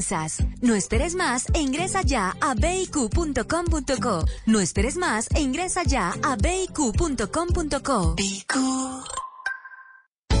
piensas. 0.00 0.38
No 0.62 0.74
esperes 0.74 1.14
más 1.14 1.46
e 1.54 1.60
ingresa 1.60 2.02
ya 2.02 2.36
a 2.40 2.54
biq.com.co. 2.54 4.24
No 4.46 4.60
esperes 4.60 4.96
más 4.96 5.28
e 5.34 5.40
ingresa 5.40 5.82
ya 5.84 6.14
a 6.22 6.36
biq.com.co. 6.36 8.16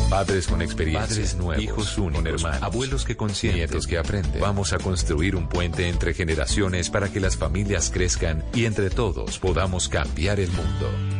Padres 0.08 0.48
con 0.48 0.60
experiencia, 0.60 1.06
Padres 1.06 1.36
nuevos, 1.36 1.62
hijos 1.62 1.98
únicos, 1.98 2.42
hermanos, 2.42 2.62
abuelos 2.62 3.04
que 3.04 3.16
consienten, 3.16 3.60
nietos 3.60 3.86
que 3.86 3.96
aprenden. 3.96 4.40
Vamos 4.40 4.72
a 4.72 4.78
construir 4.78 5.36
un 5.36 5.48
puente 5.48 5.88
entre 5.88 6.14
generaciones 6.14 6.90
para 6.90 7.12
que 7.12 7.20
las 7.20 7.36
familias 7.36 7.90
crezcan 7.94 8.44
y 8.52 8.64
entre 8.64 8.90
todos 8.90 9.38
podamos 9.38 9.88
cambiar 9.88 10.40
el 10.40 10.50
mundo. 10.50 11.19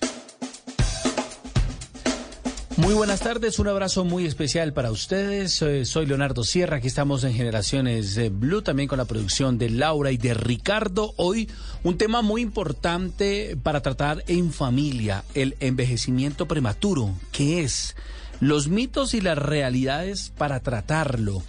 Muy 2.81 2.95
buenas 2.95 3.19
tardes, 3.19 3.59
un 3.59 3.67
abrazo 3.67 4.05
muy 4.05 4.25
especial 4.25 4.73
para 4.73 4.89
ustedes. 4.89 5.61
Eh, 5.61 5.85
soy 5.85 6.07
Leonardo 6.07 6.43
Sierra, 6.43 6.77
aquí 6.77 6.87
estamos 6.87 7.23
en 7.23 7.35
Generaciones 7.35 8.19
Blue, 8.39 8.63
también 8.63 8.89
con 8.89 8.97
la 8.97 9.05
producción 9.05 9.59
de 9.59 9.69
Laura 9.69 10.11
y 10.11 10.17
de 10.17 10.33
Ricardo. 10.33 11.13
Hoy 11.17 11.47
un 11.83 11.99
tema 11.99 12.23
muy 12.23 12.41
importante 12.41 13.55
para 13.61 13.81
tratar 13.81 14.23
en 14.25 14.51
familia, 14.51 15.23
el 15.35 15.57
envejecimiento 15.59 16.47
prematuro. 16.47 17.13
¿Qué 17.31 17.61
es? 17.61 17.95
Los 18.39 18.67
mitos 18.67 19.13
y 19.13 19.21
las 19.21 19.37
realidades 19.37 20.33
para 20.35 20.61
tratarlo, 20.61 21.43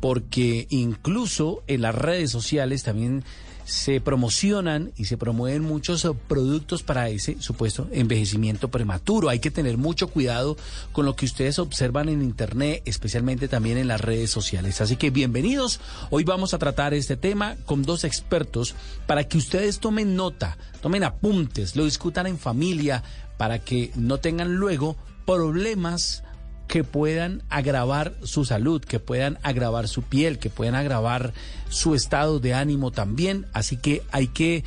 porque 0.00 0.66
incluso 0.68 1.62
en 1.68 1.82
las 1.82 1.94
redes 1.94 2.32
sociales 2.32 2.82
también 2.82 3.22
se 3.64 4.00
promocionan 4.00 4.92
y 4.96 5.06
se 5.06 5.16
promueven 5.16 5.62
muchos 5.62 6.06
productos 6.28 6.82
para 6.82 7.08
ese 7.08 7.40
supuesto 7.40 7.88
envejecimiento 7.92 8.68
prematuro. 8.68 9.28
Hay 9.28 9.38
que 9.38 9.50
tener 9.50 9.78
mucho 9.78 10.08
cuidado 10.08 10.56
con 10.92 11.06
lo 11.06 11.16
que 11.16 11.26
ustedes 11.26 11.58
observan 11.58 12.08
en 12.08 12.22
Internet, 12.22 12.82
especialmente 12.84 13.48
también 13.48 13.78
en 13.78 13.88
las 13.88 14.00
redes 14.00 14.30
sociales. 14.30 14.80
Así 14.80 14.96
que 14.96 15.10
bienvenidos. 15.10 15.80
Hoy 16.10 16.24
vamos 16.24 16.54
a 16.54 16.58
tratar 16.58 16.94
este 16.94 17.16
tema 17.16 17.56
con 17.64 17.82
dos 17.82 18.04
expertos 18.04 18.74
para 19.06 19.24
que 19.24 19.38
ustedes 19.38 19.78
tomen 19.78 20.16
nota, 20.16 20.56
tomen 20.80 21.04
apuntes, 21.04 21.76
lo 21.76 21.84
discutan 21.84 22.26
en 22.26 22.38
familia, 22.38 23.02
para 23.36 23.58
que 23.58 23.90
no 23.96 24.18
tengan 24.18 24.54
luego 24.54 24.96
problemas 25.26 26.22
que 26.68 26.84
puedan 26.84 27.42
agravar 27.50 28.14
su 28.22 28.44
salud, 28.44 28.82
que 28.82 29.00
puedan 29.00 29.38
agravar 29.42 29.88
su 29.88 30.02
piel, 30.02 30.38
que 30.38 30.50
puedan 30.50 30.74
agravar 30.74 31.32
su 31.68 31.94
estado 31.94 32.40
de 32.40 32.54
ánimo 32.54 32.90
también. 32.90 33.46
Así 33.52 33.76
que 33.76 34.02
hay 34.10 34.28
que 34.28 34.64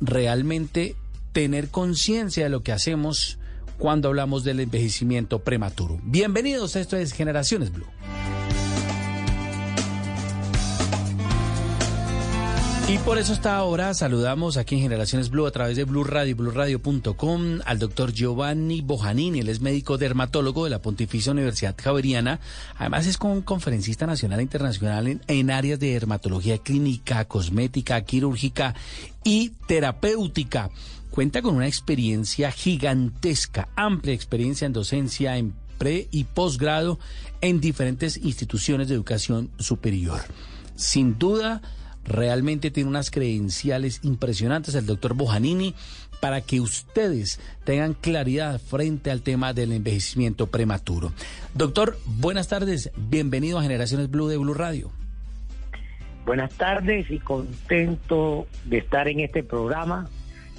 realmente 0.00 0.96
tener 1.32 1.68
conciencia 1.68 2.44
de 2.44 2.50
lo 2.50 2.62
que 2.62 2.72
hacemos 2.72 3.38
cuando 3.78 4.08
hablamos 4.08 4.44
del 4.44 4.60
envejecimiento 4.60 5.40
prematuro. 5.40 5.98
Bienvenidos, 6.02 6.76
esto 6.76 6.96
es 6.96 7.12
Generaciones 7.12 7.72
Blue. 7.72 7.86
Y 12.88 12.98
por 12.98 13.18
eso 13.18 13.32
está 13.32 13.56
ahora 13.56 13.92
saludamos 13.94 14.56
aquí 14.56 14.76
en 14.76 14.82
Generaciones 14.82 15.28
Blue 15.28 15.46
a 15.46 15.50
través 15.50 15.76
de 15.76 15.82
Blue 15.82 16.04
Radio 16.04 16.36
BlueRadio.com 16.36 17.58
al 17.64 17.80
doctor 17.80 18.12
Giovanni 18.12 18.80
Bojanini, 18.80 19.40
él 19.40 19.48
es 19.48 19.60
médico 19.60 19.98
dermatólogo 19.98 20.62
de 20.62 20.70
la 20.70 20.80
Pontificia 20.80 21.32
Universidad 21.32 21.74
Javeriana, 21.76 22.38
además 22.76 23.08
es 23.08 23.18
conferencista 23.18 24.06
nacional 24.06 24.38
e 24.38 24.44
internacional 24.44 25.08
en, 25.08 25.20
en 25.26 25.50
áreas 25.50 25.80
de 25.80 25.94
dermatología 25.94 26.58
clínica, 26.58 27.24
cosmética, 27.24 28.00
quirúrgica 28.02 28.76
y 29.24 29.50
terapéutica. 29.66 30.70
Cuenta 31.10 31.42
con 31.42 31.56
una 31.56 31.66
experiencia 31.66 32.52
gigantesca, 32.52 33.68
amplia 33.74 34.14
experiencia 34.14 34.64
en 34.64 34.72
docencia 34.72 35.36
en 35.38 35.54
pre 35.76 36.06
y 36.12 36.22
posgrado 36.22 37.00
en 37.40 37.60
diferentes 37.60 38.16
instituciones 38.16 38.86
de 38.86 38.94
educación 38.94 39.50
superior. 39.58 40.20
Sin 40.76 41.18
duda, 41.18 41.62
Realmente 42.06 42.70
tiene 42.70 42.88
unas 42.88 43.10
credenciales 43.10 44.00
impresionantes 44.02 44.74
el 44.74 44.86
doctor 44.86 45.14
Bojanini 45.14 45.74
para 46.20 46.40
que 46.40 46.60
ustedes 46.60 47.40
tengan 47.64 47.94
claridad 47.94 48.60
frente 48.60 49.10
al 49.10 49.22
tema 49.22 49.52
del 49.52 49.72
envejecimiento 49.72 50.46
prematuro. 50.46 51.12
Doctor, 51.54 51.98
buenas 52.06 52.48
tardes, 52.48 52.90
bienvenido 52.96 53.58
a 53.58 53.62
Generaciones 53.62 54.10
Blue 54.10 54.28
de 54.28 54.36
Blue 54.36 54.54
Radio. 54.54 54.90
Buenas 56.24 56.52
tardes 56.54 57.10
y 57.10 57.18
contento 57.18 58.46
de 58.64 58.78
estar 58.78 59.08
en 59.08 59.20
este 59.20 59.42
programa 59.42 60.08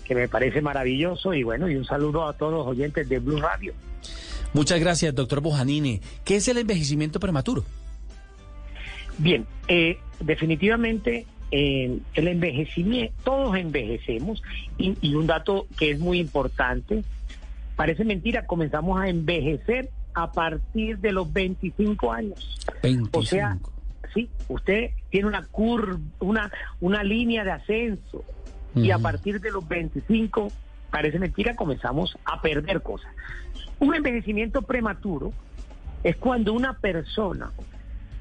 que 0.05 0.15
me 0.15 0.29
parece 0.29 0.61
maravilloso 0.61 1.33
y 1.33 1.43
bueno, 1.43 1.69
y 1.69 1.75
un 1.75 1.85
saludo 1.85 2.27
a 2.27 2.33
todos 2.33 2.53
los 2.53 2.67
oyentes 2.67 3.09
de 3.09 3.19
Blue 3.19 3.41
Radio. 3.41 3.73
Muchas 4.53 4.79
gracias, 4.79 5.13
doctor 5.13 5.41
Bojanini. 5.41 6.01
¿Qué 6.23 6.37
es 6.37 6.47
el 6.47 6.57
envejecimiento 6.57 7.19
prematuro? 7.19 7.65
Bien, 9.17 9.45
eh, 9.67 9.97
definitivamente 10.21 11.25
el 11.51 12.01
envejecimiento, 12.15 13.13
todos 13.23 13.55
envejecemos 13.55 14.43
y, 14.77 15.15
un 15.15 15.27
dato 15.27 15.67
que 15.77 15.91
es 15.91 15.99
muy 15.99 16.19
importante, 16.19 17.03
parece 17.75 18.03
mentira, 18.03 18.45
comenzamos 18.45 18.99
a 18.99 19.07
envejecer 19.07 19.89
a 20.13 20.31
partir 20.31 20.97
de 20.99 21.11
los 21.11 21.31
25 21.31 22.11
años. 22.11 22.59
O 23.11 23.23
sea, 23.23 23.57
sí, 24.13 24.29
usted 24.47 24.91
tiene 25.09 25.27
una 25.27 25.45
curva, 25.45 25.99
una, 26.19 26.51
una 26.81 27.03
línea 27.03 27.43
de 27.43 27.51
ascenso 27.51 28.23
y 28.75 28.91
a 28.91 28.99
partir 28.99 29.39
de 29.39 29.51
los 29.51 29.67
25, 29.67 30.51
parece 30.91 31.17
mentira, 31.17 31.55
comenzamos 31.55 32.17
a 32.25 32.41
perder 32.41 32.81
cosas. 32.81 33.11
Un 33.79 33.95
envejecimiento 33.95 34.61
prematuro 34.63 35.31
es 36.03 36.15
cuando 36.17 36.53
una 36.53 36.73
persona, 36.73 37.51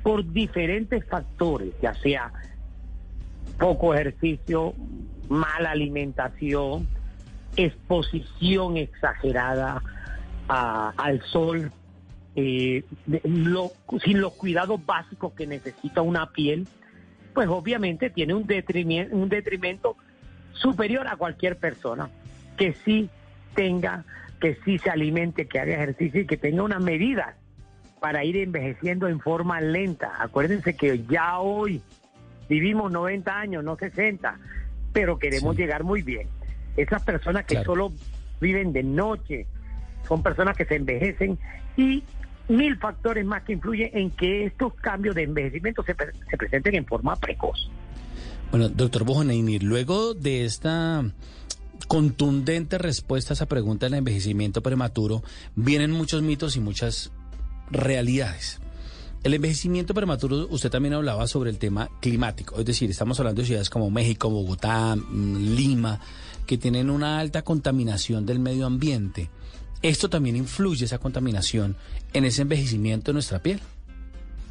por 0.02 0.30
diferentes 0.32 1.04
factores, 1.06 1.74
ya 1.82 1.94
sea 1.94 2.32
poco 3.58 3.94
ejercicio, 3.94 4.74
mala 5.28 5.70
alimentación, 5.70 6.86
exposición 7.56 8.76
exagerada 8.76 9.82
al 10.48 11.22
sol, 11.22 11.72
eh, 12.36 12.84
sin 14.04 14.20
los 14.20 14.32
cuidados 14.34 14.84
básicos 14.84 15.32
que 15.32 15.46
necesita 15.46 16.02
una 16.02 16.30
piel, 16.32 16.68
pues 17.34 17.48
obviamente 17.48 18.10
tiene 18.10 18.34
un 18.34 18.46
detrimento, 18.46 19.16
un 19.16 19.28
detrimento 19.28 19.96
superior 20.52 21.06
a 21.08 21.16
cualquier 21.16 21.58
persona 21.58 22.10
que 22.56 22.74
sí 22.84 23.10
tenga, 23.54 24.04
que 24.40 24.58
sí 24.64 24.78
se 24.78 24.90
alimente, 24.90 25.46
que 25.46 25.58
haga 25.58 25.74
ejercicio 25.74 26.20
y 26.22 26.26
que 26.26 26.36
tenga 26.36 26.62
unas 26.62 26.80
medidas 26.80 27.34
para 28.00 28.24
ir 28.24 28.36
envejeciendo 28.36 29.08
en 29.08 29.20
forma 29.20 29.60
lenta. 29.60 30.12
Acuérdense 30.18 30.76
que 30.76 31.04
ya 31.04 31.38
hoy 31.38 31.82
vivimos 32.48 32.90
90 32.92 33.38
años, 33.38 33.64
no 33.64 33.76
60, 33.76 34.38
pero 34.92 35.18
queremos 35.18 35.56
llegar 35.56 35.84
muy 35.84 36.02
bien. 36.02 36.28
Esas 36.76 37.02
personas 37.02 37.44
que 37.44 37.62
solo 37.64 37.92
viven 38.40 38.72
de 38.72 38.82
noche, 38.82 39.46
son 40.06 40.22
personas 40.22 40.56
que 40.56 40.64
se 40.64 40.76
envejecen 40.76 41.38
y 41.76 42.02
mil 42.48 42.76
factores 42.76 43.24
más 43.24 43.42
que 43.42 43.54
influyen 43.54 43.90
en 43.92 44.10
que 44.10 44.46
estos 44.46 44.74
cambios 44.74 45.14
de 45.14 45.24
envejecimiento 45.24 45.82
se, 45.82 45.94
se 46.30 46.36
presenten 46.36 46.74
en 46.76 46.86
forma 46.86 47.16
precoz. 47.16 47.70
Bueno, 48.50 48.68
doctor 48.68 49.04
Bojanini, 49.04 49.58
luego 49.58 50.14
de 50.14 50.44
esta 50.44 51.04
contundente 51.88 52.78
respuesta 52.78 53.32
a 53.32 53.34
esa 53.34 53.46
pregunta 53.46 53.86
del 53.86 53.94
envejecimiento 53.94 54.62
prematuro, 54.62 55.22
vienen 55.54 55.90
muchos 55.90 56.22
mitos 56.22 56.56
y 56.56 56.60
muchas 56.60 57.12
realidades. 57.70 58.60
El 59.26 59.34
envejecimiento 59.34 59.92
prematuro, 59.92 60.46
usted 60.50 60.70
también 60.70 60.94
hablaba 60.94 61.26
sobre 61.26 61.50
el 61.50 61.58
tema 61.58 61.90
climático, 61.98 62.60
es 62.60 62.64
decir, 62.64 62.88
estamos 62.88 63.18
hablando 63.18 63.42
de 63.42 63.46
ciudades 63.46 63.70
como 63.70 63.90
México, 63.90 64.30
Bogotá, 64.30 64.94
mm, 64.94 65.56
Lima, 65.56 65.98
que 66.46 66.56
tienen 66.56 66.90
una 66.90 67.18
alta 67.18 67.42
contaminación 67.42 68.24
del 68.24 68.38
medio 68.38 68.66
ambiente. 68.66 69.28
¿Esto 69.82 70.08
también 70.08 70.36
influye, 70.36 70.84
esa 70.84 70.98
contaminación, 70.98 71.74
en 72.12 72.24
ese 72.24 72.42
envejecimiento 72.42 73.10
de 73.10 73.14
nuestra 73.14 73.40
piel? 73.40 73.58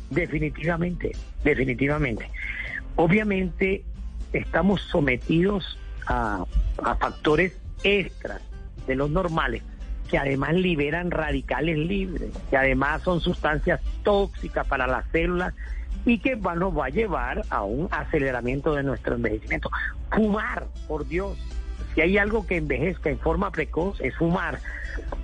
Definitivamente, 0.09 1.13
definitivamente. 1.45 2.29
Obviamente 2.97 3.81
estamos 4.33 4.81
sometidos 4.81 5.77
a, 6.05 6.43
a 6.83 6.95
factores 6.97 7.53
extras 7.81 8.41
de 8.87 8.95
los 8.95 9.09
normales 9.09 9.63
que 10.09 10.17
además 10.17 10.53
liberan 10.53 11.11
radicales 11.11 11.77
libres, 11.77 12.31
que 12.49 12.57
además 12.57 13.01
son 13.01 13.21
sustancias 13.21 13.81
tóxicas 14.03 14.65
para 14.67 14.87
las 14.87 15.05
células 15.11 15.53
y 16.05 16.19
que 16.19 16.35
nos 16.35 16.77
va 16.77 16.85
a 16.85 16.89
llevar 16.89 17.43
a 17.49 17.63
un 17.63 17.87
aceleramiento 17.91 18.75
de 18.75 18.83
nuestro 18.83 19.15
envejecimiento. 19.15 19.69
Fumar, 20.11 20.67
por 20.87 21.07
Dios, 21.07 21.37
si 21.95 22.01
hay 22.01 22.17
algo 22.17 22.45
que 22.45 22.57
envejezca 22.57 23.09
en 23.09 23.19
forma 23.19 23.51
precoz 23.51 23.99
es 24.01 24.15
fumar. 24.15 24.59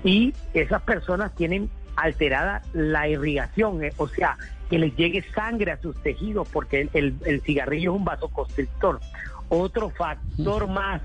Y 0.03 0.33
esas 0.53 0.81
personas 0.81 1.33
tienen 1.35 1.69
alterada 1.95 2.61
la 2.73 3.07
irrigación, 3.07 3.83
eh, 3.83 3.93
o 3.97 4.07
sea, 4.07 4.37
que 4.69 4.79
les 4.79 4.95
llegue 4.95 5.23
sangre 5.33 5.71
a 5.71 5.81
sus 5.81 6.01
tejidos, 6.01 6.47
porque 6.49 6.89
el, 6.93 7.15
el, 7.25 7.41
cigarrillo 7.41 7.91
es 7.91 7.97
un 7.97 8.05
vasoconstrictor. 8.05 9.01
Otro 9.49 9.89
factor 9.89 10.67
más, 10.67 11.01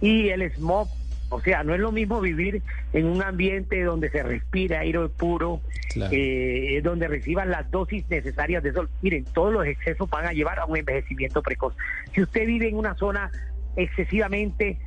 y 0.00 0.30
el 0.30 0.50
smog, 0.54 0.88
o 1.30 1.40
sea, 1.40 1.62
no 1.62 1.74
es 1.74 1.80
lo 1.80 1.92
mismo 1.92 2.20
vivir 2.20 2.62
en 2.92 3.06
un 3.06 3.22
ambiente 3.22 3.82
donde 3.84 4.10
se 4.10 4.22
respira 4.22 4.80
aire 4.80 5.08
puro, 5.08 5.60
eh, 6.10 6.80
donde 6.82 7.06
reciban 7.06 7.50
las 7.50 7.70
dosis 7.70 8.04
necesarias 8.10 8.64
de 8.64 8.72
sol. 8.72 8.90
Miren, 9.00 9.24
todos 9.24 9.52
los 9.52 9.64
excesos 9.64 10.10
van 10.10 10.26
a 10.26 10.32
llevar 10.32 10.58
a 10.58 10.66
un 10.66 10.76
envejecimiento 10.76 11.40
precoz. 11.40 11.74
Si 12.12 12.22
usted 12.22 12.46
vive 12.46 12.68
en 12.68 12.76
una 12.76 12.96
zona 12.96 13.30
excesivamente 13.76 14.78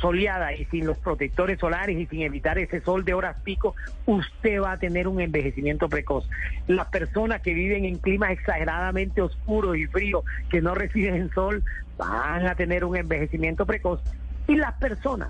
soleada 0.00 0.54
y 0.54 0.66
sin 0.66 0.86
los 0.86 0.98
protectores 0.98 1.58
solares 1.58 1.98
y 1.98 2.06
sin 2.06 2.20
evitar 2.20 2.58
ese 2.58 2.82
sol 2.82 3.04
de 3.04 3.14
horas 3.14 3.36
pico, 3.42 3.74
usted 4.04 4.60
va 4.60 4.72
a 4.72 4.78
tener 4.78 5.08
un 5.08 5.22
envejecimiento 5.22 5.88
precoz. 5.88 6.28
Las 6.66 6.88
personas 6.88 7.40
que 7.40 7.54
viven 7.54 7.86
en 7.86 7.96
climas 7.96 8.30
exageradamente 8.30 9.22
oscuros 9.22 9.76
y 9.78 9.86
fríos, 9.86 10.24
que 10.50 10.60
no 10.60 10.74
reciben 10.74 11.30
sol, 11.32 11.64
van 11.96 12.46
a 12.46 12.54
tener 12.56 12.84
un 12.84 12.96
envejecimiento 12.96 13.64
precoz. 13.64 14.02
Y 14.48 14.56
las 14.56 14.74
personas 14.74 15.28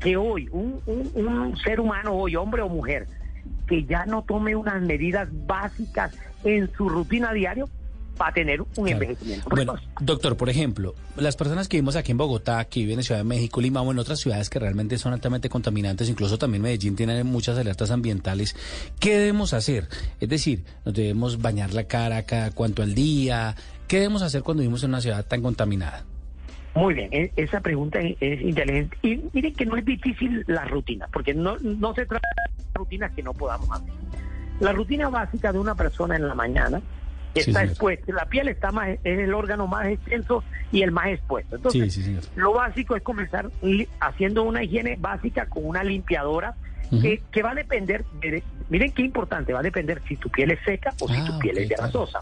que 0.00 0.16
hoy, 0.16 0.48
un, 0.52 0.80
un 0.86 1.56
ser 1.58 1.80
humano 1.80 2.12
hoy, 2.12 2.36
hombre 2.36 2.62
o 2.62 2.68
mujer, 2.68 3.06
que 3.66 3.84
ya 3.84 4.04
no 4.06 4.22
tome 4.22 4.54
unas 4.54 4.82
medidas 4.82 5.28
básicas 5.46 6.14
en 6.44 6.70
su 6.72 6.88
rutina 6.88 7.32
diaria, 7.32 7.64
va 8.20 8.28
a 8.28 8.32
tener 8.32 8.60
un 8.76 8.88
envejecimiento. 8.88 9.48
Bueno, 9.50 9.74
doctor, 10.00 10.36
por 10.36 10.48
ejemplo, 10.48 10.94
las 11.16 11.36
personas 11.36 11.68
que 11.68 11.76
vivimos 11.78 11.96
aquí 11.96 12.12
en 12.12 12.18
Bogotá, 12.18 12.64
que 12.66 12.80
viven 12.80 12.98
en 12.98 13.04
Ciudad 13.04 13.20
de 13.20 13.24
México, 13.24 13.60
Lima 13.60 13.82
o 13.82 13.90
en 13.90 13.98
otras 13.98 14.20
ciudades 14.20 14.50
que 14.50 14.58
realmente 14.58 14.98
son 14.98 15.12
altamente 15.12 15.48
contaminantes, 15.48 16.08
incluso 16.08 16.38
también 16.38 16.62
Medellín 16.62 16.96
tiene 16.96 17.24
muchas 17.24 17.58
alertas 17.58 17.90
ambientales, 17.90 18.56
¿qué 19.00 19.18
debemos 19.18 19.52
hacer? 19.52 19.88
Es 20.20 20.28
decir, 20.28 20.64
¿nos 20.84 20.94
debemos 20.94 21.40
bañar 21.40 21.74
la 21.74 21.84
cara 21.84 22.22
cada 22.24 22.50
cuánto 22.50 22.82
al 22.82 22.94
día? 22.94 23.56
¿Qué 23.88 23.96
debemos 23.96 24.22
hacer 24.22 24.42
cuando 24.42 24.60
vivimos 24.62 24.82
en 24.84 24.90
una 24.90 25.00
ciudad 25.00 25.24
tan 25.26 25.42
contaminada? 25.42 26.04
Muy 26.74 26.94
bien, 26.94 27.08
e-, 27.12 27.32
esa 27.36 27.60
pregunta 27.60 28.00
es 28.00 28.40
inteligente. 28.40 28.96
Y 29.02 29.22
miren 29.32 29.54
que 29.54 29.66
no 29.66 29.76
es 29.76 29.84
difícil 29.84 30.44
la 30.46 30.64
rutina, 30.64 31.08
porque 31.12 31.34
no, 31.34 31.56
no 31.58 31.94
se 31.94 32.06
trata 32.06 32.26
de 32.46 32.64
rutinas 32.74 33.12
que 33.12 33.22
no 33.22 33.32
podamos 33.32 33.70
hacer. 33.70 33.92
La 34.60 34.72
rutina 34.72 35.08
básica 35.08 35.52
de 35.52 35.58
una 35.58 35.74
persona 35.74 36.16
en 36.16 36.28
la 36.28 36.34
mañana 36.34 36.80
está 37.34 37.64
expuesto. 37.64 38.12
La 38.12 38.26
piel 38.26 38.48
está 38.48 38.70
más, 38.70 38.88
es 39.02 39.18
el 39.18 39.34
órgano 39.34 39.66
más 39.66 39.86
extenso 39.86 40.44
y 40.70 40.82
el 40.82 40.92
más 40.92 41.08
expuesto. 41.08 41.56
Entonces, 41.56 42.30
lo 42.36 42.52
básico 42.52 42.96
es 42.96 43.02
comenzar 43.02 43.50
haciendo 44.00 44.44
una 44.44 44.62
higiene 44.62 44.96
básica 44.98 45.46
con 45.46 45.66
una 45.66 45.82
limpiadora 45.82 46.54
que, 47.32 47.42
va 47.42 47.50
a 47.50 47.54
depender, 47.54 48.04
miren 48.68 48.92
qué 48.92 49.02
importante, 49.02 49.52
va 49.52 49.60
a 49.60 49.64
depender 49.64 50.00
si 50.06 50.16
tu 50.16 50.30
piel 50.30 50.52
es 50.52 50.60
seca 50.64 50.94
o 51.00 51.08
si 51.08 51.24
tu 51.24 51.32
ah, 51.32 51.38
piel 51.40 51.58
es 51.58 51.68
grasosa. 51.68 52.20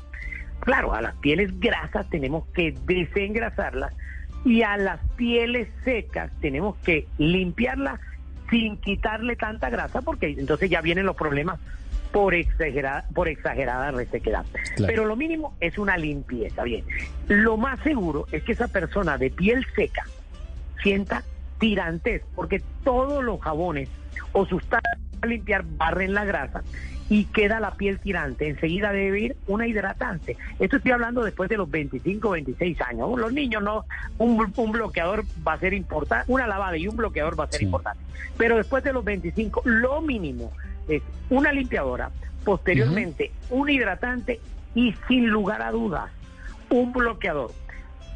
Claro. 0.60 0.94
a 0.94 1.02
las 1.02 1.14
pieles 1.16 1.58
grasas 1.58 2.08
tenemos 2.08 2.46
que 2.54 2.74
desengrasarlas 2.86 3.92
y 4.44 4.62
a 4.62 4.76
las 4.76 5.00
pieles 5.16 5.68
secas 5.84 6.30
tenemos 6.40 6.76
que 6.78 7.06
limpiarlas 7.18 8.00
sin 8.50 8.76
quitarle 8.78 9.36
tanta 9.36 9.70
grasa 9.70 10.02
porque 10.02 10.34
entonces 10.38 10.68
ya 10.68 10.80
vienen 10.80 11.06
los 11.06 11.16
problemas 11.16 11.58
por 12.12 12.34
exagerada, 12.34 13.06
por 13.14 13.28
exagerada 13.28 13.90
resequedad. 13.90 14.44
Pero 14.76 15.06
lo 15.06 15.16
mínimo 15.16 15.56
es 15.60 15.78
una 15.78 15.96
limpieza, 15.96 16.62
bien. 16.62 16.84
Lo 17.28 17.56
más 17.56 17.80
seguro 17.80 18.26
es 18.32 18.42
que 18.42 18.52
esa 18.52 18.68
persona 18.68 19.16
de 19.16 19.30
piel 19.30 19.66
seca 19.74 20.04
sienta 20.82 21.22
tirantes, 21.58 22.22
porque 22.34 22.62
todos 22.84 23.24
los 23.24 23.40
jabones 23.40 23.88
o 24.32 24.44
sustancias 24.44 25.00
para 25.22 25.30
limpiar 25.30 25.64
barren 25.64 26.14
la 26.14 26.24
grasa 26.24 26.62
y 27.08 27.26
queda 27.26 27.60
la 27.60 27.72
piel 27.72 28.00
tirante. 28.00 28.48
Enseguida 28.48 28.92
debe 28.92 29.20
ir 29.20 29.36
una 29.46 29.68
hidratante. 29.68 30.36
Esto 30.58 30.76
estoy 30.78 30.92
hablando 30.92 31.22
después 31.22 31.48
de 31.48 31.56
los 31.56 31.70
25, 31.70 32.30
26 32.30 32.80
años. 32.80 33.18
Los 33.18 33.32
niños 33.32 33.62
no, 33.62 33.84
un, 34.18 34.52
un 34.56 34.72
bloqueador 34.72 35.24
va 35.46 35.52
a 35.52 35.58
ser 35.58 35.74
importante, 35.74 36.30
una 36.32 36.46
lavada 36.48 36.76
y 36.76 36.88
un 36.88 36.96
bloqueador 36.96 37.38
va 37.38 37.44
a 37.44 37.48
ser 37.48 37.62
importante. 37.62 38.02
Pero 38.36 38.56
después 38.56 38.82
de 38.82 38.92
los 38.92 39.04
25, 39.04 39.62
lo 39.64 40.00
mínimo 40.00 40.50
es 40.88 41.02
una 41.30 41.52
limpiadora, 41.52 42.10
posteriormente 42.44 43.30
un 43.50 43.70
hidratante 43.70 44.40
y 44.74 44.94
sin 45.06 45.28
lugar 45.28 45.62
a 45.62 45.70
dudas 45.70 46.10
un 46.70 46.92
bloqueador 46.92 47.52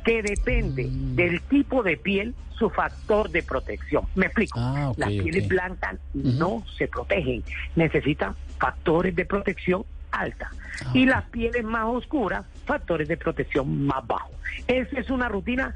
que 0.07 0.23
depende 0.23 0.85
mm. 0.85 1.17
del 1.17 1.43
tipo 1.43 1.83
de 1.83 1.97
piel, 1.97 2.33
su 2.57 2.71
factor 2.71 3.29
de 3.29 3.43
protección. 3.43 4.05
Me 4.15 4.27
explico. 4.27 4.59
Ah, 4.59 4.93
Las 4.97 5.09
pieles 5.09 5.49
blancas 5.49 5.97
no 6.15 6.65
se 6.79 6.87
protegen, 6.87 7.43
necesitan 7.75 8.37
factores 8.57 9.17
de 9.17 9.27
protección 9.27 9.85
alta. 10.13 10.51
Ah, 10.53 10.91
y 10.95 11.07
las 11.07 11.25
pieles 11.25 11.65
más 11.65 11.87
oscuras, 11.87 12.47
factores 12.65 13.09
de 13.09 13.17
protección 13.17 13.85
más 13.85 14.07
bajos. 14.07 14.31
Esa 14.69 15.01
es 15.01 15.11
una 15.11 15.29
rutina 15.29 15.75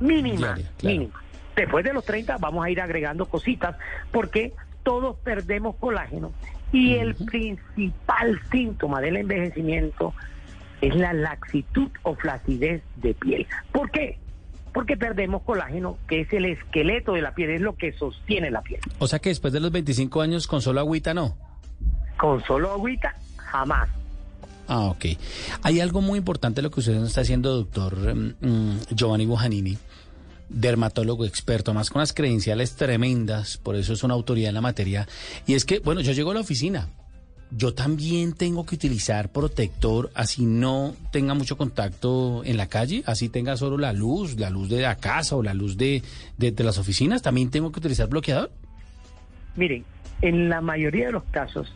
mínima, 0.00 0.58
mínima. 0.82 1.22
Después 1.54 1.84
de 1.84 1.92
los 1.92 2.04
30 2.04 2.36
vamos 2.38 2.64
a 2.64 2.70
ir 2.70 2.80
agregando 2.80 3.26
cositas 3.26 3.76
porque 4.10 4.54
todos 4.82 5.16
perdemos 5.18 5.76
colágeno 5.76 6.32
y 6.72 6.96
el 6.96 7.14
principal 7.14 8.40
síntoma 8.50 9.00
del 9.00 9.18
envejecimiento 9.18 10.14
es 10.80 10.94
la 10.94 11.12
laxitud 11.12 11.88
o 12.02 12.14
flacidez 12.14 12.82
de 12.96 13.14
piel. 13.14 13.46
¿Por 13.72 13.90
qué? 13.90 14.18
Porque 14.72 14.96
perdemos 14.96 15.42
colágeno, 15.42 15.98
que 16.08 16.20
es 16.20 16.32
el 16.32 16.44
esqueleto 16.44 17.14
de 17.14 17.22
la 17.22 17.34
piel, 17.34 17.50
es 17.50 17.60
lo 17.60 17.76
que 17.76 17.92
sostiene 17.92 18.50
la 18.50 18.62
piel. 18.62 18.80
O 18.98 19.08
sea 19.08 19.18
que 19.18 19.30
después 19.30 19.52
de 19.52 19.60
los 19.60 19.72
25 19.72 20.20
años 20.20 20.46
con 20.46 20.62
solo 20.62 20.80
agüita 20.80 21.14
no. 21.14 21.36
Con 22.18 22.42
solo 22.44 22.72
agüita, 22.72 23.14
jamás. 23.36 23.88
Ah, 24.68 24.84
ok. 24.84 25.06
Hay 25.62 25.80
algo 25.80 26.00
muy 26.00 26.18
importante 26.18 26.60
lo 26.60 26.70
que 26.70 26.80
usted 26.80 27.02
está 27.02 27.22
haciendo, 27.22 27.54
doctor 27.54 28.14
mm, 28.14 28.34
mm, 28.40 28.80
Giovanni 28.94 29.26
Bujanini 29.26 29.78
dermatólogo 30.48 31.24
experto, 31.24 31.74
más 31.74 31.90
con 31.90 32.00
las 32.00 32.12
credenciales 32.12 32.74
tremendas, 32.74 33.58
por 33.58 33.76
eso 33.76 33.92
es 33.92 34.02
una 34.02 34.14
autoridad 34.14 34.48
en 34.48 34.54
la 34.54 34.60
materia. 34.60 35.06
Y 35.46 35.54
es 35.54 35.64
que, 35.64 35.78
bueno, 35.78 36.00
yo 36.00 36.12
llego 36.12 36.30
a 36.30 36.34
la 36.34 36.40
oficina, 36.40 36.88
yo 37.50 37.72
también 37.74 38.34
tengo 38.34 38.66
que 38.66 38.74
utilizar 38.74 39.30
protector, 39.30 40.10
así 40.14 40.44
no 40.44 40.94
tenga 41.12 41.34
mucho 41.34 41.56
contacto 41.56 42.42
en 42.44 42.56
la 42.56 42.66
calle, 42.68 43.02
así 43.06 43.28
tenga 43.28 43.56
solo 43.56 43.78
la 43.78 43.92
luz, 43.92 44.38
la 44.38 44.50
luz 44.50 44.68
de 44.68 44.82
la 44.82 44.96
casa 44.96 45.36
o 45.36 45.42
la 45.42 45.54
luz 45.54 45.76
de, 45.76 46.02
de, 46.36 46.52
las 46.64 46.78
oficinas, 46.78 47.22
también 47.22 47.50
tengo 47.50 47.72
que 47.72 47.80
utilizar 47.80 48.08
bloqueador. 48.08 48.50
Miren, 49.56 49.84
en 50.20 50.48
la 50.48 50.60
mayoría 50.60 51.06
de 51.06 51.12
los 51.12 51.24
casos 51.24 51.74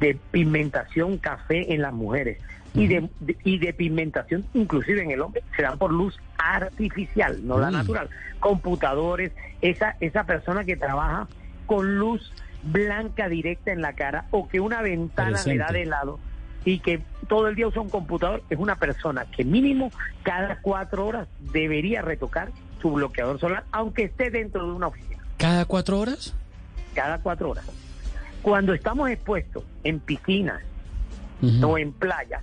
de 0.00 0.18
pigmentación 0.30 1.18
café 1.18 1.72
en 1.72 1.82
las 1.82 1.92
mujeres, 1.92 2.38
y 2.74 2.86
de, 2.86 3.08
y 3.42 3.58
de 3.58 3.72
pigmentación 3.72 4.44
inclusive 4.54 5.02
en 5.02 5.10
el 5.10 5.20
hombre 5.20 5.42
se 5.56 5.62
dan 5.62 5.76
por 5.76 5.92
luz 5.92 6.16
artificial, 6.38 7.40
no 7.44 7.58
la 7.58 7.70
natural. 7.70 8.08
Computadores, 8.38 9.32
esa, 9.60 9.96
esa 10.00 10.24
persona 10.24 10.64
que 10.64 10.76
trabaja 10.76 11.26
con 11.66 11.98
luz 11.98 12.32
blanca 12.62 13.28
directa 13.28 13.72
en 13.72 13.82
la 13.82 13.94
cara 13.94 14.26
o 14.30 14.48
que 14.48 14.60
una 14.60 14.82
ventana 14.82 15.42
le 15.44 15.56
da 15.56 15.68
de 15.72 15.86
lado 15.86 16.18
y 16.64 16.80
que 16.80 17.02
todo 17.28 17.48
el 17.48 17.54
día 17.54 17.68
usa 17.68 17.80
un 17.80 17.88
computador, 17.88 18.42
es 18.50 18.58
una 18.58 18.76
persona 18.76 19.24
que 19.24 19.44
mínimo 19.44 19.90
cada 20.22 20.60
cuatro 20.60 21.06
horas 21.06 21.28
debería 21.52 22.02
retocar 22.02 22.50
su 22.80 22.92
bloqueador 22.92 23.38
solar, 23.38 23.64
aunque 23.72 24.04
esté 24.04 24.30
dentro 24.30 24.66
de 24.66 24.72
una 24.72 24.88
oficina. 24.88 25.22
¿Cada 25.36 25.64
cuatro 25.64 25.98
horas? 25.98 26.34
Cada 26.94 27.18
cuatro 27.18 27.50
horas. 27.50 27.64
Cuando 28.42 28.74
estamos 28.74 29.10
expuestos 29.10 29.64
en 29.84 30.00
piscinas 30.00 30.62
o 31.62 31.78
en 31.78 31.92
playas, 31.92 32.42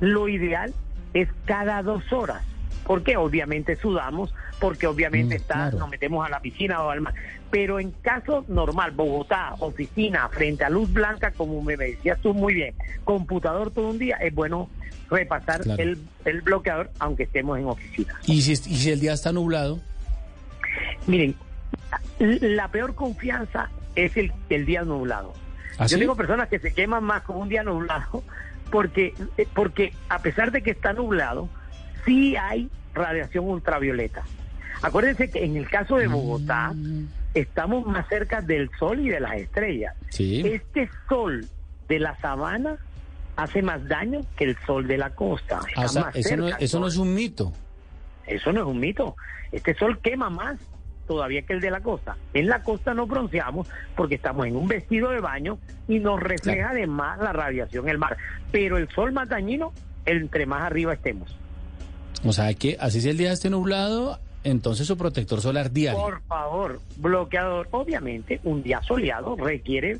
lo 0.00 0.28
ideal 0.28 0.72
es 1.14 1.28
cada 1.44 1.82
dos 1.82 2.12
horas. 2.12 2.42
Porque 2.84 3.16
obviamente 3.16 3.76
sudamos, 3.76 4.34
porque 4.58 4.86
obviamente 4.86 5.38
mm, 5.38 5.76
nos 5.78 5.88
metemos 5.88 6.26
a 6.26 6.28
la 6.28 6.40
piscina 6.40 6.82
o 6.82 6.90
al 6.90 7.00
mar. 7.00 7.14
Pero 7.52 7.78
en 7.78 7.90
caso 7.90 8.46
normal, 8.48 8.92
Bogotá, 8.92 9.56
oficina, 9.58 10.26
frente 10.30 10.64
a 10.64 10.70
luz 10.70 10.90
blanca, 10.90 11.32
como 11.32 11.60
me 11.60 11.76
decías 11.76 12.18
tú 12.22 12.32
muy 12.32 12.54
bien, 12.54 12.74
computador 13.04 13.70
todo 13.70 13.90
un 13.90 13.98
día, 13.98 14.16
es 14.16 14.34
bueno 14.34 14.70
repasar 15.10 15.60
el, 15.78 15.98
el, 16.24 16.40
bloqueador 16.40 16.90
aunque 16.98 17.24
estemos 17.24 17.58
en 17.58 17.66
oficina. 17.66 18.18
¿Y 18.24 18.40
si, 18.40 18.52
¿Y 18.52 18.76
si 18.76 18.90
el 18.90 19.00
día 19.00 19.12
está 19.12 19.32
nublado? 19.32 19.80
Miren, 21.06 21.34
la 22.18 22.68
peor 22.68 22.94
confianza 22.94 23.68
es 23.96 24.16
el, 24.16 24.32
el 24.48 24.64
día 24.64 24.82
nublado. 24.82 25.34
¿Ah, 25.76 25.86
Yo 25.86 25.98
tengo 25.98 26.16
personas 26.16 26.48
que 26.48 26.58
se 26.58 26.72
queman 26.72 27.04
más 27.04 27.22
con 27.22 27.36
un 27.36 27.50
día 27.50 27.62
nublado 27.62 28.24
porque, 28.70 29.12
eh, 29.36 29.46
porque 29.54 29.92
a 30.08 30.20
pesar 30.20 30.52
de 30.52 30.62
que 30.62 30.70
está 30.70 30.94
nublado, 30.94 31.50
sí 32.06 32.34
hay 32.34 32.70
radiación 32.94 33.44
ultravioleta. 33.44 34.22
Acuérdense 34.80 35.28
que 35.28 35.44
en 35.44 35.58
el 35.58 35.68
caso 35.68 35.98
de 35.98 36.08
Bogotá 36.08 36.72
mm. 36.74 37.21
Estamos 37.34 37.86
más 37.86 38.08
cerca 38.08 38.40
del 38.40 38.70
sol 38.78 39.00
y 39.00 39.08
de 39.08 39.20
las 39.20 39.34
estrellas. 39.34 39.94
Este 40.18 40.88
sol 41.08 41.46
de 41.88 41.98
la 41.98 42.18
sabana 42.20 42.76
hace 43.36 43.62
más 43.62 43.86
daño 43.88 44.20
que 44.36 44.44
el 44.44 44.56
sol 44.66 44.86
de 44.86 44.98
la 44.98 45.10
costa. 45.10 45.60
Ah, 45.76 45.84
eso, 46.14 46.36
no, 46.36 46.48
eso 46.48 46.80
no 46.80 46.86
es 46.86 46.96
un 46.96 47.14
mito. 47.14 47.52
Eso 48.26 48.52
no 48.52 48.60
es 48.60 48.66
un 48.66 48.78
mito. 48.78 49.16
Este 49.50 49.74
sol 49.74 49.98
quema 50.00 50.30
más 50.30 50.58
todavía 51.06 51.42
que 51.42 51.52
el 51.52 51.60
de 51.60 51.70
la 51.70 51.80
costa. 51.80 52.16
En 52.32 52.48
la 52.48 52.62
costa 52.62 52.94
nos 52.94 53.08
bronceamos 53.08 53.68
porque 53.96 54.14
estamos 54.14 54.46
en 54.46 54.56
un 54.56 54.68
vestido 54.68 55.10
de 55.10 55.20
baño 55.20 55.58
y 55.88 55.98
nos 55.98 56.20
refleja 56.20 56.70
además 56.70 57.18
la 57.18 57.32
radiación 57.32 57.88
el 57.88 57.98
mar. 57.98 58.16
Pero 58.50 58.78
el 58.78 58.88
sol 58.90 59.12
más 59.12 59.28
dañino, 59.28 59.72
entre 60.06 60.46
más 60.46 60.62
arriba 60.62 60.94
estemos. 60.94 61.36
O 62.24 62.32
sea, 62.32 62.54
que 62.54 62.76
así 62.80 63.00
si 63.00 63.08
el 63.10 63.18
día 63.18 63.32
esté 63.32 63.50
nublado, 63.50 64.20
entonces 64.44 64.86
su 64.86 64.96
protector 64.96 65.40
solar 65.40 65.70
diario. 65.70 66.00
Por 66.00 66.22
favor, 66.22 66.80
bloqueador. 66.96 67.68
Obviamente, 67.70 68.40
un 68.44 68.62
día 68.62 68.80
soleado 68.82 69.36
requiere 69.36 69.98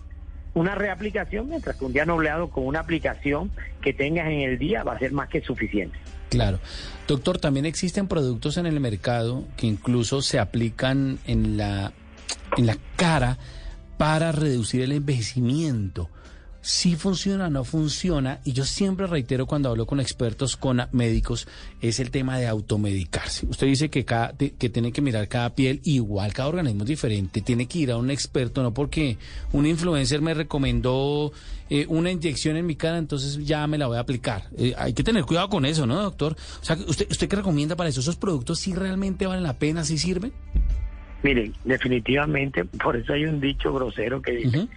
una 0.54 0.74
reaplicación, 0.74 1.48
mientras 1.48 1.76
que 1.76 1.84
un 1.84 1.92
día 1.92 2.04
nubleado 2.04 2.48
con 2.48 2.66
una 2.66 2.80
aplicación 2.80 3.50
que 3.80 3.92
tengas 3.92 4.26
en 4.26 4.40
el 4.40 4.58
día 4.58 4.82
va 4.82 4.94
a 4.94 4.98
ser 4.98 5.12
más 5.12 5.28
que 5.28 5.40
suficiente. 5.40 5.98
Claro. 6.28 6.58
Doctor, 7.06 7.38
también 7.38 7.66
existen 7.66 8.08
productos 8.08 8.56
en 8.56 8.66
el 8.66 8.80
mercado 8.80 9.44
que 9.56 9.66
incluso 9.66 10.22
se 10.22 10.38
aplican 10.38 11.18
en 11.26 11.56
la, 11.56 11.92
en 12.56 12.66
la 12.66 12.76
cara 12.96 13.38
para 13.98 14.32
reducir 14.32 14.82
el 14.82 14.92
envejecimiento 14.92 16.08
si 16.62 16.94
funciona 16.94 17.48
o 17.48 17.50
no 17.50 17.64
funciona, 17.64 18.40
y 18.44 18.52
yo 18.52 18.64
siempre 18.64 19.08
reitero 19.08 19.46
cuando 19.46 19.68
hablo 19.68 19.84
con 19.84 19.98
expertos, 19.98 20.56
con 20.56 20.80
médicos, 20.92 21.48
es 21.80 21.98
el 21.98 22.12
tema 22.12 22.38
de 22.38 22.46
automedicarse. 22.46 23.46
Usted 23.46 23.66
dice 23.66 23.90
que, 23.90 24.04
cada, 24.04 24.32
que 24.36 24.70
tiene 24.70 24.92
que 24.92 25.02
mirar 25.02 25.26
cada 25.26 25.54
piel 25.56 25.80
igual, 25.84 26.32
cada 26.32 26.48
organismo 26.48 26.84
es 26.84 26.88
diferente, 26.88 27.40
tiene 27.40 27.66
que 27.66 27.80
ir 27.80 27.90
a 27.90 27.96
un 27.96 28.10
experto, 28.10 28.62
no 28.62 28.72
porque 28.72 29.18
un 29.52 29.66
influencer 29.66 30.22
me 30.22 30.34
recomendó 30.34 31.32
eh, 31.68 31.84
una 31.88 32.12
inyección 32.12 32.56
en 32.56 32.64
mi 32.64 32.76
cara, 32.76 32.96
entonces 32.96 33.44
ya 33.44 33.66
me 33.66 33.76
la 33.76 33.88
voy 33.88 33.96
a 33.96 34.00
aplicar. 34.00 34.44
Eh, 34.56 34.72
hay 34.78 34.92
que 34.92 35.02
tener 35.02 35.24
cuidado 35.24 35.48
con 35.48 35.64
eso, 35.64 35.84
¿no, 35.84 36.00
doctor? 36.00 36.36
O 36.60 36.64
sea, 36.64 36.76
¿usted, 36.86 37.10
usted 37.10 37.28
qué 37.28 37.36
recomienda 37.36 37.74
para 37.74 37.90
eso? 37.90 38.00
¿Esos 38.00 38.16
productos 38.16 38.60
sí 38.60 38.72
realmente 38.72 39.26
valen 39.26 39.42
la 39.42 39.58
pena, 39.58 39.84
sí 39.84 39.98
sirven? 39.98 40.32
Miren, 41.24 41.54
definitivamente, 41.64 42.64
por 42.64 42.96
eso 42.96 43.12
hay 43.12 43.24
un 43.24 43.40
dicho 43.40 43.72
grosero 43.72 44.22
que 44.22 44.32
dice 44.32 44.68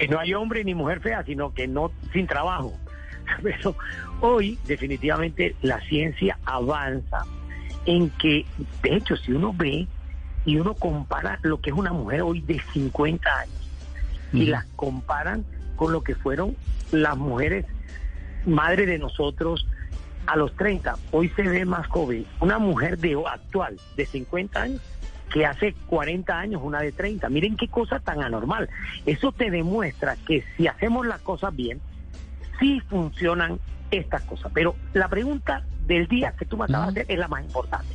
que 0.00 0.08
no 0.08 0.18
hay 0.18 0.32
hombre 0.32 0.64
ni 0.64 0.74
mujer 0.74 1.00
fea, 1.00 1.22
sino 1.24 1.52
que 1.52 1.68
no 1.68 1.92
sin 2.14 2.26
trabajo. 2.26 2.72
Pero 3.42 3.76
hoy 4.22 4.58
definitivamente 4.66 5.54
la 5.60 5.78
ciencia 5.82 6.38
avanza 6.46 7.26
en 7.84 8.08
que, 8.08 8.46
de 8.82 8.96
hecho, 8.96 9.14
si 9.18 9.32
uno 9.32 9.52
ve 9.52 9.86
y 10.46 10.56
uno 10.56 10.72
compara 10.72 11.38
lo 11.42 11.60
que 11.60 11.68
es 11.68 11.76
una 11.76 11.92
mujer 11.92 12.22
hoy 12.22 12.40
de 12.40 12.62
50 12.72 13.30
años 13.40 13.70
y 14.32 14.46
las 14.46 14.64
comparan 14.74 15.44
con 15.76 15.92
lo 15.92 16.02
que 16.02 16.14
fueron 16.14 16.56
las 16.92 17.18
mujeres 17.18 17.66
madres 18.46 18.86
de 18.86 18.98
nosotros 18.98 19.66
a 20.26 20.34
los 20.36 20.56
30, 20.56 20.96
hoy 21.10 21.28
se 21.36 21.42
ve 21.42 21.66
más 21.66 21.86
joven. 21.88 22.24
Una 22.40 22.58
mujer 22.58 22.96
de 22.96 23.22
actual 23.26 23.78
de 23.96 24.06
50 24.06 24.62
años 24.62 24.80
que 25.32 25.46
hace 25.46 25.74
40 25.86 26.38
años 26.38 26.60
una 26.62 26.80
de 26.80 26.92
30. 26.92 27.28
Miren 27.28 27.56
qué 27.56 27.68
cosa 27.68 28.00
tan 28.00 28.22
anormal. 28.22 28.68
Eso 29.06 29.32
te 29.32 29.50
demuestra 29.50 30.16
que 30.16 30.44
si 30.56 30.66
hacemos 30.66 31.06
las 31.06 31.20
cosas 31.20 31.54
bien, 31.54 31.80
sí 32.58 32.80
funcionan 32.88 33.58
estas 33.90 34.22
cosas. 34.22 34.52
Pero 34.54 34.76
la 34.92 35.08
pregunta 35.08 35.64
del 35.86 36.06
día 36.08 36.34
que 36.38 36.44
tú 36.44 36.56
me 36.56 36.64
acabas 36.64 36.94
de 36.94 37.02
hacer 37.02 37.12
es 37.12 37.18
la 37.18 37.28
más 37.28 37.42
importante. 37.42 37.94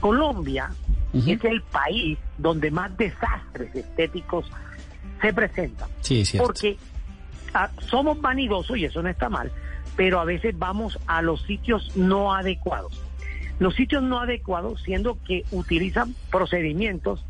Colombia 0.00 0.70
es 1.14 1.44
el 1.44 1.62
país 1.62 2.18
donde 2.36 2.70
más 2.70 2.96
desastres 2.96 3.74
estéticos 3.74 4.50
se 5.20 5.32
presentan. 5.32 5.88
Sí, 6.00 6.24
Porque 6.36 6.76
ah, 7.54 7.70
somos 7.88 8.20
vanidosos 8.20 8.76
y 8.76 8.84
eso 8.84 9.02
no 9.02 9.08
está 9.08 9.28
mal, 9.28 9.50
pero 9.96 10.20
a 10.20 10.24
veces 10.24 10.58
vamos 10.58 10.98
a 11.06 11.22
los 11.22 11.42
sitios 11.42 11.96
no 11.96 12.34
adecuados. 12.34 13.00
Los 13.58 13.74
sitios 13.74 14.02
no 14.02 14.20
adecuados, 14.20 14.82
siendo 14.82 15.18
que 15.24 15.44
utilizan 15.50 16.14
procedimientos, 16.30 17.24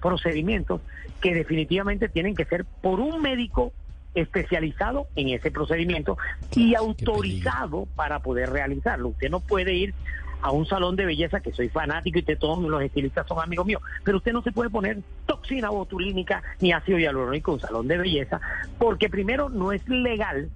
procedimientos 0.00 0.82
que 1.20 1.34
definitivamente 1.34 2.08
tienen 2.08 2.34
que 2.34 2.44
ser 2.44 2.64
por 2.82 3.00
un 3.00 3.20
médico 3.20 3.72
especializado 4.14 5.06
en 5.14 5.28
ese 5.28 5.50
procedimiento 5.50 6.18
y 6.54 6.74
autorizado 6.74 7.86
para 7.94 8.18
poder 8.20 8.50
realizarlo. 8.50 9.08
Usted 9.08 9.30
no 9.30 9.40
puede 9.40 9.74
ir 9.74 9.94
a 10.42 10.50
un 10.50 10.66
salón 10.66 10.96
de 10.96 11.04
belleza, 11.04 11.40
que 11.40 11.52
soy 11.52 11.68
fanático 11.68 12.18
y 12.18 12.22
todos 12.22 12.58
los 12.58 12.82
estilistas 12.82 13.26
son 13.26 13.40
amigos 13.40 13.66
míos, 13.66 13.82
pero 14.04 14.18
usted 14.18 14.32
no 14.32 14.42
se 14.42 14.52
puede 14.52 14.70
poner 14.70 14.98
toxina 15.26 15.70
botulínica 15.70 16.42
ni 16.60 16.72
ácido 16.72 16.98
hialurónico 16.98 17.50
en 17.50 17.54
un 17.54 17.60
salón 17.60 17.88
de 17.88 17.98
belleza, 17.98 18.40
porque 18.78 19.10
primero 19.10 19.48
no 19.50 19.72
es 19.72 19.86
legal 19.88 20.50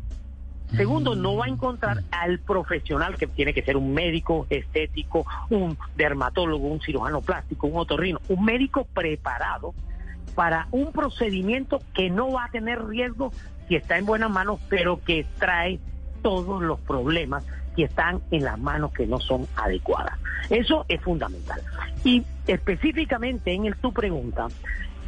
Segundo, 0.71 1.15
no 1.15 1.37
va 1.37 1.45
a 1.45 1.49
encontrar 1.49 2.03
al 2.11 2.41
profesional 2.41 3.17
que 3.17 3.27
tiene 3.27 3.55
que 3.55 3.63
ser 3.63 3.77
un 3.77 3.95
médico 3.95 4.47
estético, 4.51 5.27
un 5.51 5.79
dermatólogo, 5.97 6.67
un 6.67 6.81
cirujano 6.81 7.21
plástico, 7.21 7.67
un 7.67 7.79
otorrino, 7.79 8.21
un 8.29 8.45
médico 8.45 8.85
preparado 8.93 9.75
para 10.35 10.67
un 10.73 10.93
procedimiento 10.93 11.81
que 11.95 12.11
no 12.11 12.33
va 12.33 12.47
a 12.47 12.51
tener 12.51 12.85
riesgo 12.85 13.33
si 13.69 13.77
está 13.77 13.99
en 13.99 14.07
buenas 14.07 14.31
manos, 14.31 14.61
pero 14.69 15.03
que 15.03 15.25
trae 15.39 15.79
todos 16.23 16.63
los 16.63 16.81
problemas 16.81 17.45
que 17.77 17.85
están 17.85 18.21
en 18.31 18.45
las 18.45 18.59
manos 18.59 18.93
que 18.93 19.07
no 19.07 19.21
son 19.21 19.47
adecuadas. 19.57 20.19
Eso 20.51 20.85
es 20.89 21.01
fundamental. 21.01 21.61
Y 22.05 22.25
específicamente 22.47 23.53
en 23.53 23.67
el, 23.67 23.77
tu 23.77 23.93
pregunta, 23.93 24.49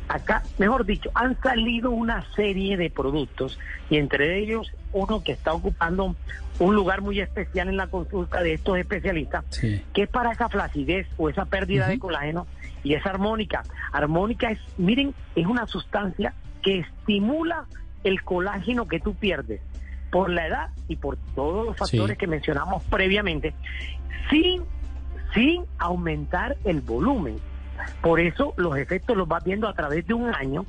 acá, 0.08 0.42
mejor 0.58 0.84
dicho, 0.84 1.10
han 1.14 1.40
salido 1.40 1.90
una 1.90 2.24
serie 2.34 2.76
de 2.76 2.90
productos 2.90 3.58
y 3.90 3.96
entre 3.96 4.38
ellos 4.38 4.72
uno 4.92 5.22
que 5.22 5.32
está 5.32 5.52
ocupando 5.52 6.14
un 6.58 6.74
lugar 6.74 7.02
muy 7.02 7.20
especial 7.20 7.68
en 7.68 7.76
la 7.76 7.88
consulta 7.88 8.42
de 8.42 8.54
estos 8.54 8.78
especialistas, 8.78 9.44
que 9.92 10.02
es 10.02 10.08
para 10.08 10.32
esa 10.32 10.48
flacidez 10.48 11.06
o 11.16 11.28
esa 11.28 11.44
pérdida 11.44 11.88
de 11.88 11.98
colágeno 11.98 12.46
y 12.82 12.94
es 12.94 13.04
armónica. 13.04 13.62
Armónica 13.92 14.50
es, 14.50 14.60
miren, 14.78 15.14
es 15.34 15.46
una 15.46 15.66
sustancia 15.66 16.32
que 16.62 16.78
estimula 16.80 17.66
el 18.04 18.22
colágeno 18.22 18.86
que 18.86 19.00
tú 19.00 19.14
pierdes 19.14 19.60
por 20.10 20.30
la 20.30 20.46
edad 20.46 20.70
y 20.88 20.96
por 20.96 21.16
todos 21.34 21.66
los 21.66 21.76
factores 21.76 22.16
que 22.16 22.26
mencionamos 22.26 22.82
previamente, 22.84 23.54
sin, 24.30 24.62
sin 25.34 25.64
aumentar 25.78 26.56
el 26.64 26.80
volumen. 26.80 27.36
Por 28.00 28.20
eso 28.20 28.54
los 28.56 28.76
efectos 28.76 29.16
los 29.16 29.28
vas 29.28 29.44
viendo 29.44 29.68
a 29.68 29.74
través 29.74 30.06
de 30.06 30.14
un 30.14 30.34
año, 30.34 30.64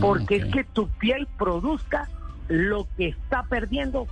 porque 0.00 0.36
es 0.36 0.44
que 0.46 0.64
tu 0.64 0.88
piel 0.88 1.26
produzca 1.38 2.08
lo 2.48 2.86
que 2.96 3.08
está 3.08 3.42
perdiendo 3.44 4.06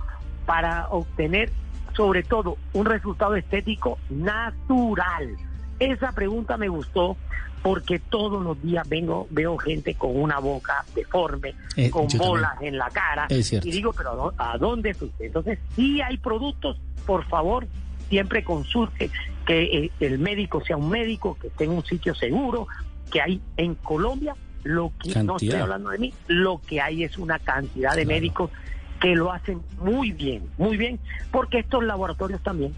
para 0.45 0.87
obtener 0.89 1.51
sobre 1.95 2.23
todo 2.23 2.57
un 2.73 2.85
resultado 2.85 3.35
estético 3.35 3.97
natural. 4.09 5.35
Esa 5.79 6.11
pregunta 6.11 6.57
me 6.57 6.69
gustó 6.69 7.17
porque 7.63 7.99
todos 7.99 8.41
los 8.43 8.61
días 8.61 8.87
vengo 8.87 9.27
veo 9.31 9.57
gente 9.57 9.95
con 9.95 10.15
una 10.15 10.39
boca 10.39 10.85
deforme, 10.95 11.55
eh, 11.75 11.89
con 11.89 12.07
bolas 12.17 12.61
en 12.61 12.77
la 12.77 12.89
cara 12.89 13.27
y 13.29 13.71
digo, 13.71 13.93
pero 13.93 14.33
¿a 14.37 14.57
dónde 14.57 14.93
fuiste? 14.93 15.25
Entonces, 15.25 15.59
si 15.75 16.01
hay 16.01 16.17
productos, 16.17 16.79
por 17.05 17.25
favor, 17.25 17.67
siempre 18.09 18.43
consulte 18.43 19.09
que 19.45 19.63
eh, 19.63 19.91
el 19.99 20.19
médico 20.19 20.63
sea 20.63 20.77
un 20.77 20.89
médico, 20.89 21.37
que 21.39 21.47
esté 21.47 21.65
en 21.65 21.71
un 21.71 21.85
sitio 21.85 22.13
seguro, 22.15 22.67
que 23.11 23.21
hay 23.21 23.41
en 23.55 23.75
Colombia, 23.75 24.35
lo 24.63 24.91
que 25.01 25.23
no 25.23 25.37
estoy 25.37 25.59
hablando 25.59 25.89
de 25.89 25.97
mí, 25.97 26.13
lo 26.27 26.59
que 26.59 26.81
hay 26.81 27.03
es 27.03 27.17
una 27.17 27.39
cantidad 27.39 27.95
de 27.95 28.05
médicos 28.05 28.51
que 28.99 29.15
lo 29.15 29.31
hacen 29.31 29.61
muy 29.79 30.11
bien, 30.11 30.43
muy 30.57 30.75
bien, 30.75 30.99
porque 31.31 31.59
estos 31.59 31.83
laboratorios 31.83 32.41
también 32.41 32.73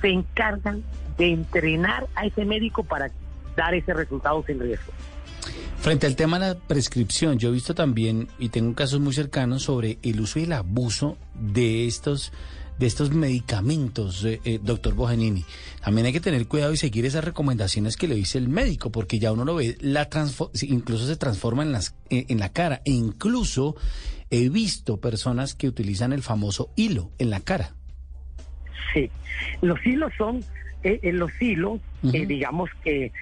se 0.00 0.08
encargan 0.08 0.82
de 1.16 1.32
entrenar 1.32 2.06
a 2.14 2.26
ese 2.26 2.44
médico 2.44 2.84
para 2.84 3.10
dar 3.56 3.74
ese 3.74 3.94
resultado 3.94 4.44
sin 4.46 4.60
riesgo. 4.60 4.92
Frente 5.78 6.06
al 6.06 6.16
tema 6.16 6.38
de 6.38 6.54
la 6.54 6.60
prescripción, 6.60 7.38
yo 7.38 7.50
he 7.50 7.52
visto 7.52 7.74
también, 7.74 8.28
y 8.38 8.48
tengo 8.48 8.74
casos 8.74 9.00
muy 9.00 9.12
cercanos, 9.12 9.64
sobre 9.64 9.98
el 10.02 10.20
uso 10.20 10.38
y 10.38 10.44
el 10.44 10.52
abuso 10.52 11.16
de 11.34 11.86
estos 11.86 12.32
de 12.78 12.86
estos 12.86 13.12
medicamentos, 13.12 14.24
eh, 14.24 14.40
eh, 14.44 14.58
doctor 14.62 14.94
Bojanini. 14.94 15.44
También 15.82 16.06
hay 16.06 16.12
que 16.12 16.20
tener 16.20 16.46
cuidado 16.46 16.72
y 16.72 16.76
seguir 16.76 17.06
esas 17.06 17.24
recomendaciones 17.24 17.96
que 17.96 18.08
le 18.08 18.14
dice 18.14 18.38
el 18.38 18.48
médico, 18.48 18.90
porque 18.90 19.18
ya 19.18 19.32
uno 19.32 19.44
lo 19.44 19.54
ve, 19.54 19.76
la 19.80 20.08
incluso 20.62 21.06
se 21.06 21.16
transforma 21.16 21.62
en, 21.62 21.72
las, 21.72 21.94
eh, 22.10 22.26
en 22.28 22.38
la 22.38 22.50
cara. 22.50 22.82
E 22.84 22.90
incluso 22.90 23.76
he 24.30 24.48
visto 24.48 25.00
personas 25.00 25.54
que 25.54 25.68
utilizan 25.68 26.12
el 26.12 26.22
famoso 26.22 26.70
hilo 26.76 27.10
en 27.18 27.30
la 27.30 27.40
cara. 27.40 27.74
Sí, 28.92 29.10
los 29.60 29.84
hilos 29.84 30.12
son, 30.16 30.44
los 31.02 31.30
hilos, 31.42 31.80
digamos 32.02 32.70
que 32.82 33.12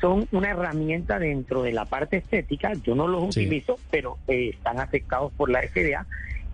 son 0.00 0.28
una 0.30 0.50
herramienta 0.50 1.18
dentro 1.18 1.62
de 1.62 1.72
la 1.72 1.84
parte 1.84 2.18
estética. 2.18 2.72
Yo 2.84 2.94
no 2.94 3.08
los 3.08 3.24
utilizo, 3.24 3.78
pero 3.90 4.18
están 4.28 4.78
afectados 4.78 5.32
por 5.32 5.50
la 5.50 5.62
FDA. 5.62 6.06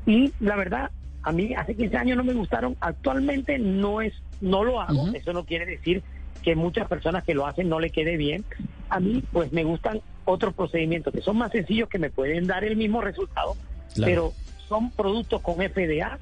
Y 0.07 0.33
la 0.41 0.57
verdad, 0.57 0.91
a 1.25 1.33
mí 1.33 1.55
hace 1.55 1.75
15 1.75 1.97
años 1.97 2.17
no 2.19 2.25
me 2.25 2.35
gustaron, 2.35 2.77
actualmente 2.81 3.59
no 3.59 4.01
es 4.01 4.13
no 4.41 4.63
lo 4.63 4.81
hago, 4.81 5.09
eso 5.15 5.33
no 5.33 5.45
quiere 5.45 5.65
decir 5.65 6.03
que 6.43 6.55
muchas 6.55 6.87
personas 6.87 7.25
que 7.25 7.35
lo 7.35 7.47
hacen 7.47 7.69
no 7.71 7.81
le 7.81 7.89
quede 7.91 8.19
bien. 8.19 8.45
A 8.91 9.01
mí 9.01 9.23
pues 9.33 9.51
me 9.53 9.65
gustan 9.65 10.03
otros 10.27 10.53
procedimientos 10.55 11.15
que 11.15 11.23
son 11.23 11.39
más 11.39 11.51
sencillos 11.51 11.89
que 11.89 11.99
me 11.99 12.11
pueden 12.11 12.47
dar 12.47 12.63
el 12.65 12.77
mismo 12.77 13.01
resultado, 13.01 13.57
pero 13.97 14.33
son 14.69 14.91
productos 14.91 15.41
con 15.41 15.57
FDA 15.57 16.19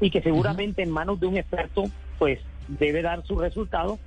y 0.00 0.10
que 0.10 0.22
seguramente 0.22 0.82
en 0.82 0.90
manos 0.90 1.20
de 1.20 1.26
un 1.26 1.36
experto 1.36 1.84
pues 2.18 2.40
debe 2.68 3.02
dar 3.02 3.24
su 3.26 3.38
resultado. 3.38 3.98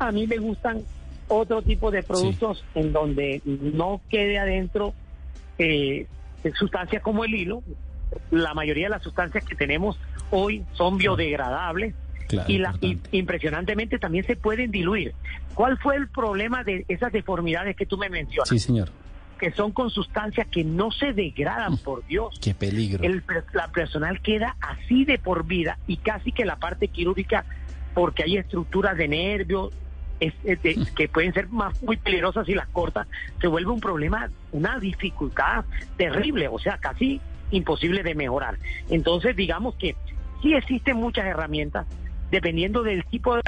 A 0.00 0.10
mí 0.10 0.26
me 0.26 0.38
gustan 0.38 0.82
otro 1.28 1.62
tipo 1.62 1.92
de 1.92 2.02
productos 2.02 2.64
en 2.74 2.92
donde 2.92 3.40
no 3.44 4.00
quede 4.10 4.38
adentro 4.38 4.92
eh, 5.58 6.06
sustancias 6.58 7.02
como 7.02 7.24
el 7.24 7.34
hilo. 7.34 7.62
La 8.30 8.54
mayoría 8.54 8.86
de 8.86 8.90
las 8.90 9.02
sustancias 9.02 9.44
que 9.44 9.54
tenemos 9.54 9.98
hoy 10.30 10.64
son 10.72 10.98
biodegradables 10.98 11.94
y, 12.48 12.58
la, 12.58 12.74
impresionantemente 13.12 13.98
también 13.98 14.26
se 14.26 14.36
pueden 14.36 14.70
diluir. 14.70 15.14
¿Cuál 15.54 15.78
fue 15.78 15.96
el 15.96 16.08
problema 16.08 16.64
de 16.64 16.84
esas 16.88 17.12
deformidades 17.12 17.76
que 17.76 17.86
tú 17.86 17.96
me 17.96 18.08
mencionas? 18.08 18.48
Sí, 18.48 18.58
señor. 18.58 18.90
Que 19.38 19.52
son 19.52 19.72
con 19.72 19.90
sustancias 19.90 20.46
que 20.48 20.64
no 20.64 20.90
se 20.90 21.12
degradan, 21.12 21.76
por 21.78 22.06
Dios. 22.06 22.38
Qué 22.40 22.54
peligro. 22.54 23.04
El, 23.04 23.22
la 23.52 23.68
personal 23.68 24.20
queda 24.20 24.56
así 24.60 25.04
de 25.04 25.18
por 25.18 25.44
vida 25.44 25.78
y 25.86 25.98
casi 25.98 26.32
que 26.32 26.44
la 26.44 26.56
parte 26.56 26.88
quirúrgica, 26.88 27.44
porque 27.94 28.22
hay 28.22 28.38
estructuras 28.38 28.96
de 28.96 29.08
nervios, 29.08 29.72
que 30.96 31.08
pueden 31.08 31.34
ser 31.34 31.48
más 31.48 31.82
muy 31.82 31.96
peligrosas 31.96 32.46
si 32.46 32.54
las 32.54 32.68
cortas, 32.68 33.06
se 33.40 33.46
vuelve 33.46 33.70
un 33.70 33.80
problema, 33.80 34.30
una 34.52 34.78
dificultad 34.78 35.64
terrible, 35.96 36.48
o 36.48 36.58
sea, 36.58 36.78
casi 36.78 37.20
imposible 37.54 38.02
de 38.02 38.14
mejorar. 38.14 38.58
Entonces, 38.88 39.36
digamos 39.36 39.74
que 39.76 39.96
sí 40.42 40.54
existen 40.54 40.96
muchas 40.96 41.26
herramientas, 41.26 41.86
dependiendo 42.30 42.82
del 42.82 43.04
tipo 43.04 43.36
de 43.36 43.42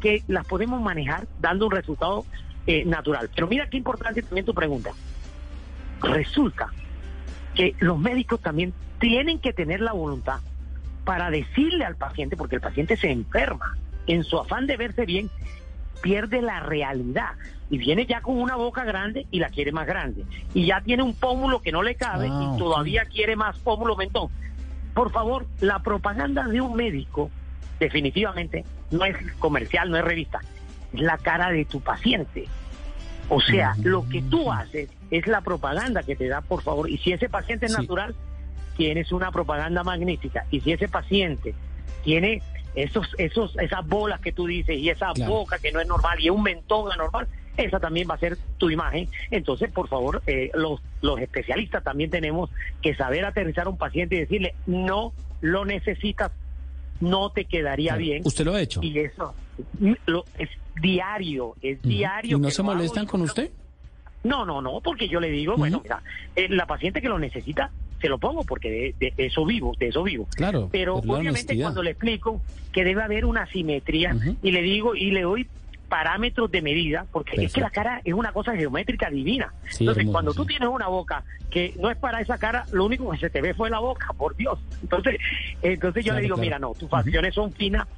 que 0.00 0.22
las 0.28 0.46
podemos 0.46 0.82
manejar 0.82 1.26
dando 1.40 1.66
un 1.66 1.72
resultado 1.72 2.26
eh, 2.66 2.84
natural. 2.84 3.30
Pero 3.34 3.46
mira 3.46 3.68
qué 3.70 3.78
importante 3.78 4.22
también 4.22 4.44
tu 4.44 4.52
pregunta. 4.52 4.90
Resulta 6.02 6.68
que 7.54 7.74
los 7.78 7.98
médicos 7.98 8.40
también 8.40 8.74
tienen 8.98 9.38
que 9.38 9.52
tener 9.52 9.80
la 9.80 9.92
voluntad 9.92 10.40
para 11.04 11.30
decirle 11.30 11.84
al 11.84 11.96
paciente, 11.96 12.36
porque 12.36 12.56
el 12.56 12.60
paciente 12.60 12.96
se 12.96 13.10
enferma, 13.10 13.76
en 14.06 14.24
su 14.24 14.38
afán 14.38 14.66
de 14.66 14.76
verse 14.76 15.06
bien, 15.06 15.30
pierde 16.04 16.42
la 16.42 16.60
realidad 16.60 17.30
y 17.70 17.78
viene 17.78 18.04
ya 18.04 18.20
con 18.20 18.38
una 18.38 18.56
boca 18.56 18.84
grande 18.84 19.26
y 19.30 19.38
la 19.38 19.48
quiere 19.48 19.72
más 19.72 19.86
grande. 19.86 20.26
Y 20.52 20.66
ya 20.66 20.82
tiene 20.82 21.02
un 21.02 21.14
pómulo 21.14 21.62
que 21.62 21.72
no 21.72 21.82
le 21.82 21.94
cabe 21.94 22.26
y 22.26 22.30
ah, 22.30 22.56
todavía 22.58 23.06
quiere 23.06 23.36
más 23.36 23.58
pómulo 23.60 23.96
mentón. 23.96 24.28
Por 24.92 25.10
favor, 25.10 25.46
la 25.60 25.78
propaganda 25.78 26.46
de 26.46 26.60
un 26.60 26.76
médico 26.76 27.30
definitivamente 27.80 28.66
no 28.90 29.06
es 29.06 29.16
comercial, 29.38 29.90
no 29.90 29.96
es 29.96 30.04
revista, 30.04 30.40
es 30.92 31.00
la 31.00 31.16
cara 31.16 31.50
de 31.50 31.64
tu 31.64 31.80
paciente. 31.80 32.48
O 33.30 33.40
sea, 33.40 33.74
lo 33.82 34.06
que 34.06 34.20
tú 34.20 34.52
haces 34.52 34.90
es 35.10 35.26
la 35.26 35.40
propaganda 35.40 36.02
que 36.02 36.16
te 36.16 36.28
da, 36.28 36.42
por 36.42 36.62
favor. 36.62 36.90
Y 36.90 36.98
si 36.98 37.12
ese 37.12 37.30
paciente 37.30 37.64
es 37.64 37.72
natural, 37.72 38.14
tienes 38.76 39.10
una 39.10 39.32
propaganda 39.32 39.82
magnífica. 39.82 40.44
Y 40.50 40.60
si 40.60 40.72
ese 40.72 40.86
paciente 40.86 41.54
tiene 42.04 42.42
esos, 42.74 43.06
esos, 43.18 43.56
esas 43.58 43.86
bolas 43.86 44.20
que 44.20 44.32
tú 44.32 44.46
dices 44.46 44.76
y 44.76 44.90
esa 44.90 45.12
boca 45.26 45.58
que 45.58 45.72
no 45.72 45.80
es 45.80 45.86
normal 45.86 46.20
y 46.20 46.30
un 46.30 46.42
mentón 46.42 46.90
anormal, 46.92 47.28
esa 47.56 47.78
también 47.78 48.08
va 48.10 48.14
a 48.14 48.18
ser 48.18 48.36
tu 48.58 48.70
imagen. 48.70 49.08
Entonces, 49.30 49.70
por 49.70 49.88
favor, 49.88 50.22
eh, 50.26 50.50
los, 50.54 50.80
los 51.02 51.20
especialistas 51.20 51.84
también 51.84 52.10
tenemos 52.10 52.50
que 52.82 52.94
saber 52.94 53.24
aterrizar 53.24 53.66
a 53.66 53.70
un 53.70 53.78
paciente 53.78 54.16
y 54.16 54.20
decirle, 54.20 54.54
no 54.66 55.12
lo 55.40 55.64
necesitas, 55.64 56.32
no 57.00 57.30
te 57.30 57.44
quedaría 57.44 57.96
bien. 57.96 58.22
¿Usted 58.24 58.44
lo 58.44 58.54
ha 58.54 58.60
hecho? 58.60 58.80
Y 58.82 58.98
eso 58.98 59.34
lo, 60.06 60.24
es 60.38 60.48
diario, 60.80 61.54
es 61.62 61.80
diario. 61.82 62.38
¿Y 62.38 62.40
no 62.40 62.50
se 62.50 62.62
molestan 62.62 63.06
con 63.06 63.22
usted? 63.22 63.50
No, 64.24 64.44
no, 64.44 64.62
no, 64.62 64.80
porque 64.80 65.06
yo 65.06 65.20
le 65.20 65.30
digo, 65.30 65.54
bueno, 65.56 65.80
mira, 65.82 66.02
eh, 66.34 66.48
la 66.48 66.66
paciente 66.66 67.02
que 67.02 67.08
lo 67.08 67.18
necesita, 67.18 67.70
se 68.04 68.10
lo 68.10 68.18
pongo 68.18 68.44
porque 68.44 68.94
de, 69.00 69.14
eso 69.16 69.46
vivo, 69.46 69.74
de 69.78 69.88
eso 69.88 70.02
vivo. 70.02 70.28
Claro. 70.36 70.68
Pero 70.70 70.96
obviamente 70.96 71.58
cuando 71.58 71.82
le 71.82 71.92
explico 71.92 72.42
que 72.70 72.84
debe 72.84 73.02
haber 73.02 73.24
una 73.24 73.46
simetría 73.46 74.14
y 74.42 74.50
le 74.50 74.60
digo 74.60 74.94
y 74.94 75.10
le 75.10 75.22
doy 75.22 75.48
parámetros 75.88 76.50
de 76.50 76.60
medida, 76.60 77.06
porque 77.10 77.42
es 77.42 77.50
que 77.50 77.62
la 77.62 77.70
cara 77.70 78.02
es 78.04 78.12
una 78.12 78.32
cosa 78.32 78.54
geométrica 78.54 79.08
divina. 79.08 79.54
Entonces, 79.80 80.06
cuando 80.10 80.34
tú 80.34 80.44
tienes 80.44 80.68
una 80.68 80.88
boca 80.88 81.24
que 81.50 81.72
no 81.80 81.90
es 81.90 81.96
para 81.96 82.20
esa 82.20 82.36
cara, 82.36 82.66
lo 82.72 82.84
único 82.84 83.10
que 83.10 83.16
se 83.16 83.30
te 83.30 83.40
ve 83.40 83.54
fue 83.54 83.70
la 83.70 83.78
boca, 83.78 84.12
por 84.12 84.36
Dios. 84.36 84.58
Entonces, 84.82 85.16
entonces 85.62 86.04
yo 86.04 86.12
le 86.12 86.20
digo, 86.20 86.36
mira, 86.36 86.58
no, 86.58 86.74
tus 86.74 86.90
facciones 86.90 87.34
son 87.34 87.52
finas, 87.52 87.88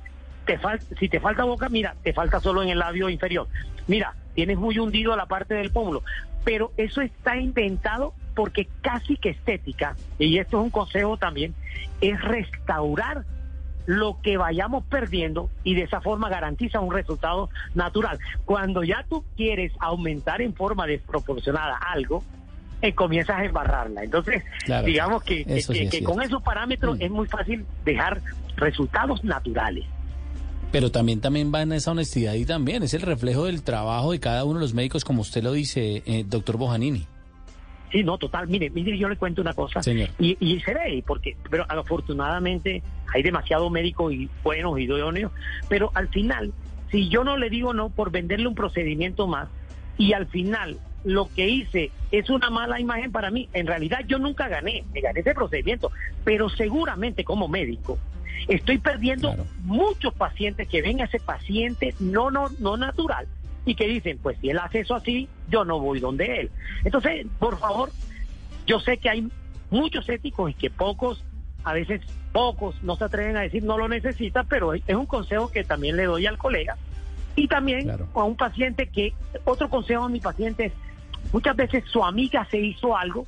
te 0.45 0.57
si 1.01 1.09
te 1.09 1.19
falta 1.19 1.43
boca, 1.43 1.69
mira, 1.69 1.97
te 2.05 2.13
falta 2.13 2.39
solo 2.39 2.63
en 2.63 2.69
el 2.69 2.79
labio 2.79 3.09
inferior. 3.09 3.49
Mira, 3.89 4.15
tienes 4.37 4.59
muy 4.59 4.79
hundido 4.79 5.13
a 5.13 5.17
la 5.17 5.27
parte 5.27 5.55
del 5.55 5.73
pómulo. 5.73 6.03
Pero 6.45 6.71
eso 6.77 7.01
está 7.01 7.37
inventado 7.37 8.15
porque 8.37 8.69
casi 8.83 9.17
que 9.17 9.31
estética, 9.31 9.97
y 10.19 10.39
esto 10.39 10.59
es 10.59 10.65
un 10.65 10.71
consejo 10.71 11.17
también, 11.17 11.55
es 12.01 12.21
restaurar 12.21 13.25
lo 13.87 14.21
que 14.21 14.37
vayamos 14.37 14.85
perdiendo 14.85 15.49
y 15.65 15.75
de 15.75 15.83
esa 15.83 16.01
forma 16.01 16.29
garantiza 16.29 16.81
un 16.81 16.93
resultado 16.93 17.49
natural. 17.75 18.19
Cuando 18.45 18.85
ya 18.85 19.05
tú 19.09 19.25
quieres 19.37 19.73
aumentar 19.81 20.43
en 20.43 20.55
forma 20.55 20.87
desproporcionada 20.87 21.77
algo, 21.77 22.23
eh, 22.83 22.93
comienzas 22.93 23.39
a 23.39 23.45
embarrarla. 23.45 24.05
Entonces, 24.05 24.43
digamos 24.85 25.23
que, 25.23 25.45
con 26.05 26.21
esos 26.21 26.43
parámetros 26.43 26.99
mm. 26.99 27.03
es 27.03 27.11
muy 27.11 27.27
fácil 27.27 27.65
dejar 27.85 28.21
resultados 28.57 29.25
naturales. 29.25 29.87
Pero 30.73 30.91
también, 30.91 31.21
también 31.21 31.53
va 31.55 31.63
en 31.63 31.73
esa 31.73 31.93
honestidad 31.93 32.35
y 32.35 32.45
también 32.45 32.83
es 32.83 32.93
el 32.95 33.03
reflejo 33.03 33.45
del 33.45 33.63
trabajo 33.63 34.13
de 34.13 34.21
cada 34.21 34.45
uno 34.45 34.59
de 34.59 34.61
los 34.63 34.75
médicos, 34.75 35.05
como 35.05 35.23
usted 35.23 35.43
lo 35.43 35.53
dice, 35.53 36.03
eh, 36.07 36.25
doctor 36.27 36.57
Bojanini. 36.57 37.07
Sí, 37.93 38.03
no, 38.03 38.19
total. 38.19 38.49
Mire, 38.49 38.69
mire, 38.71 38.99
yo 38.99 39.09
le 39.09 39.17
cuento 39.17 39.41
una 39.41 39.55
cosa. 39.55 39.81
Y, 40.19 40.37
y 40.41 40.61
se 40.61 40.75
ve, 40.75 41.03
porque, 41.07 41.37
pero 41.49 41.65
afortunadamente 41.69 42.83
hay 43.15 43.23
demasiado 43.23 43.71
médicos 43.71 44.13
y 44.13 44.29
buenos 44.43 44.79
y 44.79 44.83
idóneos, 44.83 45.33
pero 45.69 45.91
al 45.95 46.09
final, 46.09 46.53
si 46.91 47.09
yo 47.09 47.23
no 47.23 47.37
le 47.37 47.49
digo 47.49 47.73
no 47.73 47.91
por 47.91 48.11
venderle 48.11 48.49
un 48.49 48.55
procedimiento 48.55 49.27
más, 49.27 49.49
y 49.99 50.13
al 50.13 50.27
final 50.27 50.79
lo 51.07 51.29
que 51.33 51.49
hice 51.49 51.93
es 52.11 52.29
una 52.31 52.51
mala 52.51 52.81
imagen 52.81 53.13
para 53.13 53.31
mí, 53.31 53.49
en 53.53 53.69
realidad 53.69 54.01
yo 54.09 54.19
nunca 54.19 54.49
gané, 54.49 54.85
me 54.93 55.01
gané 55.01 55.21
ese 55.21 55.35
procedimiento, 55.35 55.93
pero 56.25 56.49
seguramente 56.51 57.23
como 57.23 57.47
médico 57.47 57.97
estoy 58.49 58.79
perdiendo 58.79 59.35
muchos 59.63 60.13
pacientes 60.15 60.69
que 60.69 60.83
ven 60.83 61.01
a 61.01 61.05
ese 61.05 61.21
paciente 61.21 61.95
no, 62.01 62.31
no, 62.31 62.49
no 62.59 62.77
natural 62.77 63.27
y 63.65 63.77
que 63.77 63.87
dicen, 63.87 64.19
pues 64.19 64.37
si 64.41 64.51
él 64.51 64.59
hace 64.59 64.81
eso 64.81 64.97
así, 64.97 65.29
yo 65.49 65.65
no 65.65 65.81
voy 65.81 66.01
donde 66.01 66.41
él. 66.41 66.51
Entonces, 66.85 67.27
por 67.39 67.59
favor, 67.59 67.91
yo 68.67 68.81
sé 68.81 68.99
que 68.99 69.09
hay 69.09 69.29
muchos 69.71 70.09
éticos 70.09 70.51
y 70.51 70.55
que 70.55 70.71
pocos, 70.71 71.25
a 71.65 71.73
veces 71.73 72.01
pocos, 72.33 72.81
no 72.83 72.97
se 72.97 73.05
atreven 73.05 73.37
a 73.37 73.41
decir 73.43 73.63
no 73.63 73.79
lo 73.79 73.89
necesita, 73.89 74.45
pero 74.45 74.75
es 74.75 74.83
un 74.89 75.07
consejo 75.07 75.51
que 75.51 75.65
también 75.65 75.97
le 75.97 76.05
doy 76.05 76.27
al 76.27 76.39
colega. 76.39 76.77
Y 77.35 77.49
también 77.49 77.91
a 77.91 78.25
un 78.25 78.37
paciente 78.37 78.87
que, 78.87 79.13
otro 79.45 79.69
consejo 79.69 80.05
a 80.05 80.09
mi 80.09 80.21
paciente 80.21 80.67
es, 80.67 80.73
muchas 81.33 81.57
veces 81.57 81.85
su 81.87 82.05
amiga 82.05 82.47
se 82.51 82.59
hizo 82.59 82.97
algo 82.97 83.27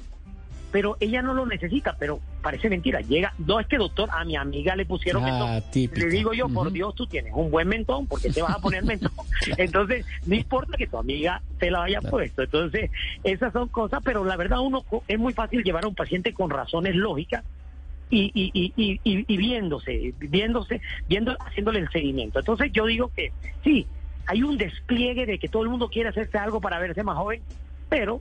pero 0.71 0.97
ella 1.01 1.23
no 1.23 1.35
lo 1.35 1.47
necesita, 1.47 1.97
pero 1.99 2.21
parece 2.43 2.69
mentira. 2.69 3.01
Llega, 3.01 3.33
no 3.39 3.59
es 3.59 3.67
que 3.67 3.79
doctor, 3.79 4.09
a 4.13 4.25
mi 4.25 4.37
amiga 4.37 4.77
le 4.77 4.85
pusieron 4.85 5.25
ah, 5.25 5.61
mentón. 5.63 5.91
Le 5.95 6.07
digo 6.09 6.35
yo, 6.35 6.49
por 6.49 6.71
Dios, 6.71 6.95
tú 6.95 7.07
tienes 7.07 7.33
un 7.35 7.51
buen 7.51 7.69
mentón, 7.69 8.07
porque 8.07 8.31
te 8.31 8.43
vas 8.43 8.55
a 8.55 8.59
poner 8.59 8.85
mentón. 8.85 9.13
Entonces, 9.57 10.05
no 10.27 10.35
importa 10.35 10.77
que 10.77 10.87
tu 10.87 10.99
amiga 10.99 11.43
te 11.59 11.71
la 11.71 11.85
haya 11.85 12.01
puesto. 12.01 12.43
Entonces, 12.43 12.91
esas 13.25 13.53
son 13.53 13.69
cosas, 13.69 14.01
pero 14.05 14.25
la 14.25 14.37
verdad 14.37 14.61
uno 14.61 14.85
es 15.07 15.19
muy 15.19 15.33
fácil 15.33 15.63
llevar 15.63 15.85
a 15.85 15.89
un 15.89 15.95
paciente 15.95 16.35
con 16.35 16.51
razones 16.51 16.95
lógicas 16.95 17.45
y, 18.11 18.31
y, 18.35 18.73
y, 18.77 19.01
y, 19.05 19.37
viéndose, 19.37 20.15
viéndose, 20.19 20.81
viendo, 21.09 21.37
haciéndole 21.41 21.81
el 21.81 21.91
seguimiento. 21.91 22.39
Entonces, 22.41 22.71
yo 22.73 22.85
digo 22.85 23.11
que 23.15 23.33
sí, 23.65 23.87
hay 24.27 24.43
un 24.43 24.59
despliegue 24.59 25.25
de 25.25 25.39
que 25.39 25.49
todo 25.49 25.63
el 25.63 25.71
mundo 25.71 25.89
quiere 25.89 26.11
hacerse 26.11 26.37
algo 26.37 26.61
para 26.61 26.79
verse 26.79 27.03
más 27.03 27.17
joven, 27.17 27.43
pero 27.89 28.21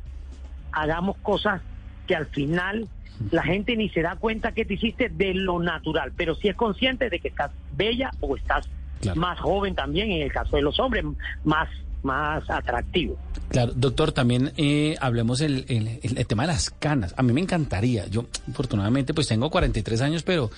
hagamos 0.71 1.17
cosas 1.17 1.61
que 2.05 2.15
al 2.15 2.25
final 2.27 2.87
la 3.31 3.43
gente 3.43 3.75
ni 3.75 3.89
se 3.89 4.01
da 4.01 4.15
cuenta 4.15 4.51
que 4.51 4.65
te 4.65 4.75
hiciste 4.75 5.09
de 5.09 5.33
lo 5.33 5.59
natural, 5.59 6.11
pero 6.15 6.35
sí 6.35 6.47
es 6.47 6.55
consciente 6.55 7.09
de 7.09 7.19
que 7.19 7.29
estás 7.29 7.51
bella 7.75 8.11
o 8.19 8.35
estás 8.35 8.69
más 9.15 9.39
joven 9.39 9.75
también, 9.75 10.11
en 10.11 10.21
el 10.21 10.31
caso 10.31 10.55
de 10.55 10.61
los 10.61 10.79
hombres, 10.79 11.05
más, 11.43 11.69
más 12.03 12.47
atractivo. 12.49 13.17
Claro, 13.49 13.71
doctor, 13.75 14.11
también 14.11 14.51
eh, 14.57 14.95
hablemos 14.99 15.41
el, 15.41 15.65
el, 15.69 16.27
tema 16.27 16.43
de 16.43 16.47
las 16.47 16.69
canas. 16.69 17.13
A 17.17 17.23
mí 17.23 17.33
me 17.33 17.41
encantaría, 17.41 18.07
yo 18.07 18.25
afortunadamente 18.49 19.13
pues 19.13 19.27
tengo 19.27 19.49
43 19.49 20.01
años, 20.01 20.23
pero 20.23 20.49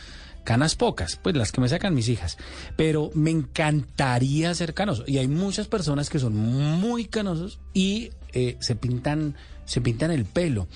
canas 0.43 0.75
pocas, 0.75 1.17
pues 1.21 1.35
las 1.35 1.51
que 1.51 1.61
me 1.61 1.69
sacan 1.69 1.93
mis 1.93 2.09
hijas, 2.09 2.37
pero 2.75 3.11
me 3.13 3.31
encantaría 3.31 4.53
ser 4.53 4.73
canoso. 4.73 5.03
Y 5.07 5.17
hay 5.17 5.27
muchas 5.27 5.67
personas 5.67 6.09
que 6.09 6.19
son 6.19 6.35
muy 6.35 7.05
canosos 7.05 7.59
y 7.73 8.11
eh, 8.33 8.57
se 8.59 8.75
pintan, 8.75 9.35
se 9.65 9.81
pintan 9.81 10.11
el 10.11 10.25
pelo 10.25 10.67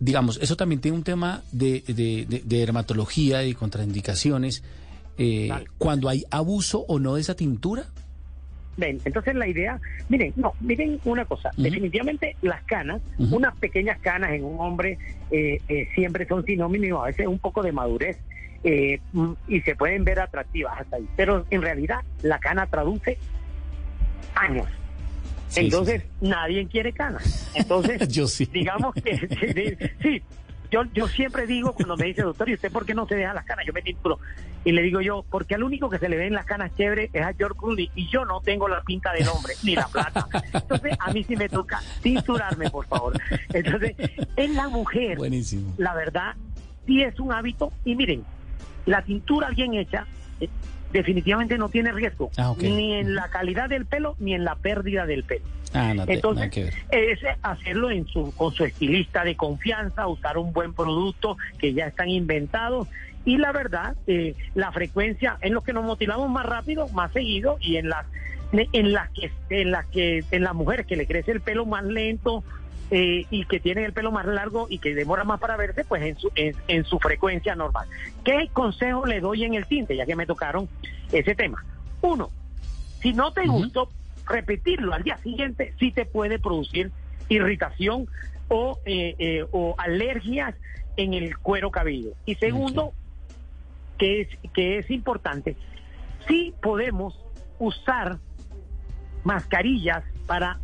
digamos, 0.00 0.38
eso 0.42 0.56
también 0.56 0.80
tiene 0.80 0.96
un 0.96 1.04
tema 1.04 1.42
de, 1.52 1.82
de, 1.86 2.42
dermatología 2.44 3.44
y 3.44 3.54
contraindicaciones. 3.54 4.62
Eh, 5.18 5.48
cuando 5.78 6.08
hay 6.08 6.24
abuso 6.30 6.84
o 6.88 6.98
no 6.98 7.14
de 7.14 7.22
esa 7.22 7.34
tintura. 7.34 7.84
Ven, 8.76 9.00
entonces 9.06 9.34
la 9.34 9.48
idea, 9.48 9.80
miren, 10.10 10.34
no, 10.36 10.52
miren 10.60 11.00
una 11.06 11.24
cosa, 11.24 11.50
definitivamente 11.56 12.36
las 12.42 12.62
canas, 12.64 13.00
unas 13.18 13.56
pequeñas 13.56 13.98
canas 14.00 14.32
en 14.32 14.44
un 14.44 14.60
hombre 14.60 14.98
eh, 15.30 15.58
eh, 15.68 15.88
siempre 15.94 16.26
son 16.26 16.44
sinónimo 16.44 17.02
a 17.02 17.06
veces 17.06 17.26
un 17.26 17.38
poco 17.38 17.62
de 17.62 17.72
madurez 17.72 18.18
mm, 19.12 19.32
y 19.48 19.60
se 19.62 19.74
pueden 19.76 20.04
ver 20.04 20.20
atractivas 20.20 20.80
hasta 20.80 20.96
ahí, 20.96 21.08
pero 21.16 21.44
en 21.50 21.62
realidad 21.62 22.00
la 22.22 22.38
cana 22.38 22.66
traduce 22.66 23.18
años, 24.34 24.66
Entonces, 25.54 26.02
nadie 26.20 26.66
quiere 26.66 26.92
canas. 26.92 27.50
Entonces, 27.54 28.08
Yo 28.12 28.26
sí. 28.26 28.46
digamos 28.52 28.94
que 28.94 29.90
sí, 30.02 30.22
yo, 30.70 30.82
yo 30.92 31.06
siempre 31.06 31.46
digo 31.46 31.72
cuando 31.72 31.96
me 31.96 32.06
dice, 32.06 32.22
doctor, 32.22 32.48
¿y 32.48 32.54
usted 32.54 32.72
por 32.72 32.84
qué 32.84 32.92
no 32.92 33.06
se 33.06 33.14
deja 33.14 33.32
las 33.32 33.44
canas? 33.44 33.64
Yo 33.66 33.72
me 33.72 33.82
titulo. 33.82 34.18
Y 34.64 34.72
le 34.72 34.82
digo 34.82 35.00
yo, 35.00 35.24
porque 35.30 35.54
al 35.54 35.62
único 35.62 35.88
que 35.88 35.98
se 35.98 36.08
le 36.08 36.16
ven 36.16 36.32
las 36.34 36.44
canas 36.44 36.72
chévere 36.76 37.08
es 37.12 37.22
a 37.22 37.32
George 37.34 37.56
Clooney 37.56 37.88
y 37.94 38.08
yo 38.10 38.24
no 38.24 38.40
tengo 38.40 38.66
la 38.66 38.82
pinta 38.82 39.12
del 39.12 39.28
hombre, 39.28 39.54
ni 39.62 39.76
la 39.76 39.86
plata. 39.86 40.26
Entonces, 40.52 40.96
a 40.98 41.12
mí 41.12 41.22
sí 41.22 41.36
me 41.36 41.48
toca 41.48 41.80
cinturarme, 42.02 42.68
por 42.68 42.84
favor. 42.86 43.16
Entonces, 43.54 43.94
en 44.34 44.54
la 44.56 44.68
mujer, 44.68 45.18
Buenísimo. 45.18 45.72
la 45.78 45.94
verdad, 45.94 46.34
sí 46.84 47.00
es 47.00 47.18
un 47.20 47.32
hábito. 47.32 47.72
Y 47.84 47.94
miren, 47.94 48.24
la 48.86 49.02
tintura 49.02 49.50
bien 49.50 49.74
hecha 49.74 50.06
eh, 50.40 50.48
definitivamente 50.92 51.58
no 51.58 51.68
tiene 51.68 51.92
riesgo, 51.92 52.30
Ah, 52.36 52.54
ni 52.70 52.94
en 52.94 53.14
la 53.14 53.28
calidad 53.28 53.68
del 53.68 53.86
pelo, 53.86 54.16
ni 54.18 54.34
en 54.34 54.44
la 54.44 54.54
pérdida 54.56 55.04
del 55.06 55.24
pelo. 55.24 55.44
Ah, 55.74 55.92
no, 55.94 56.06
te- 56.06 56.14
Entonces, 56.14 56.50
es 56.90 57.18
hacerlo 57.42 57.90
en 57.90 58.06
su, 58.06 58.32
con 58.32 58.52
su 58.54 58.64
estilista 58.64 59.24
de 59.24 59.36
confianza, 59.36 60.06
usar 60.06 60.38
un 60.38 60.52
buen 60.52 60.72
producto 60.72 61.36
que 61.58 61.74
ya 61.74 61.86
están 61.88 62.08
inventados. 62.08 62.88
Y 63.24 63.38
la 63.38 63.50
verdad, 63.52 63.96
eh, 64.06 64.34
la 64.54 64.70
frecuencia 64.72 65.36
en 65.42 65.52
los 65.54 65.64
que 65.64 65.72
nos 65.72 65.84
motivamos 65.84 66.30
más 66.30 66.46
rápido, 66.46 66.88
más 66.90 67.12
seguido, 67.12 67.58
y 67.60 67.76
en 67.76 67.88
las 67.88 68.06
en 68.52 68.92
las 68.92 69.10
que 69.10 69.32
en 69.50 69.72
las 69.72 69.86
que 69.86 70.24
en 70.30 70.44
las 70.44 70.54
mujeres 70.54 70.86
que 70.86 70.94
le 70.94 71.06
crece 71.08 71.32
el 71.32 71.40
pelo 71.40 71.66
más 71.66 71.82
lento 71.84 72.44
eh, 72.90 73.26
y 73.30 73.44
que 73.46 73.60
tienen 73.60 73.84
el 73.84 73.92
pelo 73.92 74.12
más 74.12 74.26
largo 74.26 74.66
y 74.70 74.78
que 74.78 74.94
demora 74.94 75.24
más 75.24 75.40
para 75.40 75.56
verse, 75.56 75.84
pues 75.84 76.02
en 76.02 76.16
su 76.16 76.30
en, 76.34 76.54
en 76.68 76.84
su 76.84 76.98
frecuencia 76.98 77.54
normal. 77.54 77.88
¿Qué 78.24 78.48
consejo 78.52 79.06
le 79.06 79.20
doy 79.20 79.44
en 79.44 79.54
el 79.54 79.66
tinte? 79.66 79.96
Ya 79.96 80.06
que 80.06 80.16
me 80.16 80.26
tocaron 80.26 80.68
ese 81.12 81.34
tema. 81.34 81.64
Uno, 82.02 82.30
si 83.00 83.12
no 83.12 83.32
te 83.32 83.46
gustó, 83.46 83.88
repetirlo 84.26 84.92
al 84.92 85.02
día 85.02 85.16
siguiente 85.18 85.74
sí 85.78 85.92
te 85.92 86.04
puede 86.04 86.38
producir 86.38 86.90
irritación 87.28 88.08
o, 88.48 88.78
eh, 88.84 89.14
eh, 89.18 89.44
o 89.50 89.74
alergias 89.78 90.54
en 90.96 91.14
el 91.14 91.36
cuero 91.38 91.70
cabelludo. 91.70 92.14
Y 92.24 92.36
segundo, 92.36 92.92
que, 93.98 94.22
es, 94.22 94.28
que 94.52 94.78
es 94.78 94.90
importante, 94.90 95.56
sí 96.28 96.54
podemos 96.62 97.18
usar 97.58 98.18
mascarillas 99.24 100.04
para, 100.26 100.58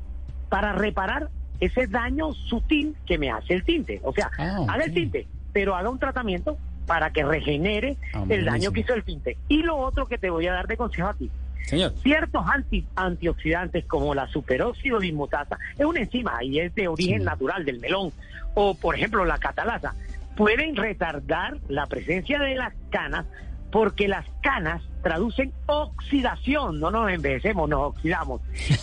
para 0.48 0.72
reparar 0.72 1.30
ese 1.64 1.86
daño 1.86 2.32
sutil 2.32 2.96
que 3.06 3.18
me 3.18 3.30
hace 3.30 3.54
el 3.54 3.64
tinte. 3.64 4.00
O 4.02 4.12
sea, 4.12 4.30
Ah, 4.38 4.58
haga 4.68 4.84
el 4.84 4.92
tinte, 4.94 5.26
pero 5.52 5.74
haga 5.76 5.88
un 5.90 5.98
tratamiento 5.98 6.58
para 6.86 7.10
que 7.12 7.24
regenere 7.24 7.96
Ah, 8.14 8.24
el 8.28 8.44
daño 8.44 8.72
que 8.72 8.80
hizo 8.80 8.94
el 8.94 9.04
tinte. 9.04 9.36
Y 9.48 9.62
lo 9.62 9.76
otro 9.76 10.06
que 10.06 10.18
te 10.18 10.28
voy 10.30 10.46
a 10.48 10.52
dar 10.52 10.66
de 10.66 10.76
consejo 10.76 11.08
a 11.08 11.14
ti, 11.14 11.30
Señor. 11.64 11.92
ciertos 12.02 12.44
anti- 12.52 12.86
antioxidantes 12.96 13.84
como 13.86 14.14
la 14.14 14.26
superóxido 14.28 14.98
dismutasa, 14.98 15.56
es 15.78 15.84
una 15.86 16.00
enzima 16.00 16.42
y 16.42 16.58
es 16.58 16.74
de 16.74 16.88
origen 16.88 17.20
Sí. 17.20 17.24
natural 17.24 17.64
del 17.64 17.78
melón, 17.78 18.12
o 18.54 18.74
por 18.74 18.96
ejemplo 18.96 19.24
la 19.24 19.38
catalasa, 19.38 19.94
pueden 20.36 20.74
retardar 20.74 21.58
la 21.68 21.86
presencia 21.86 22.38
de 22.40 22.56
las 22.56 22.72
canas 22.90 23.26
porque 23.70 24.08
las 24.08 24.26
canas 24.42 24.82
traducen 25.02 25.52
oxidación, 25.66 26.78
no 26.80 26.90
nos 26.90 27.10
envejecemos, 27.10 27.68
nos 27.68 27.80
oxidamos. 27.88 28.40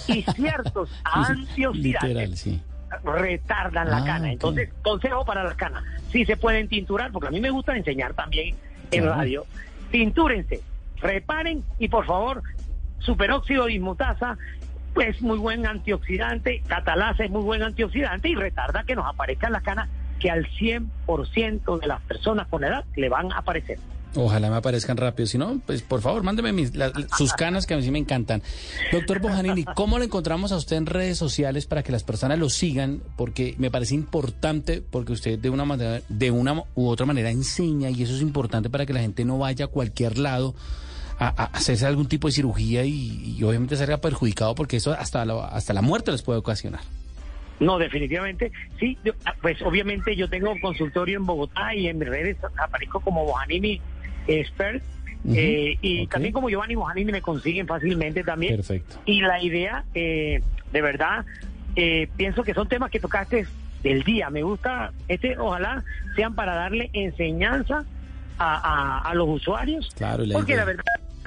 Y 0.08 0.24
ciertos 0.36 0.90
antioxidantes 1.04 2.10
Literal, 2.10 2.38
sí. 2.38 2.62
Retardan 3.04 3.90
la 3.90 3.98
Ah, 3.98 4.06
cana. 4.06 4.28
ok. 4.28 4.34
Entonces, 4.34 4.70
consejo 4.82 5.26
para 5.26 5.44
las 5.44 5.56
canas. 5.56 5.84
Sí 6.12 6.26
se 6.26 6.38
pueden 6.38 6.68
tinturar, 6.68 7.12
porque 7.12 7.28
a 7.28 7.32
mí 7.32 7.40
me 7.40 7.50
gusta 7.50 7.76
enseñar 7.78 8.14
también 8.14 8.56
en 8.92 9.02
Claro. 9.04 9.18
radio. 9.18 9.46
Tintúrense, 9.92 10.62
reparen 11.02 11.64
y 11.78 11.88
por 11.88 12.06
favor, 12.06 12.44
superóxido 13.00 13.66
de 13.66 13.72
dismutasa, 13.74 14.38
pues 14.94 15.22
muy 15.22 15.38
buen 15.38 15.66
antioxidante, 15.66 16.62
catalasa 16.68 17.24
es 17.24 17.32
muy 17.32 17.42
buen 17.42 17.62
antioxidante 17.64 18.30
y 18.30 18.36
retarda 18.36 18.84
que 18.84 18.96
nos 18.96 19.06
aparezcan 19.08 19.52
las 19.54 19.64
canas 19.64 19.88
que 20.20 20.30
al 20.30 20.46
100% 20.48 21.78
de 21.80 21.88
las 21.88 22.02
personas 22.02 22.48
con 22.48 22.64
edad 22.64 22.84
le 22.96 23.08
van 23.08 23.32
a 23.32 23.38
aparecer. 23.38 23.80
Ojalá 24.16 24.50
me 24.50 24.56
aparezcan 24.56 24.98
rápido. 24.98 25.28
Si 25.28 25.38
no, 25.38 25.62
pues 25.68 25.84
por 25.84 26.02
favor, 26.02 26.24
mándeme 26.24 26.52
mis, 26.52 26.76
la- 26.76 26.92
sus 27.16 27.32
canas 27.34 27.68
que 27.68 27.76
a 27.76 27.78
mí 27.78 27.84
sí 27.84 27.92
me 27.92 28.00
encantan. 28.00 28.42
Doctor 28.92 29.20
Bojanini, 29.20 29.66
¿cómo 29.76 30.00
lo 30.00 30.04
encontramos 30.04 30.52
a 30.52 30.56
usted 30.58 30.78
en 30.78 30.88
redes 30.88 31.18
sociales 31.20 31.68
para 31.68 31.84
que 31.84 31.92
las 31.92 32.04
personas 32.04 32.40
lo 32.40 32.50
sigan? 32.50 33.02
Porque 33.16 33.54
me 33.60 33.70
parece 33.70 33.94
importante, 33.94 34.82
porque 34.82 35.12
usted 35.14 35.38
de 35.38 35.52
una 35.52 35.64
manera, 35.64 36.02
de 36.10 36.32
una 36.32 36.64
u 36.74 36.88
otra 36.88 37.06
manera 37.06 37.30
enseña 37.30 37.92
y 37.92 38.02
eso 38.02 38.16
es 38.16 38.22
importante 38.24 38.70
para 38.72 38.88
que 38.88 38.94
la 38.94 39.02
gente 39.02 39.24
no 39.26 39.38
vaya 39.38 39.66
a 39.66 39.68
cualquier 39.68 40.18
lado 40.18 40.56
a, 41.20 41.28
a 41.28 41.46
hacerse 41.46 41.86
algún 41.86 42.08
tipo 42.08 42.28
de 42.30 42.32
cirugía 42.34 42.84
y, 42.86 43.36
y 43.38 43.44
obviamente 43.44 43.76
salga 43.78 43.98
perjudicado 44.00 44.56
porque 44.56 44.78
eso 44.78 44.92
hasta 44.92 45.24
la, 45.24 45.46
hasta 45.50 45.72
la 45.74 45.84
muerte 45.84 46.12
les 46.12 46.24
puede 46.24 46.40
ocasionar. 46.40 46.82
No, 47.60 47.78
definitivamente, 47.78 48.54
sí, 48.80 48.98
ah, 49.26 49.36
pues 49.42 49.62
obviamente 49.62 50.16
yo 50.16 50.30
tengo 50.30 50.50
un 50.50 50.62
consultorio 50.62 51.18
en 51.18 51.26
Bogotá 51.26 51.76
y 51.76 51.88
en 51.90 52.00
mis 52.00 52.08
redes 52.08 52.38
aparezco 52.58 53.02
como 53.02 53.26
Bojanini 53.26 53.82
Expert 54.30 54.84
eh, 55.34 55.78
y 55.82 56.08
también 56.08 56.32
como 56.34 56.50
Giovanni 56.50 56.76
Bojanini 56.76 57.12
me 57.12 57.22
consiguen 57.22 57.68
fácilmente 57.68 58.24
también. 58.24 58.56
Perfecto. 58.56 58.98
Y 59.06 59.22
la 59.22 59.42
idea, 59.44 59.84
eh, 59.94 60.42
de 60.72 60.82
verdad, 60.82 61.26
eh, 61.76 62.08
pienso 62.16 62.44
que 62.44 62.54
son 62.54 62.68
temas 62.70 62.90
que 62.90 63.00
tocaste 63.00 63.46
del 63.84 64.04
día. 64.04 64.30
Me 64.30 64.44
gusta, 64.44 64.92
este 65.08 65.38
ojalá 65.38 65.84
sean 66.16 66.36
para 66.36 66.56
darle 66.56 66.90
enseñanza 66.94 67.84
a, 68.38 68.56
a- 68.56 69.10
a 69.10 69.14
los 69.16 69.28
usuarios, 69.28 69.90
Claro, 69.98 70.26
la 70.26 70.34
porque 70.36 70.54
idea. 70.54 70.64
la 70.64 70.66
verdad, 70.72 70.84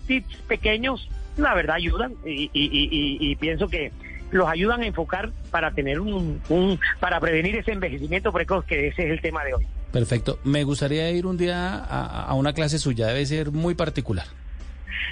tips 0.07 0.37
pequeños, 0.49 1.09
la 1.37 1.55
verdad 1.55 1.77
ayudan 1.77 2.15
y, 2.25 2.45
y- 2.45 2.51
y- 2.55 2.89
y- 2.91 3.31
y 3.33 3.37
pienso 3.37 3.69
que 3.69 3.93
los 4.31 4.49
ayudan 4.49 4.81
a 4.81 4.87
enfocar 4.87 5.31
para 5.51 5.71
tener 5.73 6.01
un, 6.01 6.41
un, 6.49 6.81
para 7.01 7.21
prevenir 7.21 7.55
ese 7.57 7.73
envejecimiento 7.73 8.33
precoz, 8.33 8.65
que 8.65 8.89
ese 8.89 9.05
es 9.05 9.11
el 9.11 9.21
tema 9.21 9.45
de 9.45 9.53
hoy. 9.55 9.67
Perfecto. 9.93 10.39
Me 10.45 10.65
gustaría 10.65 11.11
ir 11.11 11.27
un 11.27 11.37
día 11.37 11.77
a, 11.77 12.25
a 12.25 12.35
una 12.35 12.53
clase 12.53 12.79
suya, 12.79 13.09
debe 13.09 13.27
ser 13.27 13.53
muy 13.53 13.75
particular. 13.75 14.27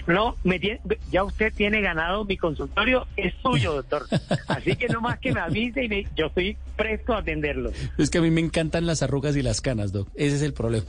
No, 0.07 0.37
me 0.45 0.59
tiene- 0.59 0.81
ya 1.12 1.23
usted 1.25 1.53
tiene 1.55 1.81
ganado 1.83 2.25
mi 2.25 2.37
consultorio, 2.37 3.07
es 3.16 3.35
suyo, 3.43 3.75
doctor. 3.75 4.07
Así 4.49 4.75
que 4.77 4.88
no 4.88 5.01
más 5.01 5.19
que 5.19 5.33
me 5.33 5.40
avise 5.40 5.85
y 5.85 5.88
me- 5.88 6.07
yo 6.16 6.27
estoy 6.27 6.57
presto 6.77 7.12
a 7.14 7.19
atenderlo. 7.19 7.71
Es 7.99 8.09
que 8.11 8.19
a 8.19 8.23
mí 8.23 8.31
me 8.31 8.40
encantan 8.40 8.87
las 8.87 9.03
arrugas 9.03 9.37
y 9.37 9.43
las 9.43 9.61
canas, 9.61 9.93
Doc. 9.93 10.09
Ese 10.14 10.37
es 10.37 10.43
el 10.43 10.55
problema. 10.55 10.87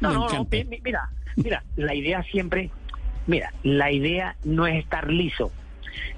No, 0.00 0.12
no, 0.12 0.28
no, 0.28 0.46
mira, 0.84 1.08
mira, 1.36 1.64
la 1.76 1.94
idea 1.94 2.22
siempre, 2.24 2.70
mira, 3.26 3.52
la 3.62 3.90
idea 3.90 4.36
no 4.44 4.66
es 4.66 4.78
estar 4.82 5.10
liso. 5.10 5.50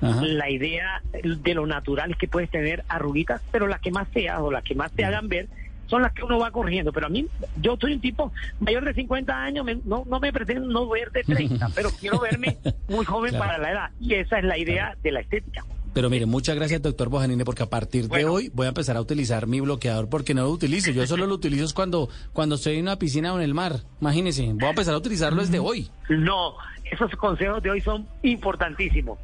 Ajá. 0.01 0.21
La 0.23 0.51
idea 0.51 1.03
de 1.23 1.55
lo 1.55 1.67
natural 1.67 2.11
es 2.11 2.17
que 2.17 2.29
puedes 2.29 2.51
tener 2.51 2.85
arruguitas, 2.89 3.41
pero 3.53 3.67
las 3.69 3.81
que 3.81 3.91
más 3.93 4.09
te 4.11 4.29
hagan 4.29 4.43
o 4.43 4.51
las 4.51 4.65
que 4.65 4.75
más 4.75 4.93
te 4.93 5.05
hagan 5.05 5.29
ver 5.29 5.49
son 5.93 6.03
las 6.03 6.13
que 6.15 6.25
uno 6.25 6.39
va 6.39 6.51
corrigiendo. 6.51 6.91
Pero 6.93 7.07
a 7.07 7.11
mí, 7.11 7.27
yo 7.61 7.77
soy 7.79 7.93
un 7.93 8.01
tipo 8.01 8.33
mayor 8.61 8.85
de 8.85 8.95
50 8.95 9.33
años, 9.45 9.65
me- 9.65 9.77
no, 9.85 10.05
no 10.09 10.19
me 10.21 10.33
pretendo 10.33 10.67
no 10.67 10.89
ver 10.89 11.13
de 11.13 11.23
30, 11.23 11.69
pero 11.75 11.91
quiero 12.01 12.19
verme 12.19 12.57
muy 12.89 13.05
joven 13.05 13.31
Claro. 13.33 13.45
para 13.45 13.59
la 13.59 13.71
edad. 13.73 13.91
Y 14.01 14.15
esa 14.15 14.39
es 14.39 14.45
la 14.45 14.57
idea 14.57 14.97
de 15.03 15.13
la 15.13 15.21
estética. 15.21 15.65
Pero 15.95 16.09
mire, 16.09 16.25
muchas 16.25 16.57
gracias, 16.57 16.81
doctor 16.81 17.11
Bojanine, 17.11 17.45
porque 17.45 17.65
a 17.65 17.69
partir 17.69 18.09
de 18.09 18.25
hoy 18.25 18.51
voy 18.55 18.65
a 18.65 18.69
empezar 18.71 18.97
a 18.97 19.03
utilizar 19.03 19.47
mi 19.47 19.61
bloqueador 19.61 20.09
porque 20.09 20.33
no 20.33 20.45
lo 20.45 20.49
utilizo. 20.51 20.91
Yo 20.91 21.07
solo 21.07 21.27
lo 21.27 21.35
utilizo 21.35 21.75
cuando, 21.75 22.09
cuando 22.33 22.55
estoy 22.55 22.77
en 22.77 22.85
una 22.85 22.97
piscina 22.99 23.35
o 23.35 23.37
en 23.37 23.43
el 23.43 23.53
mar. 23.53 23.81
Imagínese, 24.01 24.51
voy 24.55 24.65
a 24.65 24.71
empezar 24.71 24.95
a 24.95 24.97
utilizarlo 24.97 25.43
desde 25.43 25.59
hoy. 25.59 25.91
No, 26.09 26.55
esos 26.93 27.11
consejos 27.17 27.63
de 27.63 27.71
hoy 27.71 27.81
son 27.81 28.07
importantísimos. 28.23 29.19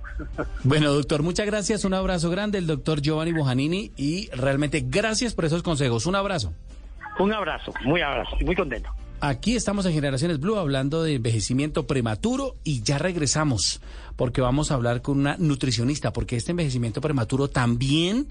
Bueno, 0.65 0.93
doctor, 0.93 1.23
muchas 1.23 1.47
gracias. 1.47 1.85
Un 1.85 1.95
abrazo 1.95 2.31
grande, 2.31 2.59
el 2.59 2.67
doctor 2.67 3.03
Giovanni 3.03 3.33
Bojanini, 3.33 3.93
y 3.97 4.29
realmente 4.31 4.83
gracias 4.87 5.35
por 5.35 5.45
esos 5.45 5.63
consejos. 5.63 6.07
Un 6.07 6.17
abrazo. 6.17 6.53
Un 7.19 7.33
abrazo, 7.33 7.73
muy 7.85 8.01
abrazo, 8.01 8.37
y 8.41 8.45
muy 8.45 8.57
contento. 8.57 8.91
Aquí 9.21 9.57
estamos 9.57 9.85
en 9.85 9.93
Generaciones 9.93 10.39
Blue 10.39 10.57
hablando 10.57 11.03
de 11.03 11.17
envejecimiento 11.17 11.87
prematuro 11.87 12.55
y 12.63 12.83
ya 12.83 12.99
regresamos 12.99 13.81
porque 14.17 14.41
vamos 14.41 14.71
a 14.71 14.75
hablar 14.75 15.03
con 15.03 15.19
una 15.19 15.37
nutricionista 15.39 16.13
porque 16.13 16.37
este 16.37 16.53
envejecimiento 16.53 17.01
prematuro 17.01 17.49
también 17.49 18.29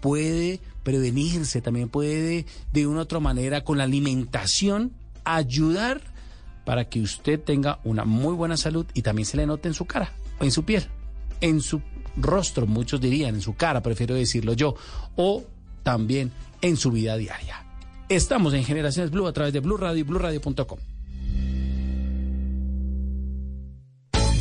puede 0.00 0.60
prevenirse, 0.82 1.60
también 1.60 1.90
puede 1.90 2.46
de 2.72 2.86
una 2.86 3.00
u 3.00 3.02
otra 3.02 3.20
manera 3.20 3.62
con 3.62 3.76
la 3.76 3.84
alimentación 3.84 4.92
ayudar 5.24 6.00
para 6.64 6.88
que 6.88 7.00
usted 7.00 7.40
tenga 7.40 7.80
una 7.84 8.04
muy 8.04 8.34
buena 8.34 8.56
salud 8.56 8.86
y 8.94 9.02
también 9.02 9.26
se 9.26 9.36
le 9.36 9.46
note 9.46 9.68
en 9.68 9.74
su 9.74 9.84
cara, 9.84 10.12
en 10.40 10.50
su 10.50 10.64
piel, 10.64 10.86
en 11.40 11.60
su 11.60 11.80
rostro, 12.16 12.66
muchos 12.66 13.00
dirían, 13.00 13.34
en 13.34 13.40
su 13.40 13.54
cara, 13.54 13.82
prefiero 13.82 14.14
decirlo 14.14 14.52
yo, 14.52 14.74
o 15.16 15.44
también 15.82 16.30
en 16.60 16.76
su 16.76 16.90
vida 16.90 17.16
diaria. 17.16 17.64
Estamos 18.08 18.54
en 18.54 18.64
Generaciones 18.64 19.10
Blue 19.10 19.26
a 19.26 19.32
través 19.32 19.52
de 19.52 19.60
Blue 19.60 19.76
Radio 19.76 20.00
y 20.00 20.02
BlueRadio.com. 20.02 20.78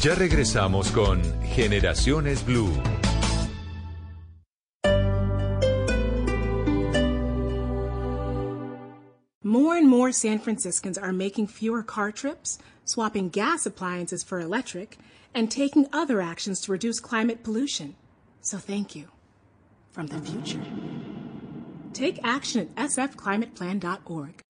Ya 0.01 0.15
regresamos 0.15 0.91
con 0.91 1.21
Generaciones 1.53 2.43
Blue. 2.43 2.71
More 10.11 10.15
San 10.17 10.39
Franciscans 10.39 10.97
are 10.97 11.13
making 11.13 11.47
fewer 11.47 11.83
car 11.83 12.11
trips, 12.11 12.59
swapping 12.83 13.29
gas 13.29 13.65
appliances 13.65 14.23
for 14.23 14.41
electric, 14.41 14.97
and 15.33 15.49
taking 15.49 15.87
other 15.93 16.19
actions 16.19 16.59
to 16.61 16.73
reduce 16.73 16.99
climate 16.99 17.43
pollution. 17.43 17.95
So 18.41 18.57
thank 18.57 18.93
you. 18.93 19.07
from 19.93 20.07
the 20.07 20.19
future. 20.19 20.59
Take 21.93 22.19
action 22.25 22.71
at 22.75 22.89
sfclimateplan.org. 22.89 24.41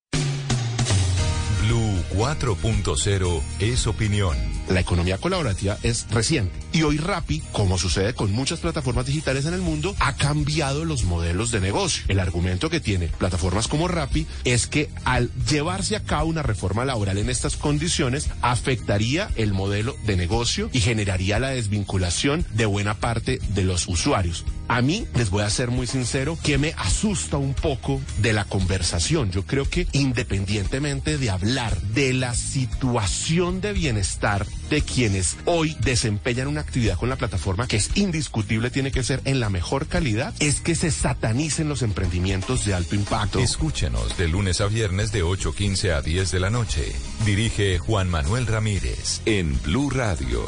Blue 1.60 2.01
4.0 2.16 3.42
es 3.60 3.88
opinión. 3.88 4.38
La 4.70 4.80
economía 4.80 5.18
colaborativa 5.18 5.78
es 5.84 6.08
reciente 6.10 6.54
y 6.72 6.84
hoy 6.84 6.98
Rappi, 6.98 7.42
como 7.52 7.78
sucede 7.78 8.14
con 8.14 8.32
muchas 8.32 8.60
plataformas 8.60 9.06
digitales 9.06 9.46
en 9.46 9.54
el 9.54 9.62
mundo, 9.62 9.96
ha 10.00 10.16
cambiado 10.16 10.86
los 10.86 11.04
modelos 11.04 11.52
de 11.52 11.60
negocio. 11.60 12.04
El 12.08 12.20
argumento 12.20 12.70
que 12.70 12.80
tiene 12.80 13.08
plataformas 13.08 13.68
como 13.68 13.88
Rappi 13.88 14.28
es 14.46 14.68
que 14.68 14.90
al 15.04 15.30
llevarse 15.50 15.96
a 15.96 16.04
cabo 16.04 16.30
una 16.30 16.44
reforma 16.44 16.86
laboral 16.86 17.18
en 17.18 17.30
estas 17.30 17.58
condiciones 17.58 18.30
afectaría 18.42 19.30
el 19.36 19.54
modelo 19.54 19.96
de 20.06 20.16
negocio 20.16 20.70
y 20.72 20.80
generaría 20.80 21.40
la 21.40 21.50
desvinculación 21.50 22.46
de 22.54 22.66
buena 22.66 22.96
parte 22.96 23.40
de 23.50 23.64
los 23.64 23.88
usuarios. 23.88 24.46
A 24.68 24.82
mí, 24.82 25.06
les 25.16 25.30
voy 25.30 25.44
a 25.44 25.50
ser 25.50 25.70
muy 25.70 25.86
sincero, 25.86 26.38
que 26.42 26.58
me 26.58 26.74
asusta 26.78 27.36
un 27.36 27.54
poco 27.54 28.00
de 28.20 28.32
la 28.32 28.46
conversación. 28.46 29.30
Yo 29.30 29.46
creo 29.46 29.70
que 29.70 29.86
independientemente 29.92 31.18
de 31.18 31.30
hablar 31.30 31.76
de 31.82 32.01
la 32.10 32.34
situación 32.34 33.62
de 33.62 33.74
bienestar 33.74 34.46
de 34.70 34.82
quienes 34.82 35.38
hoy 35.46 35.78
desempeñan 35.82 36.48
una 36.48 36.62
actividad 36.62 36.98
con 36.98 37.10
la 37.10 37.16
plataforma 37.16 37.68
que 37.68 37.78
es 37.78 37.96
indiscutible, 37.96 38.72
tiene 38.72 38.92
que 38.92 39.04
ser 39.04 39.22
en 39.26 39.40
la 39.40 39.50
mejor 39.50 39.88
calidad, 39.88 40.34
es 40.40 40.62
que 40.62 40.76
se 40.76 40.90
satanicen 40.90 41.70
los 41.70 41.84
emprendimientos 41.84 42.66
de 42.66 42.74
alto 42.74 42.96
impacto. 42.96 43.40
Escúchenos 43.40 44.18
de 44.18 44.28
lunes 44.28 44.62
a 44.62 44.68
viernes 44.68 45.12
de 45.12 45.24
8.15 45.24 45.92
a 45.92 46.02
10 46.02 46.32
de 46.32 46.40
la 46.40 46.50
noche. 46.50 46.92
Dirige 47.26 47.78
Juan 47.78 48.10
Manuel 48.10 48.48
Ramírez 48.48 49.22
en 49.26 49.62
Blue 49.62 49.90
Radio. 49.90 50.44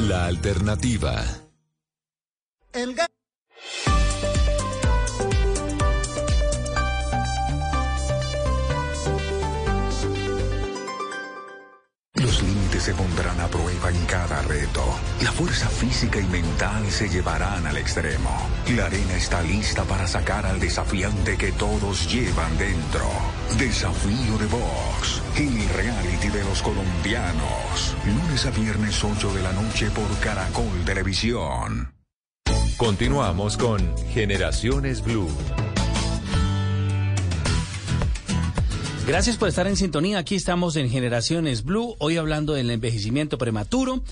La 0.00 0.26
alternativa. 0.26 1.24
El 2.72 2.96
Se 12.80 12.92
pondrán 12.92 13.40
a 13.40 13.48
prueba 13.48 13.88
en 13.88 14.04
cada 14.04 14.42
reto. 14.42 14.84
La 15.22 15.32
fuerza 15.32 15.68
física 15.68 16.20
y 16.20 16.24
mental 16.24 16.90
se 16.90 17.08
llevarán 17.08 17.66
al 17.66 17.78
extremo. 17.78 18.30
La 18.76 18.86
arena 18.86 19.14
está 19.14 19.40
lista 19.42 19.84
para 19.84 20.06
sacar 20.06 20.44
al 20.44 20.60
desafiante 20.60 21.38
que 21.38 21.52
todos 21.52 22.12
llevan 22.12 22.58
dentro. 22.58 23.08
Desafío 23.58 24.36
de 24.38 24.46
Box. 24.46 25.22
El 25.36 25.68
reality 25.70 26.28
de 26.28 26.44
los 26.44 26.60
colombianos. 26.62 27.96
Lunes 28.04 28.44
a 28.44 28.50
viernes 28.50 29.02
8 29.02 29.32
de 29.32 29.42
la 29.42 29.52
noche 29.52 29.90
por 29.90 30.18
Caracol 30.18 30.84
Televisión. 30.84 31.94
Continuamos 32.76 33.56
con 33.56 33.96
Generaciones 34.08 35.02
Blue. 35.02 35.30
Gracias 39.06 39.36
por 39.36 39.50
estar 39.50 39.66
en 39.66 39.76
sintonía. 39.76 40.16
Aquí 40.16 40.34
estamos 40.34 40.76
en 40.76 40.88
Generaciones 40.88 41.62
Blue, 41.62 41.94
hoy 41.98 42.16
hablando 42.16 42.54
del 42.54 42.70
envejecimiento 42.70 43.36
prematuro. 43.36 44.02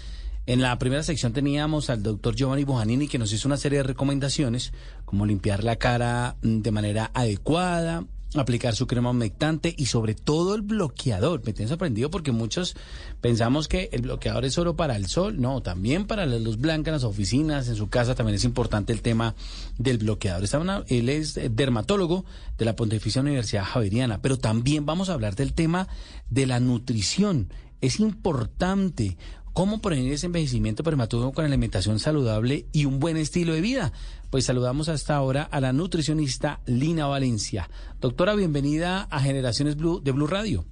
En 0.44 0.60
la 0.60 0.78
primera 0.78 1.02
sección 1.02 1.32
teníamos 1.32 1.88
al 1.88 2.02
doctor 2.02 2.36
Giovanni 2.36 2.64
Bojanini 2.64 3.08
que 3.08 3.18
nos 3.18 3.32
hizo 3.32 3.48
una 3.48 3.56
serie 3.56 3.78
de 3.78 3.84
recomendaciones, 3.84 4.74
como 5.06 5.24
limpiar 5.24 5.64
la 5.64 5.76
cara 5.76 6.36
mm, 6.42 6.60
de 6.60 6.70
manera 6.72 7.10
adecuada, 7.14 8.04
aplicar 8.34 8.74
su 8.74 8.86
crema 8.86 9.10
humectante 9.10 9.74
y 9.76 9.86
sobre 9.86 10.14
todo 10.14 10.54
el 10.54 10.62
bloqueador. 10.62 11.42
Me 11.44 11.52
tiene 11.52 11.68
sorprendido 11.68 12.10
porque 12.10 12.32
muchos 12.32 12.74
pensamos 13.20 13.68
que 13.68 13.88
el 13.92 14.02
bloqueador 14.02 14.44
es 14.44 14.54
solo 14.54 14.76
para 14.76 14.96
el 14.96 15.06
sol. 15.06 15.40
No, 15.40 15.62
también 15.62 16.06
para 16.06 16.26
la 16.26 16.38
luz 16.38 16.58
blanca 16.58 16.90
en 16.90 16.94
las 16.94 17.04
oficinas, 17.04 17.68
en 17.68 17.76
su 17.76 17.88
casa 17.88 18.14
también 18.14 18.36
es 18.36 18.44
importante 18.44 18.92
el 18.92 19.02
tema 19.02 19.34
del 19.78 19.98
bloqueador. 19.98 20.42
Una, 20.60 20.84
él 20.88 21.08
es 21.08 21.38
dermatólogo 21.50 22.24
de 22.58 22.64
la 22.64 22.76
Pontificia 22.76 23.20
Universidad 23.20 23.64
Javeriana, 23.64 24.22
pero 24.22 24.38
también 24.38 24.86
vamos 24.86 25.08
a 25.08 25.14
hablar 25.14 25.34
del 25.34 25.52
tema 25.52 25.88
de 26.30 26.46
la 26.46 26.60
nutrición. 26.60 27.52
Es 27.80 27.98
importante 27.98 29.16
¿Cómo 29.52 29.82
prevenir 29.82 30.14
ese 30.14 30.26
envejecimiento 30.26 30.82
prematuro 30.82 31.30
con 31.32 31.44
alimentación 31.44 31.98
saludable 31.98 32.64
y 32.72 32.86
un 32.86 32.98
buen 32.98 33.18
estilo 33.18 33.52
de 33.52 33.60
vida? 33.60 33.92
Pues 34.30 34.46
saludamos 34.46 34.88
hasta 34.88 35.14
ahora 35.14 35.42
a 35.42 35.60
la 35.60 35.74
nutricionista 35.74 36.60
Lina 36.64 37.06
Valencia. 37.06 37.68
Doctora, 38.00 38.34
bienvenida 38.34 39.02
a 39.10 39.20
Generaciones 39.20 39.76
Blue 39.76 40.00
de 40.00 40.12
Blue 40.12 40.26
Radio. 40.26 40.64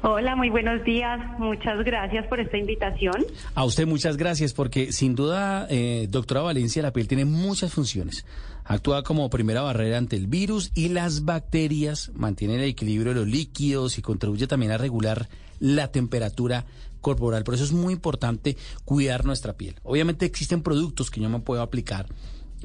Hola, 0.00 0.36
muy 0.36 0.48
buenos 0.48 0.82
días. 0.84 1.20
Muchas 1.38 1.84
gracias 1.84 2.26
por 2.28 2.40
esta 2.40 2.56
invitación. 2.56 3.26
A 3.54 3.64
usted 3.64 3.86
muchas 3.86 4.16
gracias 4.16 4.54
porque 4.54 4.92
sin 4.92 5.14
duda, 5.14 5.66
eh, 5.68 6.06
doctora 6.08 6.40
Valencia, 6.40 6.82
la 6.82 6.94
piel 6.94 7.08
tiene 7.08 7.26
muchas 7.26 7.74
funciones. 7.74 8.24
Actúa 8.64 9.02
como 9.02 9.28
primera 9.28 9.60
barrera 9.60 9.98
ante 9.98 10.16
el 10.16 10.28
virus 10.28 10.70
y 10.74 10.88
las 10.88 11.26
bacterias, 11.26 12.10
mantiene 12.14 12.54
el 12.54 12.62
equilibrio 12.62 13.12
de 13.12 13.20
los 13.20 13.28
líquidos 13.28 13.98
y 13.98 14.02
contribuye 14.02 14.46
también 14.46 14.72
a 14.72 14.78
regular 14.78 15.28
la 15.60 15.90
temperatura 15.90 16.64
corporal. 17.00 17.44
Por 17.44 17.54
eso 17.54 17.64
es 17.64 17.72
muy 17.72 17.92
importante 17.92 18.56
cuidar 18.84 19.24
nuestra 19.24 19.54
piel. 19.56 19.76
Obviamente 19.82 20.26
existen 20.26 20.62
productos 20.62 21.10
que 21.10 21.20
yo 21.20 21.28
me 21.28 21.40
puedo 21.40 21.62
aplicar 21.62 22.06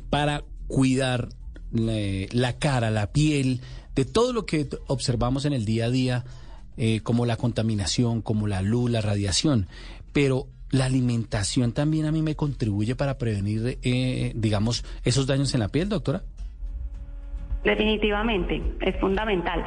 para 0.10 0.43
cuidar 0.67 1.29
eh, 1.75 2.27
la 2.32 2.58
cara, 2.58 2.91
la 2.91 3.12
piel, 3.12 3.62
de 3.95 4.06
todo 4.06 4.34
lo 4.34 4.45
que 4.45 4.67
observamos 4.88 5.45
en 5.45 5.53
el 5.53 5.65
día 5.65 5.86
a 5.86 5.89
día, 5.89 6.25
eh, 6.77 7.01
como 7.01 7.25
la 7.25 7.38
contaminación, 7.38 8.21
como 8.21 8.47
la 8.47 8.62
luz, 8.62 8.89
la 8.89 9.01
radiación. 9.01 9.67
Pero 10.12 10.47
la 10.71 10.86
alimentación 10.86 11.71
también 11.71 12.06
a 12.06 12.12
mí 12.12 12.21
me 12.21 12.36
contribuye 12.36 12.95
para 12.95 13.17
prevenir, 13.17 13.77
eh, 13.84 14.34
digamos, 14.36 14.84
esos 15.03 15.27
daños 15.27 15.53
en 15.53 15.60
la 15.60 15.67
piel, 15.69 15.89
doctora. 15.89 16.23
Definitivamente, 17.63 18.62
es 18.82 18.99
fundamental. 18.99 19.63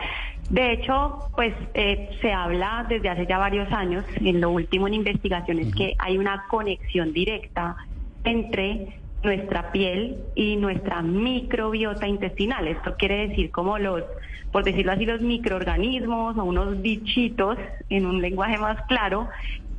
De 0.51 0.73
hecho, 0.73 1.29
pues 1.35 1.55
eh, 1.75 2.09
se 2.21 2.33
habla 2.33 2.87
desde 2.89 3.09
hace 3.09 3.27
ya 3.27 3.39
varios 3.39 3.71
años, 3.73 4.05
en 4.17 4.41
lo 4.41 4.51
último 4.51 4.87
en 4.87 4.95
investigaciones, 4.95 5.75
que 5.75 5.95
hay 5.99 6.19
una 6.19 6.47
conexión 6.49 7.13
directa 7.13 7.77
entre 8.23 9.01
nuestra 9.25 9.73
piel 9.73 10.19
y 10.37 10.57
nuestra 10.57 11.03
microbiota 11.03 12.07
intestinal. 12.07 12.69
Esto 12.69 12.95
quiere 12.97 13.29
decir 13.29 13.51
como 13.51 13.79
los, 13.79 14.05
por 14.53 14.63
decirlo 14.63 14.93
así, 14.93 15.05
los 15.05 15.21
microorganismos 15.21 16.39
o 16.39 16.45
unos 16.45 16.81
bichitos, 16.81 17.59
en 17.91 18.07
un 18.07 18.23
lenguaje 18.23 18.57
más 18.59 18.81
claro, 18.87 19.29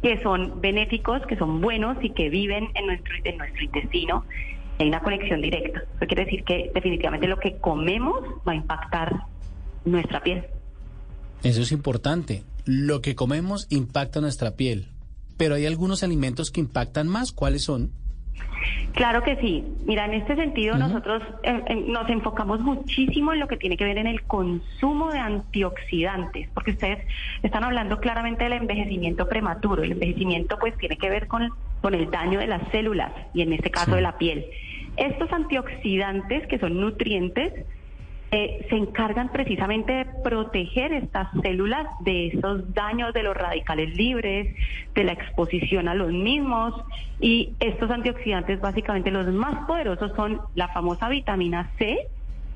que 0.02 0.22
son 0.22 0.60
benéficos, 0.60 1.26
que 1.28 1.38
son 1.38 1.62
buenos 1.62 1.98
y 2.02 2.10
que 2.10 2.30
viven 2.30 2.68
en 2.76 2.88
nuestro, 2.88 3.14
en 3.24 3.38
nuestro 3.38 3.64
intestino. 3.64 4.26
Hay 4.80 4.90
una 4.90 5.00
conexión 5.00 5.42
directa. 5.42 5.82
Eso 5.96 6.06
quiere 6.08 6.26
decir 6.26 6.44
que 6.44 6.72
definitivamente 6.74 7.28
lo 7.28 7.40
que 7.40 7.58
comemos 7.58 8.20
va 8.48 8.52
a 8.52 8.56
impactar 8.56 9.16
nuestra 9.86 10.22
piel. 10.22 10.46
Eso 11.48 11.62
es 11.62 11.72
importante. 11.72 12.44
Lo 12.66 13.02
que 13.02 13.16
comemos 13.16 13.68
impacta 13.70 14.20
nuestra 14.20 14.58
piel, 14.58 14.90
pero 15.38 15.56
hay 15.56 15.66
algunos 15.66 16.04
alimentos 16.04 16.52
que 16.52 16.60
impactan 16.60 17.08
más. 17.08 17.32
¿Cuáles 17.32 17.64
son? 17.64 17.92
Claro 18.92 19.24
que 19.24 19.38
sí. 19.38 19.64
Mira, 19.86 20.04
en 20.04 20.16
este 20.16 20.36
sentido 20.36 20.76
nosotros 20.76 21.24
eh, 21.44 21.64
eh, 21.68 21.76
nos 21.88 22.10
enfocamos 22.10 22.60
muchísimo 22.60 23.32
en 23.32 23.40
lo 23.40 23.48
que 23.48 23.56
tiene 23.56 23.78
que 23.78 23.86
ver 23.86 23.98
en 23.98 24.08
el 24.08 24.24
consumo 24.24 25.10
de 25.10 25.20
antioxidantes, 25.20 26.50
porque 26.54 26.72
ustedes 26.72 27.08
están 27.42 27.64
hablando 27.64 28.02
claramente 28.02 28.44
del 28.44 28.52
envejecimiento 28.52 29.30
prematuro. 29.30 29.84
El 29.84 29.94
envejecimiento 29.94 30.58
pues 30.60 30.78
tiene 30.78 30.98
que 30.98 31.10
ver 31.10 31.28
con, 31.28 31.50
con 31.80 31.94
el 31.94 32.12
daño 32.12 32.40
de 32.40 32.48
las 32.48 32.70
células 32.72 33.14
y 33.34 33.42
en 33.42 33.54
este 33.54 33.72
caso 33.72 33.96
de 33.96 34.02
la 34.02 34.18
piel. 34.18 34.48
Estos 34.98 35.32
antioxidantes, 35.32 36.46
que 36.48 36.60
son 36.60 36.82
nutrientes, 36.82 37.54
eh, 38.30 38.66
se 38.70 38.76
encargan 38.76 39.30
precisamente 39.32 39.94
de 39.94 40.06
proteger 40.22 40.92
estas 40.92 41.30
células 41.42 41.88
de 42.02 42.28
esos 42.28 42.74
daños 42.74 43.14
de 43.14 43.24
los 43.24 43.36
radicales 43.36 43.96
libres, 43.96 44.54
de 44.94 45.04
la 45.06 45.14
exposición 45.14 45.88
a 45.88 45.96
los 45.96 46.12
mismos. 46.12 46.74
Y 47.22 47.54
estos 47.62 47.90
antioxidantes, 47.90 48.60
básicamente 48.60 49.12
los 49.12 49.28
más 49.28 49.66
poderosos, 49.66 50.12
son 50.16 50.42
la 50.56 50.68
famosa 50.70 51.08
vitamina 51.08 51.72
C, 51.78 52.08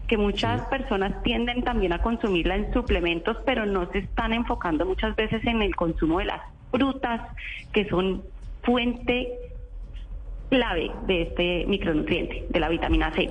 que 0.08 0.18
muchas 0.18 0.62
personas 0.64 1.24
tienden 1.24 1.64
también 1.64 1.94
a 1.94 2.02
consumirla 2.02 2.58
en 2.58 2.74
suplementos, 2.74 3.38
pero 3.46 3.66
no 3.66 3.90
se 3.92 4.00
están 4.00 4.34
enfocando 4.34 4.86
muchas 4.86 5.16
veces 5.16 5.42
en 5.46 5.62
el 5.62 5.74
consumo 5.78 6.20
de 6.20 6.26
las 6.26 6.42
frutas, 6.70 7.22
que 7.72 7.88
son 7.88 8.24
fuente 8.62 9.30
clave 10.50 10.92
de 11.08 11.22
este 11.22 11.66
micronutriente, 11.66 12.46
de 12.50 12.60
la 12.60 12.68
vitamina 12.68 13.14
C. 13.14 13.30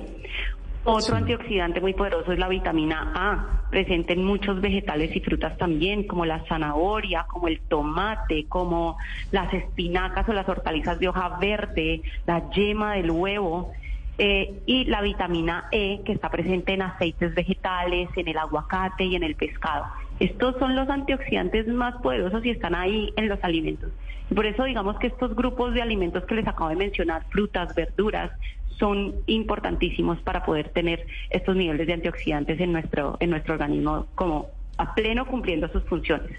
Otro 0.83 1.15
antioxidante 1.15 1.79
muy 1.79 1.93
poderoso 1.93 2.31
es 2.31 2.39
la 2.39 2.47
vitamina 2.47 3.11
A, 3.13 3.69
presente 3.69 4.13
en 4.13 4.23
muchos 4.23 4.59
vegetales 4.61 5.15
y 5.15 5.19
frutas 5.19 5.55
también, 5.57 6.07
como 6.07 6.25
la 6.25 6.43
zanahoria, 6.45 7.27
como 7.29 7.47
el 7.47 7.59
tomate, 7.59 8.47
como 8.47 8.97
las 9.31 9.53
espinacas 9.53 10.27
o 10.27 10.33
las 10.33 10.49
hortalizas 10.49 10.99
de 10.99 11.07
hoja 11.07 11.37
verde, 11.39 12.01
la 12.25 12.49
yema 12.49 12.95
del 12.95 13.11
huevo. 13.11 13.71
Eh, 14.17 14.61
y 14.67 14.85
la 14.85 15.01
vitamina 15.01 15.67
E, 15.71 16.01
que 16.05 16.11
está 16.11 16.29
presente 16.29 16.73
en 16.73 16.83
aceites 16.83 17.33
vegetales, 17.33 18.09
en 18.15 18.27
el 18.27 18.37
aguacate 18.37 19.05
y 19.05 19.15
en 19.15 19.23
el 19.23 19.35
pescado. 19.35 19.85
Estos 20.19 20.57
son 20.59 20.75
los 20.75 20.87
antioxidantes 20.89 21.67
más 21.67 21.95
poderosos 22.03 22.45
y 22.45 22.51
están 22.51 22.75
ahí 22.75 23.11
en 23.15 23.29
los 23.29 23.43
alimentos. 23.43 23.89
Por 24.35 24.45
eso 24.45 24.65
digamos 24.65 24.99
que 24.99 25.07
estos 25.07 25.35
grupos 25.35 25.73
de 25.73 25.81
alimentos 25.81 26.23
que 26.25 26.35
les 26.35 26.47
acabo 26.47 26.69
de 26.69 26.75
mencionar, 26.75 27.23
frutas, 27.29 27.73
verduras, 27.73 28.31
son 28.77 29.15
importantísimos 29.27 30.19
para 30.21 30.45
poder 30.45 30.69
tener 30.69 31.05
estos 31.29 31.55
niveles 31.55 31.87
de 31.87 31.93
antioxidantes 31.93 32.59
en 32.59 32.71
nuestro, 32.71 33.17
en 33.19 33.29
nuestro 33.29 33.53
organismo 33.53 34.07
como 34.15 34.49
a 34.77 34.95
pleno 34.95 35.25
cumpliendo 35.27 35.67
sus 35.71 35.83
funciones. 35.83 36.31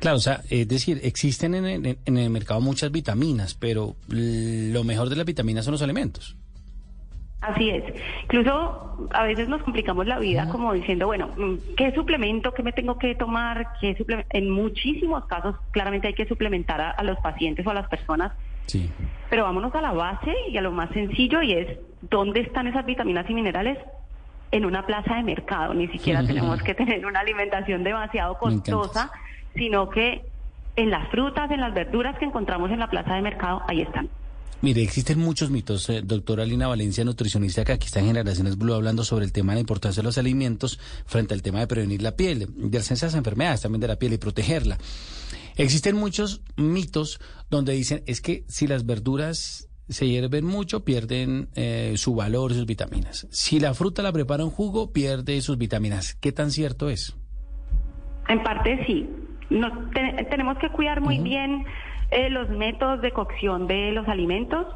Claro, 0.00 0.18
o 0.18 0.20
sea, 0.20 0.42
es 0.50 0.68
decir, 0.68 1.00
existen 1.02 1.54
en 1.54 1.64
el, 1.64 1.98
en 2.04 2.18
el 2.18 2.30
mercado 2.30 2.60
muchas 2.60 2.92
vitaminas, 2.92 3.54
pero 3.54 3.96
lo 4.08 4.84
mejor 4.84 5.08
de 5.08 5.16
las 5.16 5.24
vitaminas 5.24 5.64
son 5.64 5.72
los 5.72 5.82
alimentos. 5.82 6.36
Así 7.40 7.70
es. 7.70 7.84
Incluso 8.24 9.08
a 9.12 9.24
veces 9.24 9.48
nos 9.48 9.62
complicamos 9.62 10.06
la 10.06 10.18
vida 10.18 10.48
como 10.48 10.72
diciendo, 10.72 11.06
bueno, 11.06 11.28
mm, 11.36 11.74
¿qué 11.76 11.92
suplemento, 11.92 12.52
qué 12.52 12.62
me 12.62 12.72
tengo 12.72 12.98
que 12.98 13.14
tomar? 13.14 13.68
¿Qué 13.80 13.96
en 14.30 14.50
muchísimos 14.50 15.26
casos, 15.26 15.54
claramente 15.70 16.08
hay 16.08 16.14
que 16.14 16.26
suplementar 16.26 16.80
a, 16.80 17.02
los 17.04 17.18
pacientes 17.18 17.66
o 17.66 17.70
a 17.70 17.74
las 17.74 17.88
personas. 17.88 18.32
Sí. 18.66 18.90
Pero 19.30 19.44
vámonos 19.44 19.74
a 19.74 19.80
la 19.80 19.92
base 19.92 20.32
y 20.50 20.56
a 20.56 20.62
lo 20.62 20.72
más 20.72 20.90
sencillo 20.90 21.42
y 21.42 21.52
es, 21.52 21.78
¿dónde 22.02 22.40
están 22.40 22.66
esas 22.66 22.86
vitaminas 22.86 23.28
y 23.28 23.34
minerales? 23.34 23.78
En 24.52 24.64
una 24.64 24.86
plaza 24.86 25.16
de 25.16 25.22
mercado. 25.22 25.74
Ni 25.74 25.88
siquiera 25.88 26.22
tenemos 26.26 26.62
que 26.62 26.74
tener 26.74 27.04
una 27.04 27.20
alimentación 27.20 27.82
demasiado 27.84 28.38
costosa, 28.38 29.10
sino 29.54 29.88
que 29.88 30.22
en 30.76 30.90
las 30.90 31.08
frutas, 31.08 31.50
en 31.50 31.60
las 31.60 31.74
verduras 31.74 32.18
que 32.18 32.26
encontramos 32.26 32.70
en 32.70 32.78
la 32.78 32.88
plaza 32.88 33.14
de 33.14 33.22
mercado, 33.22 33.62
ahí 33.66 33.80
están. 33.80 34.08
Mire, 34.62 34.82
existen 34.82 35.18
muchos 35.18 35.50
mitos. 35.50 35.88
Eh, 35.90 36.00
doctora 36.02 36.44
Lina 36.44 36.66
Valencia, 36.66 37.04
nutricionista, 37.04 37.64
que 37.64 37.72
aquí 37.72 37.86
está 37.86 38.00
en 38.00 38.06
Generaciones 38.06 38.56
Blue 38.56 38.74
hablando 38.74 39.04
sobre 39.04 39.24
el 39.24 39.32
tema 39.32 39.52
de 39.52 39.56
la 39.56 39.60
importancia 39.60 40.00
de 40.00 40.04
los 40.04 40.16
alimentos 40.16 40.78
frente 41.04 41.34
al 41.34 41.42
tema 41.42 41.60
de 41.60 41.66
prevenir 41.66 42.00
la 42.00 42.12
piel, 42.12 42.46
de 42.48 42.78
esas 42.78 43.14
enfermedades 43.14 43.60
también 43.60 43.80
de 43.80 43.88
la 43.88 43.96
piel 43.96 44.14
y 44.14 44.18
protegerla. 44.18 44.78
Existen 45.56 45.96
muchos 45.96 46.42
mitos 46.56 47.18
donde 47.50 47.72
dicen 47.72 48.02
es 48.06 48.20
que 48.20 48.44
si 48.46 48.66
las 48.66 48.84
verduras 48.86 49.68
se 49.88 50.08
hierven 50.08 50.44
mucho, 50.44 50.84
pierden 50.84 51.48
eh, 51.54 51.94
su 51.96 52.14
valor, 52.14 52.52
sus 52.52 52.66
vitaminas. 52.66 53.26
Si 53.30 53.60
la 53.60 53.72
fruta 53.74 54.02
la 54.02 54.12
prepara 54.12 54.42
en 54.42 54.50
jugo, 54.50 54.92
pierde 54.92 55.40
sus 55.40 55.58
vitaminas. 55.58 56.14
¿Qué 56.16 56.32
tan 56.32 56.50
cierto 56.50 56.90
es? 56.90 57.16
En 58.28 58.42
parte 58.42 58.84
sí. 58.86 59.08
tenemos 60.30 60.58
que 60.58 60.68
cuidar 60.70 61.00
muy 61.00 61.18
bien 61.18 61.64
eh, 62.10 62.28
los 62.30 62.48
métodos 62.50 63.00
de 63.00 63.12
cocción 63.12 63.66
de 63.66 63.92
los 63.92 64.06
alimentos, 64.08 64.66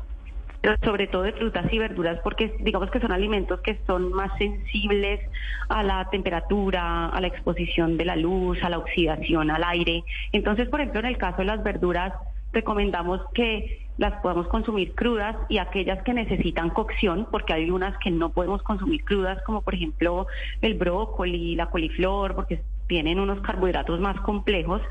sobre 0.85 1.07
todo 1.07 1.23
de 1.23 1.33
frutas 1.33 1.73
y 1.73 1.79
verduras, 1.79 2.19
porque 2.23 2.55
digamos 2.61 2.91
que 2.91 3.01
son 3.01 3.13
alimentos 3.13 3.61
que 3.61 3.79
son 3.87 4.13
más 4.13 4.37
sensibles 4.39 5.21
a 5.69 5.83
la 5.83 6.09
temperatura, 6.11 7.07
a 7.09 7.21
la 7.21 7.27
exposición 7.27 7.97
de 7.97 8.05
la 8.05 8.17
luz, 8.17 8.63
a 8.63 8.69
la 8.69 8.79
oxidación, 8.79 9.51
al 9.51 9.65
aire. 9.65 10.05
Entonces, 10.33 10.69
por 10.69 10.81
ejemplo, 10.81 11.01
en 11.01 11.07
el 11.07 11.19
caso 11.19 11.39
de 11.39 11.47
las 11.47 11.63
verduras, 11.63 12.13
recomendamos 12.53 13.21
que 13.33 13.87
las 13.97 14.21
podamos 14.23 14.49
consumir 14.49 14.95
crudas 14.95 15.37
y 15.49 15.59
aquellas 15.59 16.03
que 16.03 16.15
necesitan 16.15 16.71
cocción, 16.71 17.27
porque 17.31 17.53
hay 17.53 17.71
unas 17.71 17.97
que 17.99 18.11
no 18.11 18.31
podemos 18.31 18.63
consumir 18.63 19.05
crudas, 19.05 19.43
como 19.43 19.63
por 19.63 19.75
ejemplo 19.75 20.27
el 20.63 20.75
brócoli, 20.75 21.55
la 21.55 21.67
coliflor, 21.67 22.35
porque 22.35 22.63
tienen 22.87 23.21
unos 23.21 23.41
carbohidratos 23.41 24.01
más 24.01 24.19
complejos 24.23 24.83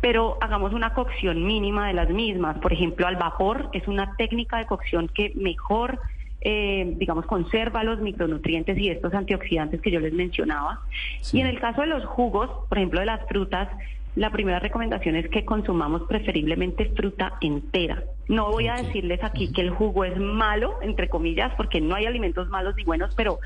pero 0.00 0.38
hagamos 0.40 0.72
una 0.72 0.94
cocción 0.94 1.44
mínima 1.44 1.88
de 1.88 1.94
las 1.94 2.10
mismas. 2.10 2.58
Por 2.58 2.72
ejemplo, 2.72 3.06
al 3.06 3.16
vapor 3.16 3.68
es 3.72 3.86
una 3.88 4.16
técnica 4.16 4.58
de 4.58 4.66
cocción 4.66 5.08
que 5.08 5.32
mejor, 5.34 5.98
eh, 6.40 6.94
digamos, 6.96 7.26
conserva 7.26 7.84
los 7.84 8.00
micronutrientes 8.00 8.78
y 8.78 8.88
estos 8.88 9.12
antioxidantes 9.14 9.80
que 9.80 9.90
yo 9.90 10.00
les 10.00 10.12
mencionaba. 10.12 10.80
Y 11.32 11.40
en 11.40 11.46
el 11.46 11.60
caso 11.60 11.82
de 11.82 11.88
los 11.88 12.04
jugos, 12.04 12.50
por 12.68 12.78
ejemplo, 12.78 13.00
de 13.00 13.06
las 13.06 13.26
frutas, 13.28 13.68
la 14.16 14.30
primera 14.30 14.58
recomendación 14.58 15.14
es 15.14 15.28
que 15.28 15.44
consumamos 15.44 16.02
preferiblemente 16.08 16.90
fruta 16.96 17.34
entera. 17.40 18.02
No 18.26 18.50
voy 18.50 18.66
a 18.66 18.74
decirles 18.74 19.22
aquí 19.22 19.52
que 19.52 19.60
el 19.60 19.70
jugo 19.70 20.04
es 20.04 20.18
malo, 20.18 20.78
entre 20.82 21.08
comillas, 21.08 21.52
porque 21.56 21.80
no 21.80 21.94
hay 21.94 22.06
alimentos 22.06 22.48
malos 22.48 22.74
ni 22.74 22.84
buenos, 22.84 23.14
pero 23.14 23.38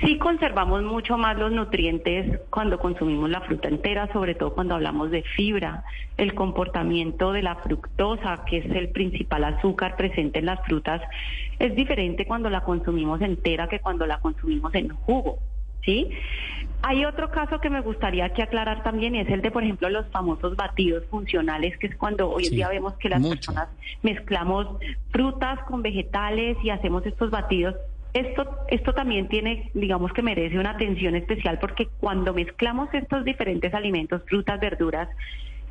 Sí 0.00 0.16
conservamos 0.18 0.82
mucho 0.82 1.18
más 1.18 1.36
los 1.36 1.50
nutrientes 1.50 2.40
cuando 2.50 2.78
consumimos 2.78 3.30
la 3.30 3.40
fruta 3.40 3.68
entera, 3.68 4.12
sobre 4.12 4.34
todo 4.34 4.54
cuando 4.54 4.74
hablamos 4.74 5.10
de 5.10 5.22
fibra. 5.22 5.84
El 6.16 6.34
comportamiento 6.34 7.32
de 7.32 7.42
la 7.42 7.56
fructosa, 7.56 8.44
que 8.44 8.58
es 8.58 8.66
el 8.70 8.90
principal 8.90 9.44
azúcar 9.44 9.96
presente 9.96 10.38
en 10.38 10.46
las 10.46 10.64
frutas, 10.64 11.02
es 11.58 11.74
diferente 11.74 12.26
cuando 12.26 12.48
la 12.48 12.62
consumimos 12.62 13.20
entera 13.22 13.68
que 13.68 13.80
cuando 13.80 14.06
la 14.06 14.20
consumimos 14.20 14.74
en 14.74 14.90
jugo. 14.90 15.38
¿Sí? 15.84 16.10
Hay 16.82 17.04
otro 17.04 17.30
caso 17.30 17.60
que 17.60 17.70
me 17.70 17.80
gustaría 17.80 18.28
que 18.32 18.42
aclarar 18.42 18.82
también 18.82 19.14
y 19.14 19.20
es 19.20 19.28
el 19.30 19.42
de, 19.42 19.50
por 19.50 19.64
ejemplo, 19.64 19.88
los 19.88 20.06
famosos 20.08 20.54
batidos 20.54 21.04
funcionales, 21.06 21.76
que 21.78 21.88
es 21.88 21.96
cuando 21.96 22.30
hoy 22.30 22.46
en 22.46 22.52
día 22.52 22.68
vemos 22.68 22.94
que 22.94 23.08
las 23.08 23.26
personas 23.26 23.68
mezclamos 24.02 24.66
frutas 25.10 25.60
con 25.64 25.82
vegetales 25.82 26.56
y 26.62 26.70
hacemos 26.70 27.04
estos 27.06 27.30
batidos 27.30 27.74
esto, 28.14 28.58
esto 28.68 28.94
también 28.94 29.28
tiene, 29.28 29.70
digamos 29.74 30.12
que 30.12 30.22
merece 30.22 30.58
una 30.58 30.70
atención 30.70 31.14
especial 31.14 31.58
porque 31.58 31.88
cuando 32.00 32.32
mezclamos 32.32 32.88
estos 32.92 33.24
diferentes 33.24 33.74
alimentos, 33.74 34.22
frutas, 34.26 34.58
verduras, 34.60 35.08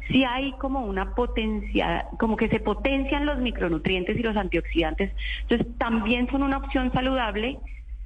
si 0.07 0.23
hay 0.23 0.53
como 0.53 0.85
una 0.85 1.15
potencia, 1.15 2.07
como 2.17 2.37
que 2.37 2.47
se 2.47 2.59
potencian 2.59 3.25
los 3.25 3.39
micronutrientes 3.39 4.17
y 4.17 4.23
los 4.23 4.37
antioxidantes, 4.37 5.11
entonces 5.41 5.67
también 5.77 6.29
son 6.29 6.43
una 6.43 6.57
opción 6.57 6.91
saludable, 6.93 7.59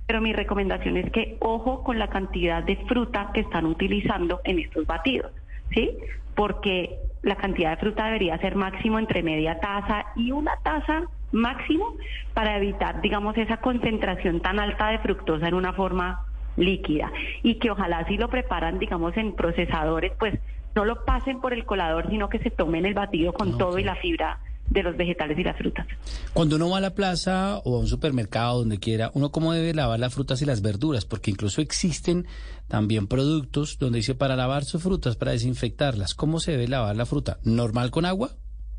pero 0.08 0.22
mi 0.22 0.34
recomendación 0.34 0.98
es 0.98 1.12
que 1.12 1.38
ojo 1.40 1.84
con 1.84 2.00
la 2.00 2.08
cantidad 2.08 2.64
de 2.64 2.78
fruta 2.88 3.32
que 3.34 3.42
están 3.42 3.66
utilizando 3.66 4.42
en 4.44 4.60
estos 4.60 4.88
batidos, 4.88 5.32
¿sí? 5.74 5.92
Porque 6.36 6.98
la 7.22 7.36
cantidad 7.36 7.72
de 7.72 7.78
fruta 7.78 8.06
debería 8.06 8.38
ser 8.40 8.56
máximo 8.56 8.98
entre 8.98 9.22
media 9.22 9.60
taza 9.60 10.06
y 10.16 10.32
una 10.32 10.54
taza 10.64 11.04
máximo 11.32 11.96
para 12.34 12.58
evitar, 12.58 13.02
digamos, 13.02 13.38
esa 13.38 13.58
concentración 13.58 14.42
tan 14.42 14.60
alta 14.60 14.90
de 14.90 15.00
fructosa 15.00 15.48
en 15.48 15.54
una 15.54 15.74
forma 15.74 16.26
líquida 16.58 17.12
y 17.44 17.56
que 17.56 17.72
ojalá 17.72 18.06
si 18.08 18.18
lo 18.18 18.30
preparan, 18.30 18.80
digamos, 18.80 19.16
en 19.18 19.34
procesadores, 19.36 20.12
pues 20.20 20.40
no 20.76 20.86
lo 20.86 21.04
pasen 21.06 21.42
por 21.42 21.54
el 21.54 21.66
colador, 21.66 22.10
sino 22.10 22.30
que 22.30 22.40
se 22.40 22.50
tomen 22.50 22.86
el 22.86 22.94
batido 22.94 23.34
con 23.34 23.58
todo 23.58 23.78
y 23.78 23.84
la 23.84 23.96
fibra 23.96 24.40
de 24.70 24.84
los 24.84 24.96
vegetales 24.96 25.38
y 25.38 25.44
las 25.44 25.58
frutas. 25.58 25.86
Cuando 26.34 26.56
uno 26.56 26.70
va 26.70 26.78
a 26.78 26.82
la 26.82 26.96
plaza 26.96 27.58
o 27.66 27.76
a 27.76 27.80
un 27.80 27.88
supermercado, 27.88 28.60
donde 28.60 28.80
quiera, 28.80 29.12
uno 29.14 29.30
cómo 29.30 29.52
debe 29.52 29.74
lavar 29.74 30.00
las 30.00 30.14
frutas 30.14 30.42
y 30.42 30.46
las 30.46 30.62
verduras, 30.62 31.04
porque 31.04 31.30
incluso 31.30 31.62
existen 31.62 32.26
también 32.70 33.08
productos 33.08 33.78
donde 33.80 33.98
dice 33.98 34.16
para 34.16 34.38
lavar 34.38 34.64
sus 34.64 34.82
frutas, 34.82 35.18
para 35.18 35.34
desinfectarlas, 35.34 36.16
¿cómo 36.16 36.40
se 36.40 36.52
debe 36.52 36.70
lavar 36.70 36.96
la 36.96 37.06
fruta? 37.06 37.40
¿Normal 37.44 37.92
con 37.92 38.06
agua? 38.06 38.32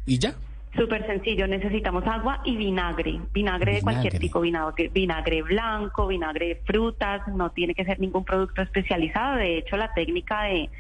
¿Y 0.07 0.19
ya? 0.19 0.35
Súper 0.77 1.07
sencillo, 1.07 1.47
necesitamos 1.47 2.07
agua 2.07 2.41
y 2.47 2.57
vinagre, 2.57 3.21
vinagre 3.35 3.75
de 3.75 3.83
cualquier 3.83 4.19
tipo, 4.19 4.41
vinagre, 4.41 4.89
vinagre 4.89 5.43
blanco, 5.43 6.07
vinagre 6.07 6.49
de 6.49 6.55
frutas, 6.65 7.29
no 7.29 7.51
tiene 7.51 7.75
que 7.75 7.85
ser 7.85 8.01
ningún 8.01 8.25
producto 8.25 8.63
especializado, 8.63 9.37
de 9.37 9.59
hecho 9.59 9.77
la 9.77 9.93
técnica 9.93 10.45
de 10.45 10.71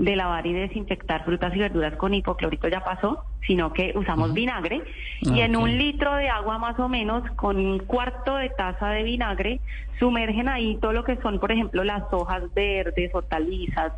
de 0.00 0.16
lavar 0.16 0.46
y 0.46 0.54
desinfectar 0.54 1.24
frutas 1.26 1.54
y 1.54 1.58
verduras 1.58 1.94
con 1.96 2.14
hipoclorito 2.14 2.68
ya 2.68 2.82
pasó, 2.82 3.22
sino 3.46 3.74
que 3.74 3.92
usamos 3.94 4.32
vinagre. 4.32 4.82
Y 5.20 5.40
en 5.40 5.56
un 5.56 5.76
litro 5.76 6.14
de 6.14 6.30
agua 6.30 6.56
más 6.56 6.78
o 6.80 6.88
menos 6.88 7.22
con 7.36 7.58
un 7.58 7.80
cuarto 7.80 8.36
de 8.36 8.48
taza 8.48 8.88
de 8.88 9.02
vinagre 9.02 9.60
sumergen 9.98 10.48
ahí 10.48 10.78
todo 10.80 10.94
lo 10.94 11.04
que 11.04 11.16
son, 11.16 11.38
por 11.38 11.52
ejemplo, 11.52 11.84
las 11.84 12.10
hojas 12.12 12.42
verdes, 12.54 13.14
hortalizas, 13.14 13.92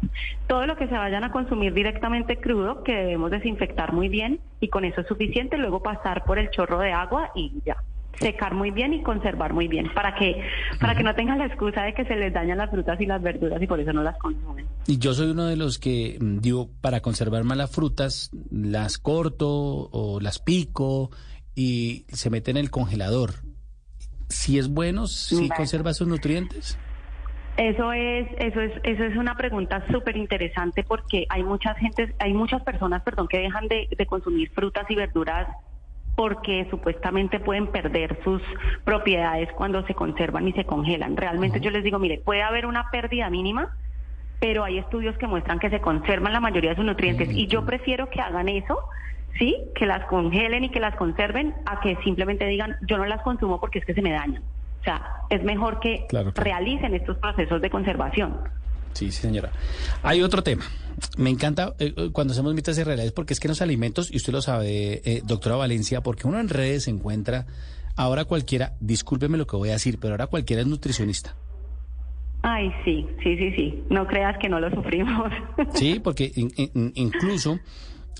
todo 0.49 0.67
lo 0.67 0.75
que 0.77 0.89
se 0.89 0.95
vayan 0.95 1.23
a 1.23 1.31
consumir 1.31 1.73
directamente 1.73 2.37
crudo 2.39 2.83
que 2.83 2.97
debemos 2.97 3.31
desinfectar 3.31 3.93
muy 3.93 4.09
bien 4.09 4.41
y 4.59 4.67
con 4.67 4.85
eso 4.85 5.03
es 5.03 5.07
suficiente, 5.07 5.57
luego 5.57 5.85
pasar 5.85 6.25
por 6.25 6.41
el 6.41 6.51
chorro 6.51 6.81
de 6.81 6.93
agua 6.93 7.31
y 7.37 7.53
ya 7.65 7.77
secar 8.19 8.55
muy 8.55 8.71
bien 8.71 8.95
y 8.95 9.03
conservar 9.03 9.53
muy 9.53 9.69
bien 9.69 9.93
para 9.95 10.15
que 10.15 10.43
para 10.81 10.95
que 10.95 11.03
no 11.03 11.15
tengan 11.15 11.39
la 11.39 11.47
excusa 11.47 11.83
de 11.83 11.95
que 11.95 12.05
se 12.05 12.17
les 12.17 12.33
dañan 12.33 12.59
las 12.59 12.71
frutas 12.71 13.01
y 13.01 13.07
las 13.07 13.23
verduras 13.23 13.61
y 13.61 13.67
por 13.67 13.81
eso 13.81 13.93
no 13.93 14.03
las 14.03 14.17
consumen. 14.19 14.67
Y 14.87 14.99
yo 14.99 15.15
soy 15.15 15.31
uno 15.31 15.47
de 15.47 15.57
los 15.57 15.79
que 15.79 16.19
mm, 16.21 16.39
digo 16.39 16.71
para 16.81 17.01
conservar 17.01 17.45
más 17.45 17.57
las 17.57 17.71
frutas 17.71 18.31
las 18.51 18.99
corto 18.99 19.49
o 19.93 20.21
las 20.21 20.39
pico 20.39 21.11
y 21.55 22.07
se 22.09 22.31
mete 22.31 22.51
en 22.51 22.57
el 22.57 22.71
congelador. 22.71 23.31
Si 24.29 24.59
es 24.59 24.69
bueno, 24.69 25.07
si 25.07 25.49
conserva 25.51 25.93
sus 25.93 26.09
nutrientes. 26.09 26.79
Eso 27.59 27.93
es, 27.93 28.27
eso 28.39 28.61
es, 28.63 28.73
eso 28.83 29.05
es 29.05 29.17
una 29.17 29.37
pregunta 29.37 29.85
súper 29.93 30.17
interesante 30.17 30.85
porque 30.85 31.27
hay 31.29 31.43
muchas 31.43 31.77
gente, 31.77 32.15
hay 32.19 32.33
muchas 32.33 32.63
personas, 32.63 33.03
perdón, 33.03 33.29
que 33.29 33.41
dejan 33.41 33.69
de, 33.69 33.89
de 33.95 34.07
consumir 34.07 34.51
frutas 34.53 34.87
y 34.89 34.95
verduras 34.95 35.49
porque 36.15 36.67
supuestamente 36.71 37.41
pueden 37.41 37.69
perder 37.69 38.19
sus 38.23 38.43
propiedades 38.85 39.51
cuando 39.55 39.85
se 39.87 39.95
conservan 39.95 40.47
y 40.47 40.53
se 40.53 40.65
congelan. 40.65 41.17
Realmente 41.17 41.61
yo 41.61 41.71
les 41.71 41.85
digo, 41.85 41.99
mire, 41.99 42.19
puede 42.19 42.43
haber 42.43 42.67
una 42.67 42.91
pérdida 42.91 43.31
mínima, 43.31 43.75
pero 44.39 44.65
hay 44.65 44.79
estudios 44.79 45.17
que 45.19 45.27
muestran 45.27 45.59
que 45.59 45.71
se 45.71 45.81
conservan 45.81 46.33
la 46.33 46.41
mayoría 46.41 46.71
de 46.71 46.77
sus 46.77 46.85
nutrientes 46.85 47.31
y 47.31 47.47
yo 47.47 47.65
prefiero 47.65 48.11
que 48.11 48.21
hagan 48.21 48.49
eso, 48.49 48.79
sí, 49.39 49.57
que 49.75 49.87
las 49.87 50.05
congelen 50.07 50.65
y 50.65 50.69
que 50.71 50.81
las 50.81 50.97
conserven 50.97 51.55
a 51.65 51.81
que 51.81 51.97
simplemente 52.05 52.47
digan, 52.47 52.77
yo 52.83 52.99
no 52.99 53.07
las 53.07 53.23
consumo 53.23 53.61
porque 53.61 53.79
es 53.79 53.85
que 53.85 53.95
se 53.95 54.03
me 54.03 54.13
dañan. 54.13 54.43
O 54.81 54.85
sea, 54.85 55.01
es 55.31 55.43
mejor 55.45 55.79
que 55.79 56.07
realicen 56.35 56.95
estos 56.95 57.17
procesos 57.19 57.63
de 57.63 57.71
conservación. 57.71 58.37
Sí, 58.93 59.11
sí, 59.11 59.23
señora. 59.23 59.53
Hay 60.03 60.23
otro 60.23 60.43
tema. 60.43 60.65
Me 61.17 61.31
encanta 61.31 61.75
eh, 61.79 61.93
eh, 61.97 62.11
cuando 62.13 62.33
hacemos 62.33 62.55
mitas 62.55 62.79
y 62.79 62.85
realidades 62.85 63.13
porque 63.13 63.33
es 63.33 63.41
que 63.41 63.49
los 63.49 63.63
alimentos, 63.63 64.13
y 64.13 64.17
usted 64.17 64.33
lo 64.33 64.43
sabe, 64.43 65.03
eh, 65.05 65.23
doctora 65.25 65.57
Valencia, 65.57 66.03
porque 66.03 66.27
uno 66.27 66.39
en 66.39 66.49
redes 66.49 66.85
se 66.85 66.91
encuentra, 66.91 67.47
ahora 67.97 68.25
cualquiera, 68.25 68.75
discúlpeme 68.81 69.39
lo 69.39 69.47
que 69.47 69.57
voy 69.57 69.71
a 69.71 69.73
decir, 69.73 69.99
pero 70.01 70.15
ahora 70.15 70.27
cualquiera 70.27 70.63
es 70.63 70.69
nutricionista. 70.69 71.35
Ay, 72.43 72.73
sí, 72.85 73.07
sí, 73.23 73.37
sí, 73.37 73.53
sí. 73.57 73.85
No 73.89 74.07
creas 74.07 74.37
que 74.39 74.49
no 74.49 74.59
lo 74.59 74.69
sufrimos. 74.71 75.33
Sí, 75.75 76.01
porque 76.03 76.33
incluso 76.95 77.61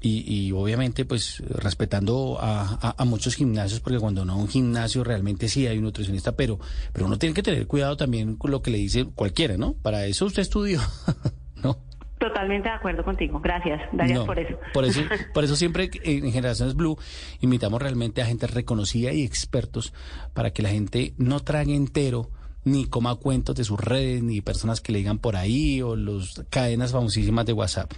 y, 0.01 0.51
obviamente 0.53 1.05
pues 1.05 1.43
respetando 1.49 2.39
a, 2.41 3.05
muchos 3.05 3.35
gimnasios 3.35 3.81
porque 3.81 3.99
cuando 3.99 4.25
no 4.25 4.37
un 4.37 4.49
gimnasio 4.49 5.05
realmente 5.05 5.49
sí 5.49 5.67
hay 5.67 5.79
un 5.79 5.85
nutricionista 5.85 6.33
pero 6.33 6.59
pero 6.93 7.07
uno 7.07 7.19
tiene 7.19 7.35
que 7.35 7.43
tener 7.43 7.67
cuidado 7.67 7.97
también 7.97 8.37
con 8.37 8.51
lo 8.51 8.63
que 8.63 8.71
le 8.71 8.79
dice 8.79 9.05
cualquiera 9.05 9.57
no 9.57 9.75
para 9.75 10.07
eso 10.07 10.27
usted 10.27 10.43
estudió 10.43 10.81
no 11.63 11.79
Totalmente 12.23 12.69
de 12.69 12.75
acuerdo 12.77 13.03
contigo. 13.03 13.41
Gracias, 13.41 13.81
Gracias 13.91 14.21
por 14.21 14.39
eso. 14.39 14.57
Por 14.73 14.85
eso, 14.85 15.01
por 15.35 15.43
eso 15.43 15.57
siempre 15.57 15.91
en 16.05 16.31
Generaciones 16.31 16.77
Blue 16.77 16.97
invitamos 17.41 17.83
realmente 17.83 18.23
a 18.23 18.27
gente 18.27 18.47
reconocida 18.47 19.13
y 19.13 19.25
expertos 19.25 19.93
para 20.33 20.53
que 20.53 20.63
la 20.63 20.69
gente 20.69 21.15
no 21.17 21.41
trague 21.41 21.75
entero 21.75 22.31
ni 22.63 22.87
coma 22.87 23.17
cuentos 23.17 23.57
de 23.57 23.65
sus 23.65 23.81
redes, 23.81 24.23
ni 24.23 24.41
personas 24.41 24.81
que 24.81 24.93
le 24.93 24.99
digan 24.99 25.19
por 25.19 25.35
ahí 25.35 25.83
o 25.83 25.97
las 25.97 26.45
cadenas 26.49 26.93
famosísimas 26.93 27.45
de 27.45 27.55
WhatsApp. 27.55 27.91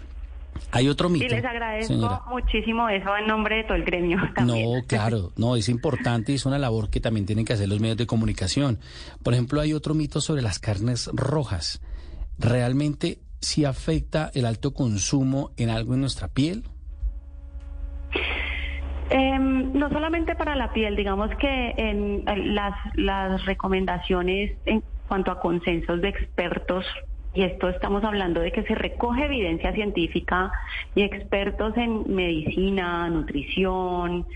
Hay 0.70 0.88
otro 0.88 1.08
mito. 1.08 1.26
Y 1.26 1.28
les 1.28 1.44
agradezco 1.44 2.22
muchísimo 2.28 2.88
eso 2.88 3.16
en 3.16 3.26
nombre 3.26 3.56
de 3.56 3.64
todo 3.64 3.76
el 3.76 3.84
gremio. 3.84 4.18
No, 4.44 4.54
claro, 4.86 5.30
no, 5.36 5.56
es 5.56 5.68
importante 5.68 6.32
y 6.32 6.34
es 6.34 6.46
una 6.46 6.58
labor 6.58 6.90
que 6.90 7.00
también 7.00 7.26
tienen 7.26 7.44
que 7.44 7.52
hacer 7.52 7.68
los 7.68 7.80
medios 7.80 7.96
de 7.96 8.06
comunicación. 8.06 8.78
Por 9.22 9.34
ejemplo, 9.34 9.60
hay 9.60 9.72
otro 9.72 9.94
mito 9.94 10.20
sobre 10.20 10.42
las 10.42 10.58
carnes 10.58 11.10
rojas. 11.12 11.80
¿Realmente 12.38 13.18
sí 13.40 13.64
afecta 13.64 14.30
el 14.34 14.46
alto 14.46 14.74
consumo 14.74 15.52
en 15.56 15.70
algo 15.70 15.94
en 15.94 16.00
nuestra 16.00 16.28
piel? 16.28 16.64
Em, 19.10 19.72
no 19.72 19.88
solamente 19.90 20.34
para 20.34 20.56
la 20.56 20.72
piel, 20.72 20.96
digamos 20.96 21.30
que 21.38 21.74
en 21.76 22.24
las, 22.54 22.74
las 22.94 23.44
recomendaciones 23.44 24.56
en 24.64 24.82
cuanto 25.06 25.30
a 25.30 25.40
consensos 25.40 26.00
de 26.00 26.08
expertos 26.08 26.84
y 27.34 27.42
esto 27.42 27.68
estamos 27.68 28.04
hablando 28.04 28.40
de 28.40 28.52
que 28.52 28.62
se 28.62 28.74
recoge 28.74 29.24
evidencia 29.24 29.72
científica 29.72 30.52
y 30.94 31.02
expertos 31.02 31.76
en 31.76 32.14
medicina, 32.14 33.08
nutrición, 33.10 34.26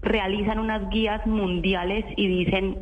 realizan 0.00 0.58
unas 0.58 0.88
guías 0.88 1.26
mundiales 1.26 2.04
y 2.16 2.26
dicen, 2.26 2.78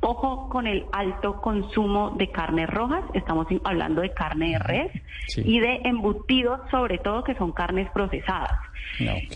ojo 0.00 0.48
con 0.48 0.66
el 0.66 0.86
alto 0.92 1.40
consumo 1.42 2.10
de 2.16 2.30
carnes 2.30 2.70
rojas, 2.70 3.04
estamos 3.12 3.46
hablando 3.64 4.00
de 4.00 4.12
carne 4.12 4.52
de 4.52 4.58
res 4.58 4.92
y 5.36 5.60
de 5.60 5.80
embutidos, 5.84 6.60
sobre 6.70 6.98
todo 6.98 7.22
que 7.22 7.34
son 7.34 7.52
carnes 7.52 7.90
procesadas. 7.90 8.58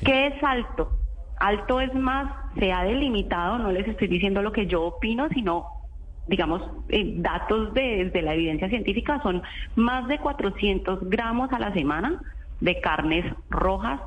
¿Qué 0.04 0.28
es 0.28 0.42
alto? 0.42 0.90
Alto 1.38 1.80
es 1.80 1.94
más, 1.94 2.32
se 2.58 2.72
ha 2.72 2.84
delimitado, 2.84 3.58
no 3.58 3.72
les 3.72 3.88
estoy 3.88 4.08
diciendo 4.08 4.42
lo 4.42 4.52
que 4.52 4.66
yo 4.66 4.84
opino, 4.84 5.28
sino 5.30 5.79
digamos, 6.26 6.62
eh, 6.88 7.14
datos 7.16 7.74
de, 7.74 8.10
la 8.22 8.34
evidencia 8.34 8.68
científica 8.68 9.20
son 9.22 9.42
más 9.76 10.06
de 10.08 10.18
400 10.18 11.08
gramos 11.08 11.52
a 11.52 11.58
la 11.58 11.72
semana 11.72 12.20
de 12.60 12.80
carnes 12.80 13.24
rojas 13.48 14.00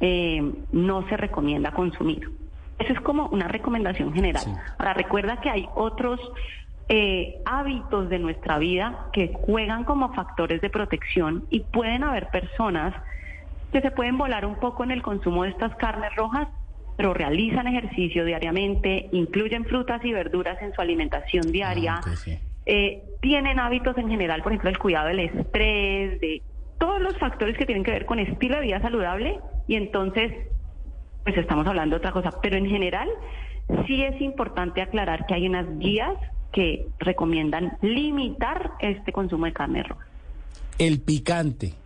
eh, 0.00 0.42
no 0.72 1.08
se 1.08 1.16
recomienda 1.16 1.72
consumir. 1.72 2.30
Eso 2.78 2.92
es 2.94 3.00
como 3.00 3.26
una 3.28 3.48
recomendación 3.48 4.12
general. 4.14 4.44
Ahora, 4.78 4.94
recuerda 4.94 5.40
que 5.40 5.50
hay 5.50 5.68
otros 5.74 6.18
eh, 6.88 7.36
hábitos 7.44 8.08
de 8.08 8.18
nuestra 8.18 8.58
vida 8.58 9.06
que 9.12 9.32
juegan 9.32 9.84
como 9.84 10.12
factores 10.14 10.60
de 10.60 10.70
protección 10.70 11.44
y 11.50 11.60
pueden 11.60 12.02
haber 12.02 12.28
personas 12.28 12.94
que 13.72 13.80
se 13.80 13.90
pueden 13.90 14.18
volar 14.18 14.44
un 14.44 14.56
poco 14.56 14.82
en 14.82 14.90
el 14.90 15.02
consumo 15.02 15.44
de 15.44 15.50
estas 15.50 15.74
carnes 15.76 16.14
rojas 16.16 16.48
pero 17.00 17.14
realizan 17.14 17.66
ejercicio 17.66 18.26
diariamente, 18.26 19.08
incluyen 19.12 19.64
frutas 19.64 20.04
y 20.04 20.12
verduras 20.12 20.60
en 20.60 20.74
su 20.74 20.82
alimentación 20.82 21.50
diaria, 21.50 21.98
ah, 22.04 22.14
eh, 22.66 23.02
tienen 23.22 23.58
hábitos 23.58 23.96
en 23.96 24.10
general, 24.10 24.42
por 24.42 24.52
ejemplo, 24.52 24.68
el 24.68 24.78
cuidado 24.78 25.08
del 25.08 25.20
estrés, 25.20 26.20
de 26.20 26.42
todos 26.78 27.00
los 27.00 27.16
factores 27.16 27.56
que 27.56 27.64
tienen 27.64 27.84
que 27.84 27.90
ver 27.90 28.04
con 28.04 28.18
estilo 28.18 28.56
de 28.56 28.60
vida 28.60 28.82
saludable 28.82 29.38
y 29.66 29.76
entonces, 29.76 30.30
pues 31.24 31.38
estamos 31.38 31.66
hablando 31.66 31.94
de 31.94 32.00
otra 32.00 32.12
cosa, 32.12 32.32
pero 32.42 32.58
en 32.58 32.66
general 32.66 33.08
sí 33.86 34.02
es 34.02 34.20
importante 34.20 34.82
aclarar 34.82 35.24
que 35.24 35.32
hay 35.32 35.48
unas 35.48 35.78
guías 35.78 36.18
que 36.52 36.86
recomiendan 36.98 37.78
limitar 37.80 38.72
este 38.80 39.10
consumo 39.10 39.46
de 39.46 39.54
carne 39.54 39.84
roja. 39.84 40.04
El 40.76 41.00
picante. 41.00 41.79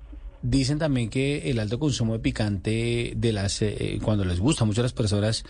Dicen 0.46 0.78
también 0.78 1.08
que 1.08 1.50
el 1.50 1.58
alto 1.58 1.78
consumo 1.78 2.12
de 2.12 2.18
picante 2.18 3.14
de 3.16 3.32
las 3.32 3.62
eh, 3.62 3.74
eh, 3.78 3.98
cuando 4.02 4.26
les 4.26 4.40
gusta 4.40 4.66
mucho 4.66 4.82
a 4.82 4.84
las 4.84 4.92
personas 4.92 5.42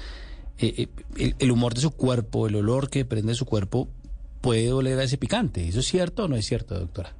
eh, 0.57 0.87
el, 1.17 1.51
humor 1.51 1.75
de 1.75 1.81
su 1.81 1.91
cuerpo, 1.91 2.47
el 2.47 2.55
olor 2.55 2.89
que 2.89 3.05
prende 3.05 3.35
su 3.35 3.45
cuerpo 3.45 3.89
puede 4.41 4.69
doler 4.69 4.97
a 5.01 5.03
ese 5.03 5.19
picante. 5.19 5.67
¿Eso 5.67 5.81
es 5.81 5.87
cierto 5.87 6.27
o 6.27 6.29
no 6.29 6.37
es 6.37 6.47
cierto, 6.47 6.79
doctora? 6.79 7.13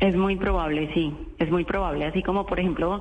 Es 0.00 0.14
muy 0.14 0.36
probable, 0.36 0.90
sí, 0.94 1.12
es 1.38 1.50
muy 1.50 1.64
probable. 1.64 2.06
Así 2.06 2.22
como, 2.22 2.46
por 2.46 2.60
ejemplo, 2.60 3.00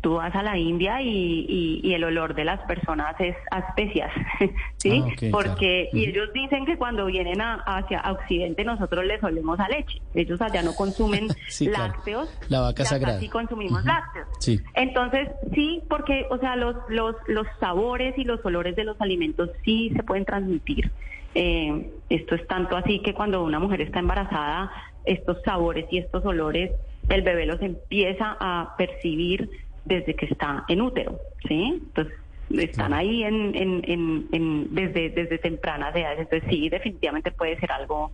tú 0.00 0.14
vas 0.14 0.34
a 0.34 0.42
la 0.42 0.58
India 0.58 1.00
y, 1.00 1.92
el 1.94 2.04
olor 2.04 2.34
de 2.34 2.44
las 2.44 2.60
personas 2.66 3.14
es 3.20 3.36
a 3.50 3.60
especias, 3.60 4.10
¿sí? 4.76 5.02
Ah, 5.04 5.28
Porque 5.30 5.88
y 5.92 6.08
ellos 6.08 6.32
dicen 6.32 6.64
que 6.66 6.76
cuando 6.76 7.06
vienen 7.06 7.40
a, 7.40 7.54
hacia 7.54 8.02
Occidente 8.10 8.64
nosotros 8.64 9.04
les 9.04 9.22
olemos 9.22 9.58
a 9.60 9.68
leche. 9.68 10.00
Ellos 10.14 10.40
allá 10.40 10.62
no 10.62 10.74
consumen 10.74 11.28
lácteos. 11.60 12.28
La 12.48 12.60
vaca 12.60 12.84
sagrada. 12.84 13.18
Sí 13.18 13.28
consumimos 13.28 13.84
lácteos. 13.84 14.28
Entonces, 14.74 15.28
sí, 15.54 15.82
porque, 15.88 16.26
o 16.30 16.38
sea, 16.38 16.56
los, 16.56 16.76
los, 16.88 17.16
los 17.26 17.46
sabores 17.58 18.16
y 18.18 18.24
los 18.24 18.44
olores 18.44 18.76
de 18.76 18.84
los 18.84 19.00
alimentos 19.00 19.50
sí 19.64 19.90
se 19.96 20.02
pueden 20.02 20.24
transmitir. 20.24 20.90
Eh, 21.34 21.92
esto 22.08 22.34
es 22.34 22.44
tanto 22.48 22.76
así 22.76 23.00
que 23.02 23.14
cuando 23.14 23.44
una 23.44 23.60
mujer 23.60 23.82
está 23.82 24.00
embarazada, 24.00 24.72
estos 25.04 25.42
sabores 25.42 25.86
y 25.90 25.98
estos 25.98 26.24
olores, 26.24 26.70
el 27.08 27.22
bebé 27.22 27.46
los 27.46 27.60
empieza 27.62 28.36
a 28.38 28.74
percibir 28.76 29.50
desde 29.84 30.14
que 30.14 30.26
está 30.26 30.64
en 30.68 30.82
útero, 30.82 31.18
¿sí? 31.48 31.80
Entonces, 31.82 32.14
están 32.50 32.92
ahí 32.92 33.22
en, 33.22 33.54
en, 33.54 34.28
en, 34.32 34.74
desde, 34.74 35.10
desde 35.10 35.38
tempranas 35.38 35.94
edades. 35.94 36.20
Entonces, 36.20 36.48
sí, 36.50 36.68
definitivamente 36.68 37.30
puede 37.30 37.58
ser 37.58 37.72
algo 37.72 38.10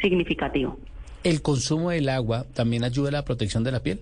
significativo. 0.00 0.78
¿El 1.24 1.42
consumo 1.42 1.90
del 1.90 2.08
agua 2.08 2.44
también 2.54 2.84
ayuda 2.84 3.08
a 3.08 3.12
la 3.12 3.24
protección 3.24 3.64
de 3.64 3.72
la 3.72 3.80
piel? 3.80 4.00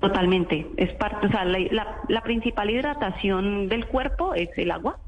Totalmente. 0.00 0.66
Es 0.76 0.92
parte, 0.94 1.26
o 1.26 1.30
sea, 1.30 1.44
la, 1.44 2.02
la 2.08 2.20
principal 2.22 2.68
hidratación 2.70 3.68
del 3.68 3.86
cuerpo 3.86 4.34
es 4.34 4.50
el 4.58 4.70
agua. 4.70 4.98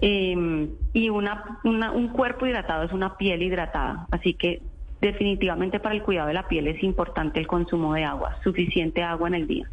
Em, 0.00 0.70
y 0.92 1.08
una, 1.08 1.60
un 1.62 2.08
cuerpo 2.08 2.46
hidratado 2.46 2.84
es 2.84 2.92
una 2.92 3.16
piel 3.16 3.42
hidratada. 3.42 4.06
Así 4.10 4.34
que 4.34 4.60
definitivamente 5.00 5.80
para 5.80 5.94
el 5.94 6.02
cuidado 6.02 6.28
de 6.28 6.34
la 6.34 6.48
piel 6.48 6.66
es 6.66 6.82
importante 6.82 7.38
el 7.38 7.46
consumo 7.46 7.94
de 7.94 8.04
agua, 8.04 8.38
suficiente 8.42 9.02
agua 9.02 9.28
en 9.28 9.34
el 9.34 9.46
día. 9.46 9.70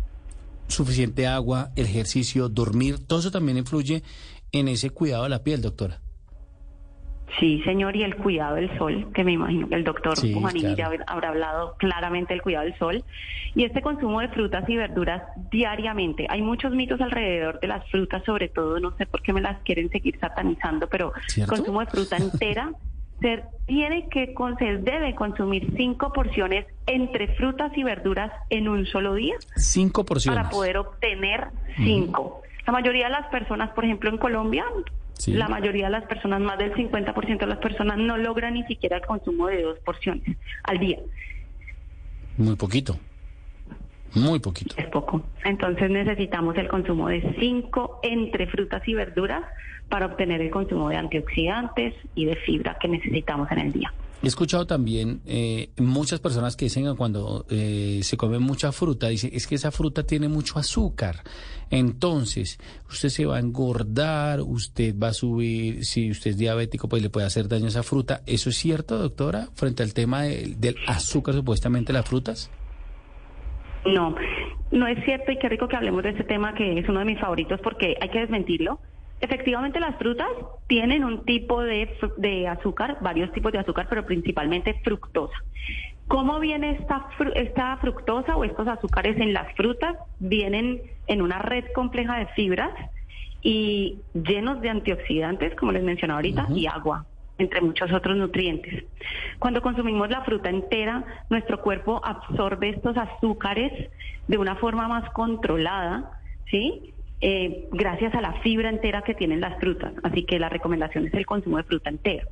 Suficiente 0.68 1.28
agua, 1.28 1.72
ejercicio, 1.76 2.50
dormir, 2.50 3.06
todo 3.06 3.20
eso 3.20 3.32
también 3.32 3.58
influye 3.58 4.04
en 4.52 4.68
ese 4.68 4.90
cuidado 4.90 5.24
de 5.24 5.30
la 5.30 5.44
piel, 5.44 5.62
doctora. 5.62 6.02
Sí, 7.40 7.62
señor, 7.64 7.96
y 7.96 8.04
el 8.04 8.16
cuidado 8.18 8.56
del 8.56 8.76
sol, 8.78 9.08
que 9.14 9.24
me 9.24 9.32
imagino 9.32 9.68
que 9.70 9.76
el 9.76 9.84
doctor 9.84 10.18
sí, 10.18 10.36
ya 10.76 10.90
habrá 11.08 11.30
hablado 11.30 11.76
claramente 11.78 12.34
del 12.34 12.42
cuidado 12.42 12.66
del 12.66 12.78
sol. 12.78 13.04
Y 13.56 13.64
este 13.64 13.82
consumo 13.82 14.22
de 14.22 14.30
frutas 14.30 14.68
y 14.70 14.76
verduras 14.78 15.24
diariamente. 15.52 16.26
Hay 16.30 16.42
muchos 16.42 16.74
mitos 16.74 17.00
alrededor 17.02 17.60
de 17.60 17.68
las 17.68 17.88
frutas, 17.90 18.24
sobre 18.26 18.50
todo, 18.50 18.80
no 18.80 18.96
sé 18.98 19.06
por 19.06 19.22
qué 19.22 19.34
me 19.34 19.42
las 19.42 19.62
quieren 19.64 19.90
seguir 19.90 20.18
satanizando, 20.20 20.88
pero 20.88 21.14
consumo 21.48 21.82
de 21.82 21.86
fruta 21.88 22.18
entera. 22.18 22.72
Se 23.22 23.44
tiene 23.68 24.10
que, 24.10 24.34
se 24.58 24.78
debe 24.78 25.14
consumir 25.14 25.72
cinco 25.78 26.12
porciones 26.12 26.66
entre 26.88 27.28
frutas 27.36 27.72
y 27.78 27.84
verduras 27.84 28.32
en 28.50 28.68
un 28.68 28.86
solo 28.88 29.14
día. 29.14 29.36
Cinco 29.56 30.04
porciones. 30.04 30.38
Para 30.38 30.50
poder 30.50 30.78
obtener 30.78 31.48
cinco. 31.78 32.42
La 32.66 32.74
mayoría 32.74 33.06
de 33.06 33.12
las 33.12 33.28
personas, 33.28 33.70
por 33.72 33.86
ejemplo, 33.86 34.10
en 34.10 34.18
Colombia, 34.18 34.66
la 35.28 35.48
mayoría 35.48 35.86
de 35.86 35.92
las 35.92 36.06
personas, 36.06 36.42
más 36.42 36.58
del 36.58 36.74
50% 36.74 37.40
de 37.40 37.48
las 37.48 37.60
personas, 37.60 37.98
no 37.98 38.18
logran 38.18 38.54
ni 38.54 38.64
siquiera 38.64 38.98
el 38.98 39.06
consumo 39.06 39.48
de 39.48 39.62
dos 39.62 39.80
porciones 39.80 40.38
al 40.64 40.80
día. 40.80 41.00
Muy 42.38 42.56
poquito. 42.56 42.98
Muy 44.14 44.40
poquito. 44.40 44.76
Es 44.78 44.88
poco. 44.88 45.24
Entonces 45.44 45.90
necesitamos 45.90 46.58
el 46.58 46.68
consumo 46.68 47.08
de 47.08 47.36
cinco 47.40 48.00
entre 48.04 48.48
frutas 48.48 48.86
y 48.88 48.94
verduras 48.94 49.44
para 49.90 50.06
obtener 50.06 50.42
el 50.42 50.50
consumo 50.50 50.90
de 50.90 50.98
antioxidantes 50.98 51.94
y 52.16 52.26
de 52.26 52.36
fibra 52.36 52.78
que 52.80 52.88
necesitamos 52.88 53.52
en 53.52 53.60
el 53.60 53.72
día. 53.72 53.94
He 54.24 54.28
escuchado 54.28 54.68
también 54.68 55.22
eh, 55.26 55.72
muchas 55.78 56.20
personas 56.20 56.56
que 56.56 56.66
dicen 56.66 56.86
que 56.86 56.96
cuando 56.96 57.46
eh, 57.50 58.02
se 58.04 58.18
come 58.18 58.38
mucha 58.38 58.72
fruta, 58.72 59.08
dice, 59.08 59.32
es 59.34 59.48
que 59.48 59.56
esa 59.56 59.72
fruta 59.72 60.04
tiene 60.04 60.28
mucho 60.28 60.60
azúcar. 60.60 61.22
Entonces, 61.72 62.60
usted 62.88 63.10
se 63.10 63.26
va 63.26 63.38
a 63.38 63.40
engordar, 63.40 64.42
usted 64.42 64.94
va 64.96 65.08
a 65.08 65.14
subir, 65.14 65.86
si 65.86 66.12
usted 66.12 66.32
es 66.32 66.38
diabético, 66.38 66.88
pues 66.88 67.02
le 67.02 67.10
puede 67.10 67.26
hacer 67.26 67.48
daño 67.48 67.66
a 67.66 67.70
esa 67.70 67.82
fruta. 67.82 68.22
¿Eso 68.28 68.50
es 68.50 68.58
cierto, 68.58 69.00
doctora, 69.00 69.48
frente 69.56 69.82
al 69.82 69.96
tema 69.96 70.24
del 70.24 70.76
azúcar 70.86 71.34
supuestamente 71.34 71.92
las 71.92 72.08
frutas? 72.08 72.52
No, 73.86 74.16
no 74.72 74.88
es 74.88 75.04
cierto 75.04 75.32
y 75.32 75.40
qué 75.40 75.50
rico 75.50 75.68
que 75.68 75.76
hablemos 75.76 76.04
de 76.04 76.10
ese 76.10 76.24
tema 76.24 76.54
que 76.54 76.78
es 76.78 76.88
uno 76.88 77.00
de 77.00 77.06
mis 77.06 77.20
favoritos 77.20 77.60
porque 77.64 77.96
hay 78.00 78.10
que 78.10 78.20
desmentirlo. 78.20 78.80
Efectivamente, 79.22 79.80
las 79.80 79.96
frutas 79.98 80.28
tienen 80.68 81.04
un 81.04 81.24
tipo 81.26 81.62
de, 81.62 81.90
de 82.18 82.48
azúcar, 82.48 82.98
varios 83.02 83.32
tipos 83.32 83.52
de 83.52 83.60
azúcar, 83.60 83.88
pero 83.90 84.06
principalmente 84.06 84.82
fructosa. 84.84 85.36
¿Cómo 86.08 86.40
viene 86.40 86.72
esta, 86.72 87.08
esta 87.36 87.78
fructosa 87.78 88.36
o 88.36 88.44
estos 88.44 88.68
azúcares 88.68 89.18
en 89.18 89.32
las 89.32 89.54
frutas? 89.56 89.96
Vienen 90.20 90.82
en 91.08 91.22
una 91.22 91.40
red 91.40 91.66
compleja 91.74 92.18
de 92.18 92.26
fibras 92.28 92.72
y 93.42 94.00
llenos 94.14 94.60
de 94.62 94.70
antioxidantes, 94.70 95.56
como 95.56 95.72
les 95.72 95.84
mencionaba 95.84 96.18
ahorita, 96.18 96.48
y 96.54 96.66
agua 96.66 97.06
entre 97.38 97.62
muchos 97.62 97.92
otros 97.92 98.18
nutrientes. 98.18 98.86
Cuando 99.40 99.62
consumimos 99.62 100.10
la 100.10 100.22
fruta 100.22 100.50
entera, 100.50 101.04
nuestro 101.30 101.62
cuerpo 101.62 102.00
absorbe 102.04 102.70
estos 102.70 102.96
azúcares 102.98 103.90
de 104.28 104.38
una 104.38 104.56
forma 104.58 104.88
más 104.88 105.10
controlada, 105.12 106.12
¿sí? 106.50 106.94
Eh, 107.24 107.68
gracias 107.72 108.16
a 108.16 108.22
la 108.22 108.34
fibra 108.42 108.70
entera 108.70 109.04
que 109.04 109.14
tienen 109.14 109.42
las 109.42 109.60
frutas. 109.60 109.94
Así 110.04 110.24
que 110.24 110.40
la 110.40 110.50
recomendación 110.50 111.06
es 111.06 111.14
el 111.14 111.26
consumo 111.26 111.58
de 111.58 111.64
fruta 111.64 111.90
entera. 111.90 112.26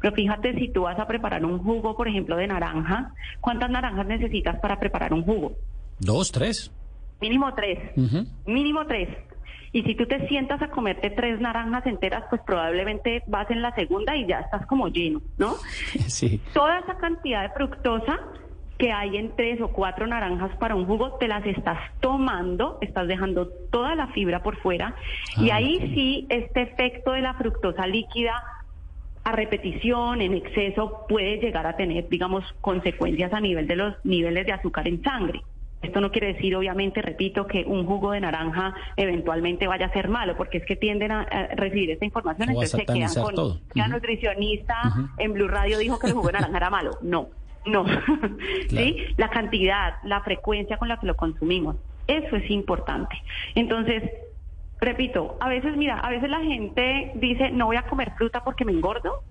Pero 0.00 0.14
fíjate, 0.14 0.54
si 0.54 0.68
tú 0.68 0.82
vas 0.82 0.98
a 0.98 1.06
preparar 1.06 1.44
un 1.44 1.58
jugo, 1.58 1.96
por 1.96 2.08
ejemplo, 2.08 2.36
de 2.36 2.48
naranja, 2.48 3.14
¿cuántas 3.40 3.70
naranjas 3.70 4.06
necesitas 4.06 4.58
para 4.58 4.80
preparar 4.80 5.12
un 5.12 5.22
jugo? 5.22 5.52
Dos, 6.00 6.32
tres. 6.32 6.72
Mínimo 7.20 7.54
tres. 7.54 7.78
Mínimo 8.44 8.84
tres. 8.86 9.08
Y 9.72 9.82
si 9.84 9.94
tú 9.94 10.06
te 10.06 10.26
sientas 10.28 10.60
a 10.60 10.68
comerte 10.68 11.08
tres 11.10 11.40
naranjas 11.40 11.86
enteras, 11.86 12.24
pues 12.28 12.42
probablemente 12.44 13.22
vas 13.26 13.50
en 13.50 13.62
la 13.62 13.74
segunda 13.74 14.14
y 14.16 14.26
ya 14.26 14.40
estás 14.40 14.66
como 14.66 14.88
lleno, 14.88 15.22
¿no? 15.38 15.54
Sí. 16.08 16.40
Toda 16.52 16.80
esa 16.80 16.96
cantidad 16.98 17.42
de 17.42 17.54
fructosa 17.54 18.20
que 18.78 18.92
hay 18.92 19.16
en 19.16 19.34
tres 19.36 19.60
o 19.60 19.68
cuatro 19.68 20.06
naranjas 20.06 20.56
para 20.56 20.74
un 20.74 20.86
jugo, 20.86 21.14
te 21.18 21.28
las 21.28 21.44
estás 21.46 21.78
tomando, 22.00 22.78
estás 22.80 23.06
dejando 23.06 23.48
toda 23.70 23.94
la 23.94 24.08
fibra 24.08 24.42
por 24.42 24.56
fuera 24.56 24.94
y 25.36 25.50
ah, 25.50 25.56
ahí 25.56 25.92
sí 25.94 26.26
este 26.28 26.62
efecto 26.62 27.12
de 27.12 27.20
la 27.20 27.34
fructosa 27.34 27.86
líquida 27.86 28.42
a 29.24 29.32
repetición, 29.32 30.20
en 30.20 30.34
exceso, 30.34 31.06
puede 31.08 31.36
llegar 31.36 31.66
a 31.66 31.76
tener, 31.76 32.08
digamos, 32.08 32.44
consecuencias 32.60 33.32
a 33.32 33.40
nivel 33.40 33.68
de 33.68 33.76
los 33.76 33.94
niveles 34.04 34.46
de 34.46 34.52
azúcar 34.52 34.88
en 34.88 35.02
sangre. 35.02 35.42
Esto 35.80 36.00
no 36.00 36.12
quiere 36.12 36.34
decir, 36.34 36.54
obviamente, 36.54 37.02
repito, 37.02 37.46
que 37.46 37.64
un 37.64 37.84
jugo 37.86 38.12
de 38.12 38.20
naranja 38.20 38.74
eventualmente 38.96 39.66
vaya 39.66 39.86
a 39.86 39.92
ser 39.92 40.08
malo, 40.08 40.36
porque 40.36 40.58
es 40.58 40.66
que 40.66 40.76
tienden 40.76 41.10
a, 41.10 41.24
recibir 41.56 41.90
esta 41.90 42.04
información, 42.04 42.50
entonces 42.50 42.70
se 42.70 42.86
quedan 42.86 43.14
con 43.14 43.60
la 43.74 43.88
nutricionista 43.88 44.80
en 45.18 45.32
Blue 45.32 45.48
Radio 45.48 45.78
dijo 45.78 45.98
que 45.98 46.06
el 46.06 46.12
jugo 46.12 46.28
de 46.28 46.34
naranja 46.34 46.56
era 46.56 46.70
malo. 46.70 46.92
No, 47.02 47.28
no, 47.66 47.84
¿sí? 48.68 48.96
La 49.16 49.30
cantidad, 49.30 49.94
la 50.04 50.20
frecuencia 50.22 50.76
con 50.76 50.88
la 50.88 50.98
que 50.98 51.06
lo 51.06 51.16
consumimos, 51.16 51.76
eso 52.06 52.36
es 52.36 52.50
importante. 52.50 53.16
Entonces, 53.54 54.02
repito, 54.80 55.36
a 55.40 55.48
veces, 55.48 55.76
mira, 55.76 55.98
a 56.00 56.10
veces 56.10 56.28
la 56.28 56.40
gente 56.40 57.12
dice, 57.16 57.50
no 57.50 57.66
voy 57.66 57.76
a 57.76 57.82
comer 57.82 58.12
fruta 58.16 58.42
porque 58.44 58.64
me 58.64 58.72
engordo, 58.72 59.22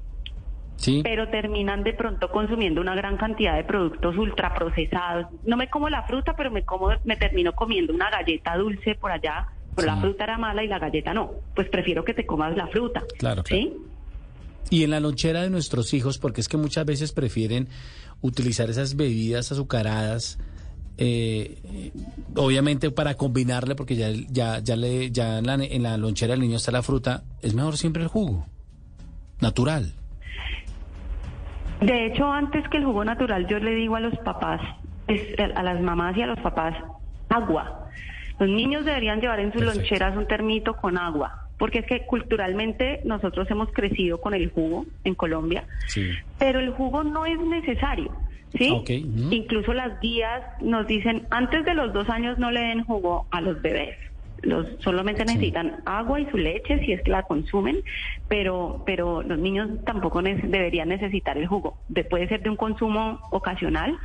Sí. 0.77 1.01
pero 1.03 1.27
terminan 1.29 1.83
de 1.83 1.93
pronto 1.93 2.31
consumiendo 2.31 2.81
una 2.81 2.95
gran 2.95 3.15
cantidad 3.15 3.55
de 3.55 3.63
productos 3.63 4.17
ultraprocesados. 4.17 5.27
No 5.45 5.55
me 5.55 5.69
como 5.69 5.89
la 5.89 6.03
fruta, 6.03 6.35
pero 6.35 6.49
me 6.49 6.63
como, 6.63 6.89
me 7.03 7.17
termino 7.17 7.53
comiendo 7.53 7.93
una 7.93 8.09
galleta 8.09 8.57
dulce 8.57 8.95
por 8.95 9.11
allá, 9.11 9.49
pero 9.75 9.85
la 9.87 9.97
fruta 9.97 10.23
era 10.23 10.37
mala 10.39 10.63
y 10.63 10.67
la 10.67 10.79
galleta 10.79 11.13
no. 11.13 11.33
Pues 11.53 11.69
prefiero 11.69 12.03
que 12.03 12.15
te 12.15 12.25
comas 12.25 12.57
la 12.57 12.65
fruta. 12.67 13.03
Claro. 13.19 13.43
¿Sí? 13.45 13.73
Y 14.71 14.83
en 14.83 14.89
la 14.89 14.99
lonchera 14.99 15.41
de 15.43 15.49
nuestros 15.49 15.93
hijos, 15.93 16.17
porque 16.17 16.41
es 16.41 16.47
que 16.47 16.57
muchas 16.57 16.85
veces 16.85 17.11
prefieren 17.11 17.67
utilizar 18.21 18.69
esas 18.69 18.95
bebidas 18.95 19.51
azucaradas, 19.51 20.39
eh, 20.97 21.91
obviamente 22.35 22.91
para 22.91 23.15
combinarle, 23.15 23.75
porque 23.75 23.95
ya, 23.95 24.09
ya, 24.29 24.59
ya, 24.59 24.75
le, 24.75 25.11
ya 25.11 25.39
en, 25.39 25.45
la, 25.45 25.55
en 25.55 25.83
la 25.83 25.97
lonchera 25.97 26.33
del 26.33 26.41
niño 26.41 26.57
está 26.57 26.71
la 26.71 26.83
fruta, 26.83 27.23
es 27.41 27.53
mejor 27.53 27.77
siempre 27.77 28.03
el 28.03 28.07
jugo, 28.07 28.45
natural. 29.39 29.93
De 31.81 32.05
hecho, 32.05 32.31
antes 32.31 32.67
que 32.69 32.77
el 32.77 32.85
jugo 32.85 33.03
natural, 33.03 33.47
yo 33.47 33.57
le 33.57 33.73
digo 33.73 33.95
a 33.95 33.99
los 33.99 34.17
papás, 34.19 34.61
a 35.55 35.63
las 35.63 35.81
mamás 35.81 36.15
y 36.15 36.21
a 36.21 36.27
los 36.27 36.39
papás, 36.39 36.75
agua. 37.29 37.89
Los 38.39 38.49
niños 38.49 38.85
deberían 38.85 39.19
llevar 39.19 39.39
en 39.39 39.51
sus 39.51 39.63
loncheras 39.63 40.15
un 40.15 40.27
termito 40.27 40.75
con 40.75 40.97
agua 40.97 41.50
porque 41.61 41.77
es 41.77 41.85
que 41.85 42.07
culturalmente 42.07 43.01
nosotros 43.05 43.47
hemos 43.51 43.71
crecido 43.71 44.19
con 44.19 44.33
el 44.33 44.49
jugo 44.49 44.87
en 45.03 45.13
Colombia, 45.13 45.63
pero 46.39 46.59
el 46.59 46.71
jugo 46.71 47.03
no 47.03 47.27
es 47.27 47.39
necesario. 47.39 48.11
¿sí? 48.57 48.73
Ah, 48.75 48.83
Incluso 49.29 49.71
las 49.71 49.99
guías 50.01 50.41
nos 50.59 50.87
dicen, 50.87 51.27
antes 51.29 51.63
de 51.63 51.75
los 51.75 51.93
dos 51.93 52.09
años 52.09 52.39
no 52.39 52.49
le 52.49 52.61
den 52.61 52.83
jugo 52.83 53.27
a 53.29 53.41
los 53.41 53.61
bebés. 53.61 53.95
Los, 54.41 54.65
solamente 54.79 55.23
necesitan 55.23 55.83
agua 55.85 56.19
y 56.19 56.25
su 56.31 56.37
leche 56.37 56.83
si 56.83 56.93
es 56.93 57.03
que 57.03 57.11
la 57.11 57.21
consumen, 57.21 57.83
pero, 58.27 58.81
pero 58.83 59.21
los 59.21 59.37
niños 59.37 59.69
tampoco 59.85 60.23
deberían 60.23 60.89
necesitar 60.89 61.37
el 61.37 61.45
jugo. 61.45 61.77
puede 62.09 62.27
ser 62.27 62.41
de 62.41 62.49
un 62.49 62.55
consumo 62.55 63.19
ocasional, 63.29 63.99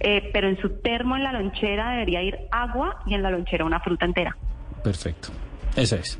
eh, 0.00 0.30
pero 0.32 0.48
en 0.48 0.60
su 0.60 0.70
termo, 0.80 1.16
en 1.16 1.22
la 1.22 1.32
lonchera, 1.32 1.92
debería 1.92 2.24
ir 2.24 2.38
agua 2.50 3.04
y 3.06 3.14
en 3.14 3.22
la 3.22 3.30
lonchera 3.30 3.64
una 3.64 3.78
fruta 3.78 4.04
entera. 4.04 4.36
Perfecto. 4.82 5.28
Eso 5.76 5.94
es. 5.94 6.18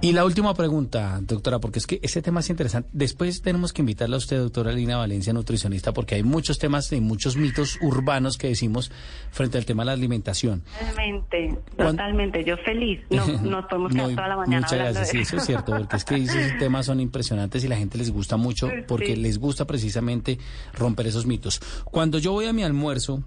Y 0.00 0.12
la 0.12 0.24
última 0.24 0.54
pregunta, 0.54 1.18
doctora, 1.22 1.58
porque 1.58 1.80
es 1.80 1.86
que 1.88 1.98
ese 2.02 2.22
tema 2.22 2.38
es 2.38 2.48
interesante. 2.50 2.88
Después 2.92 3.42
tenemos 3.42 3.72
que 3.72 3.82
invitarla 3.82 4.14
a 4.14 4.18
usted, 4.18 4.38
doctora 4.38 4.70
Lina 4.70 4.96
Valencia, 4.96 5.32
nutricionista, 5.32 5.92
porque 5.92 6.14
hay 6.14 6.22
muchos 6.22 6.60
temas 6.60 6.92
y 6.92 7.00
muchos 7.00 7.36
mitos 7.36 7.78
urbanos 7.82 8.38
que 8.38 8.46
decimos 8.46 8.92
frente 9.32 9.58
al 9.58 9.64
tema 9.64 9.82
de 9.82 9.86
la 9.86 9.92
alimentación. 9.94 10.62
Totalmente, 10.78 11.58
totalmente. 11.76 12.44
Yo 12.44 12.56
feliz. 12.58 13.00
No, 13.10 13.26
nos 13.42 13.66
podemos 13.66 13.92
quedar 13.92 14.10
toda 14.10 14.28
la 14.28 14.36
mañana 14.36 14.60
Muchas 14.60 14.78
gracias. 14.78 15.08
Sí, 15.08 15.18
eso 15.18 15.36
es 15.38 15.46
cierto, 15.46 15.76
porque 15.76 15.96
es 15.96 16.04
que 16.04 16.14
esos 16.14 16.42
temas 16.60 16.86
son 16.86 17.00
impresionantes 17.00 17.64
y 17.64 17.68
la 17.68 17.76
gente 17.76 17.98
les 17.98 18.12
gusta 18.12 18.36
mucho 18.36 18.70
porque 18.86 19.16
les 19.16 19.38
gusta 19.38 19.66
precisamente 19.66 20.38
romper 20.74 21.08
esos 21.08 21.26
mitos. 21.26 21.60
Cuando 21.84 22.20
yo 22.20 22.30
voy 22.30 22.46
a 22.46 22.52
mi 22.52 22.62
almuerzo, 22.62 23.24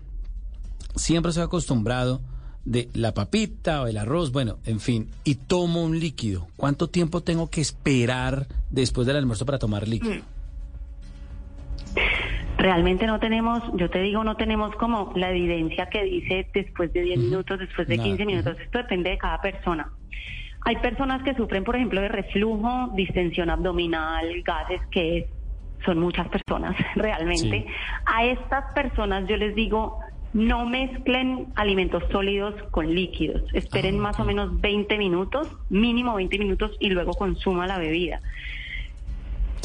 siempre 0.96 1.34
soy 1.34 1.44
acostumbrado 1.44 2.22
de 2.66 2.90
la 2.94 3.14
papita 3.14 3.82
o 3.82 3.88
el 3.88 3.98
arroz, 3.98 4.32
bueno, 4.32 4.58
en 4.66 4.80
fin, 4.80 5.10
y 5.24 5.36
tomo 5.36 5.84
un 5.84 6.00
líquido. 6.00 6.48
¿Cuánto 6.56 6.90
tiempo 6.90 7.22
tengo 7.22 7.50
que 7.50 7.62
esperar 7.62 8.48
después 8.70 9.08
del 9.08 9.18
almuerzo 9.18 9.46
para 9.46 9.60
tomar 9.60 9.88
líquido? 9.88 10.16
Mm. 10.16 10.42
Realmente 12.58 13.08
no 13.08 13.20
tenemos, 13.20 13.64
yo 13.74 13.90
te 13.90 14.00
digo, 14.02 14.24
no 14.24 14.36
tenemos 14.36 14.76
como 14.76 15.14
la 15.16 15.32
evidencia 15.32 15.88
que 15.88 16.04
dice 16.04 16.48
después 16.54 16.94
de 16.94 17.02
10 17.02 17.20
minutos, 17.20 17.58
después 17.58 17.88
de 17.88 17.98
15 17.98 18.24
minutos. 18.26 18.56
Esto 18.60 18.78
depende 18.78 19.10
de 19.10 19.18
cada 19.18 19.42
persona. 19.42 19.90
Hay 20.64 20.76
personas 20.76 21.24
que 21.24 21.34
sufren, 21.34 21.64
por 21.64 21.76
ejemplo, 21.76 22.02
de 22.02 22.10
reflujo, 22.10 22.92
distensión 22.94 23.50
abdominal, 23.50 24.28
gases, 24.44 24.80
que 24.92 25.28
son 25.86 26.00
muchas 26.00 26.28
personas 26.28 26.76
realmente. 26.96 27.66
A 28.06 28.26
estas 28.26 28.72
personas 28.74 29.28
yo 29.28 29.38
les 29.38 29.56
digo, 29.56 30.00
no 30.34 30.66
mezclen 30.66 31.48
alimentos 31.56 32.04
sólidos 32.12 32.56
con 32.72 32.94
líquidos. 32.94 33.44
Esperen 33.54 34.00
ah, 34.00 34.04
más 34.04 34.20
o 34.20 34.24
menos 34.24 34.62
20 34.62 34.98
minutos, 34.98 35.48
mínimo 35.70 36.16
20 36.16 36.40
minutos, 36.40 36.72
y 36.80 36.90
luego 36.90 37.14
consuma 37.14 37.68
la 37.68 37.78
bebida. 37.78 38.22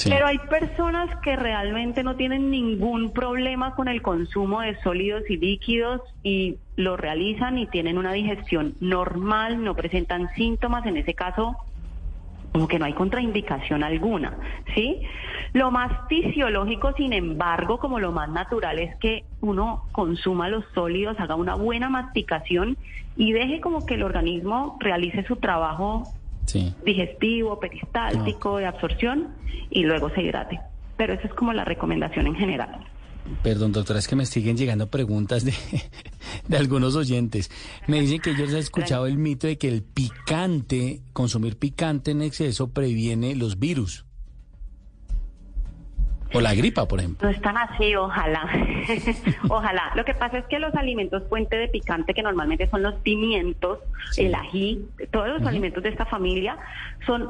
Pero 0.05 0.27
hay 0.27 0.39
personas 0.39 1.09
que 1.23 1.37
realmente 1.37 2.03
no 2.03 2.17
tienen 2.17 2.51
ningún 2.51 3.13
problema 3.13 3.75
con 3.75 3.89
el 3.89 4.03
consumo 4.03 4.61
de 4.61 4.79
sólidos 4.83 5.23
y 5.31 5.39
líquidos 5.39 6.03
y 6.23 6.59
lo 6.77 6.99
realizan 6.99 7.57
y 7.57 7.67
tienen 7.67 7.97
una 7.97 8.13
digestión 8.13 8.75
normal, 8.81 9.65
no 9.65 9.75
presentan 9.75 10.29
síntomas. 10.35 10.85
En 10.85 10.99
ese 10.99 11.15
caso, 11.15 11.57
como 12.57 12.69
que 12.69 12.79
no 12.79 12.87
hay 12.87 12.95
contraindicación 12.95 13.85
alguna, 13.85 14.39
¿sí? 14.75 15.03
Lo 15.53 15.71
más 15.71 15.93
fisiológico, 16.09 16.95
sin 16.97 17.13
embargo, 17.13 17.77
como 17.77 18.01
lo 18.01 18.13
más 18.13 18.31
natural 18.31 18.79
es 18.79 18.97
que 18.97 19.25
uno 19.43 19.83
consuma 19.93 20.49
los 20.49 20.65
sólidos, 20.73 21.21
haga 21.21 21.35
una 21.35 21.55
buena 21.55 21.91
masticación 21.91 22.79
y 23.15 23.33
deje 23.33 23.61
como 23.61 23.85
que 23.85 23.97
el 23.97 24.03
organismo 24.03 24.79
realice 24.81 25.23
su 25.25 25.37
trabajo 25.37 26.05
digestivo, 26.83 27.61
peristáltico, 27.61 28.57
de 28.57 28.65
absorción 28.65 29.35
y 29.69 29.83
luego 29.85 30.09
se 30.09 30.23
hidrate. 30.23 30.59
Pero 30.97 31.13
eso 31.13 31.27
es 31.27 31.35
como 31.35 31.53
la 31.53 31.67
recomendación 31.67 32.27
en 32.27 32.37
general. 32.37 32.87
Perdón, 33.43 33.73
doctora, 33.73 33.99
es 33.99 34.09
que 34.09 34.17
me 34.17 34.27
siguen 34.27 34.57
llegando 34.57 34.89
preguntas 34.89 35.45
de, 35.45 35.55
de 36.49 36.57
algunos 36.57 36.97
oyentes. 36.97 37.51
Me 37.87 38.01
dicen 38.01 38.21
que 38.21 38.31
ellos 38.31 38.51
han 38.51 38.59
escuchado 38.59 39.07
el 39.07 39.19
mito 39.19 39.47
de 39.47 39.59
que 39.59 39.69
el 39.69 39.83
picante, 39.83 41.01
consumir 41.13 41.59
picante 41.59 42.13
en 42.13 42.23
exceso 42.23 42.71
previene 42.73 43.35
los 43.35 43.59
virus. 43.59 44.05
O 46.35 46.41
la 46.41 46.55
gripa, 46.55 46.89
por 46.89 46.99
ejemplo. 46.99 47.29
No 47.29 47.35
están 47.35 47.57
así, 47.57 47.95
ojalá. 47.95 48.49
ojalá. 49.49 49.93
Lo 49.95 50.05
que 50.05 50.13
pasa 50.15 50.39
es 50.39 50.47
que 50.47 50.59
los 50.59 50.75
alimentos 50.75 51.23
fuente 51.29 51.57
de 51.57 51.69
picante, 51.69 52.15
que 52.15 52.23
normalmente 52.23 52.69
son 52.69 52.83
los 52.83 52.95
pimientos, 52.97 53.79
el 54.17 54.35
ají, 54.35 54.85
todos 55.13 55.29
los 55.29 55.43
alimentos 55.47 55.83
de 55.83 55.91
esta 55.91 56.05
familia, 56.05 56.59
son 57.07 57.29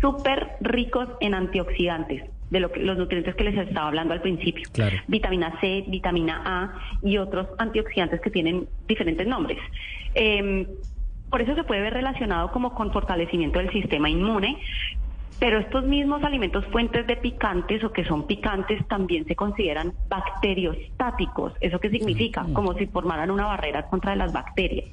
súper 0.00 0.56
ricos 0.60 1.08
en 1.20 1.34
antioxidantes 1.34 2.30
de 2.50 2.60
lo 2.60 2.70
que, 2.70 2.80
los 2.80 2.96
nutrientes 2.96 3.34
que 3.34 3.44
les 3.44 3.56
estaba 3.56 3.88
hablando 3.88 4.14
al 4.14 4.20
principio. 4.20 4.68
Vitamina 5.08 5.58
C, 5.60 5.84
vitamina 5.88 6.42
A 6.44 6.78
y 7.02 7.18
otros 7.18 7.48
antioxidantes 7.58 8.20
que 8.20 8.30
tienen 8.30 8.68
diferentes 8.86 9.26
nombres. 9.26 9.58
Em, 10.14 10.66
por 11.30 11.42
eso 11.42 11.54
se 11.54 11.64
puede 11.64 11.80
ver 11.80 11.94
relacionado 11.94 12.52
como 12.52 12.74
con 12.74 12.92
fortalecimiento 12.92 13.58
del 13.58 13.70
sistema 13.70 14.08
inmune, 14.08 14.58
pero 15.38 15.58
estos 15.58 15.84
mismos 15.84 16.22
alimentos 16.24 16.64
fuentes 16.66 17.06
de 17.06 17.16
picantes 17.16 17.84
o 17.84 17.92
que 17.92 18.04
son 18.04 18.26
picantes 18.26 18.86
también 18.88 19.26
se 19.26 19.36
consideran 19.36 19.92
bacteriostáticos. 20.08 21.52
¿Eso 21.60 21.78
qué 21.78 21.90
significa? 21.90 22.46
Como 22.54 22.72
si 22.74 22.86
formaran 22.86 23.30
una 23.30 23.46
barrera 23.46 23.86
contra 23.88 24.16
las 24.16 24.32
bacterias. 24.32 24.86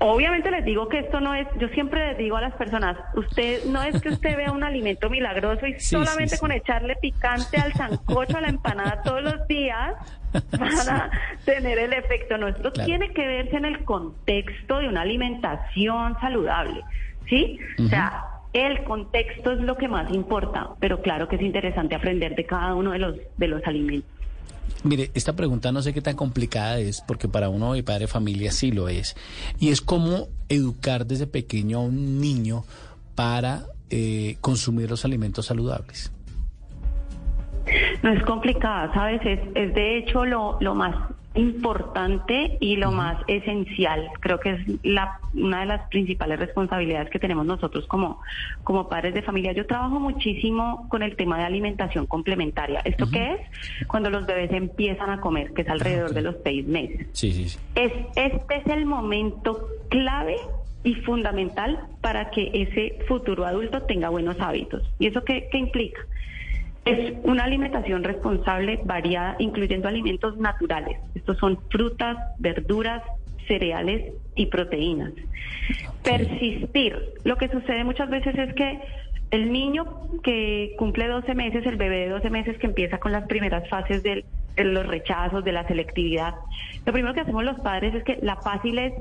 Obviamente 0.00 0.50
les 0.50 0.64
digo 0.64 0.88
que 0.88 0.98
esto 0.98 1.20
no 1.20 1.34
es, 1.34 1.46
yo 1.58 1.68
siempre 1.68 2.08
les 2.08 2.18
digo 2.18 2.36
a 2.36 2.40
las 2.40 2.54
personas, 2.54 2.96
usted 3.14 3.64
no 3.66 3.82
es 3.82 4.00
que 4.00 4.08
usted 4.08 4.36
vea 4.36 4.50
un 4.50 4.64
alimento 4.64 5.08
milagroso 5.08 5.66
y 5.66 5.74
solamente 5.80 6.38
con 6.38 6.50
echarle 6.50 6.96
picante 6.96 7.58
al 7.58 7.72
sancocho, 7.74 8.36
a 8.36 8.40
la 8.40 8.48
empanada 8.48 9.02
todos 9.02 9.22
los 9.22 9.46
días 9.46 9.94
para 10.58 11.10
tener 11.44 11.78
el 11.78 11.92
efecto. 11.92 12.36
No, 12.36 12.48
esto 12.48 12.72
tiene 12.72 13.12
que 13.12 13.26
verse 13.26 13.56
en 13.56 13.64
el 13.64 13.84
contexto 13.84 14.78
de 14.78 14.88
una 14.88 15.02
alimentación 15.02 16.18
saludable, 16.20 16.82
¿sí? 17.28 17.58
O 17.78 17.88
sea, 17.88 18.24
el 18.52 18.82
contexto 18.82 19.52
es 19.52 19.60
lo 19.60 19.76
que 19.76 19.86
más 19.86 20.12
importa, 20.12 20.70
pero 20.80 21.00
claro 21.00 21.28
que 21.28 21.36
es 21.36 21.42
interesante 21.42 21.94
aprender 21.94 22.34
de 22.34 22.44
cada 22.44 22.74
uno 22.74 22.90
de 22.90 22.98
los, 22.98 23.16
de 23.36 23.46
los 23.46 23.64
alimentos. 23.64 24.19
Mire, 24.82 25.10
esta 25.14 25.34
pregunta 25.34 25.72
no 25.72 25.82
sé 25.82 25.92
qué 25.92 26.00
tan 26.00 26.16
complicada 26.16 26.78
es, 26.78 27.02
porque 27.02 27.28
para 27.28 27.48
uno 27.48 27.76
y 27.76 27.82
padre 27.82 28.00
de 28.00 28.06
familia 28.08 28.50
sí 28.52 28.72
lo 28.72 28.88
es. 28.88 29.16
Y 29.58 29.68
es 29.70 29.80
cómo 29.80 30.28
educar 30.48 31.06
desde 31.06 31.26
pequeño 31.26 31.78
a 31.78 31.82
un 31.82 32.20
niño 32.20 32.64
para 33.14 33.66
eh, 33.90 34.36
consumir 34.40 34.90
los 34.90 35.04
alimentos 35.04 35.46
saludables. 35.46 36.12
No 38.02 38.10
es 38.10 38.22
complicada, 38.24 38.92
¿sabes? 38.94 39.20
Es, 39.24 39.40
es 39.54 39.74
de 39.74 39.98
hecho 39.98 40.24
lo, 40.24 40.56
lo 40.60 40.74
más 40.74 40.94
importante 41.34 42.58
y 42.60 42.76
lo 42.76 42.90
más 42.90 43.18
esencial. 43.28 44.08
Creo 44.20 44.40
que 44.40 44.50
es 44.50 44.84
la, 44.84 45.20
una 45.34 45.60
de 45.60 45.66
las 45.66 45.88
principales 45.88 46.40
responsabilidades 46.40 47.08
que 47.10 47.18
tenemos 47.18 47.46
nosotros 47.46 47.86
como, 47.86 48.20
como 48.64 48.88
padres 48.88 49.14
de 49.14 49.22
familia. 49.22 49.52
Yo 49.52 49.66
trabajo 49.66 50.00
muchísimo 50.00 50.88
con 50.88 51.02
el 51.02 51.16
tema 51.16 51.38
de 51.38 51.44
alimentación 51.44 52.06
complementaria. 52.06 52.80
¿Esto 52.84 53.08
qué 53.10 53.34
es? 53.34 53.86
Cuando 53.86 54.10
los 54.10 54.26
bebés 54.26 54.50
empiezan 54.52 55.10
a 55.10 55.20
comer, 55.20 55.52
que 55.52 55.62
es 55.62 55.68
alrededor 55.68 56.12
de 56.12 56.22
los 56.22 56.36
seis 56.42 56.66
meses. 56.66 57.06
Sí, 57.12 57.32
sí, 57.32 57.48
sí. 57.48 57.58
Es, 57.76 57.92
este 58.16 58.56
es 58.56 58.66
el 58.66 58.86
momento 58.86 59.68
clave 59.88 60.36
y 60.82 60.94
fundamental 60.96 61.86
para 62.00 62.30
que 62.30 62.50
ese 62.54 63.04
futuro 63.06 63.44
adulto 63.44 63.82
tenga 63.82 64.08
buenos 64.08 64.40
hábitos. 64.40 64.82
¿Y 64.98 65.06
eso 65.06 65.22
qué, 65.24 65.48
qué 65.52 65.58
implica? 65.58 66.00
Es 66.84 67.14
una 67.24 67.44
alimentación 67.44 68.04
responsable, 68.04 68.80
variada, 68.84 69.36
incluyendo 69.38 69.88
alimentos 69.88 70.36
naturales. 70.38 70.98
Estos 71.14 71.36
son 71.38 71.58
frutas, 71.70 72.16
verduras, 72.38 73.02
cereales 73.46 74.14
y 74.34 74.46
proteínas. 74.46 75.12
Persistir. 76.02 76.96
Lo 77.24 77.36
que 77.36 77.48
sucede 77.48 77.84
muchas 77.84 78.08
veces 78.08 78.36
es 78.38 78.54
que 78.54 78.80
el 79.30 79.52
niño 79.52 79.84
que 80.22 80.74
cumple 80.78 81.06
12 81.06 81.34
meses, 81.34 81.66
el 81.66 81.76
bebé 81.76 81.98
de 81.98 82.08
12 82.08 82.30
meses 82.30 82.58
que 82.58 82.66
empieza 82.66 82.98
con 82.98 83.12
las 83.12 83.26
primeras 83.26 83.68
fases 83.68 84.02
de 84.02 84.24
los 84.56 84.86
rechazos, 84.86 85.44
de 85.44 85.52
la 85.52 85.66
selectividad, 85.66 86.34
lo 86.86 86.92
primero 86.92 87.14
que 87.14 87.20
hacemos 87.20 87.44
los 87.44 87.58
padres 87.60 87.94
es 87.94 88.04
que 88.04 88.18
la 88.22 88.36
fácil 88.36 88.78
es, 88.78 88.92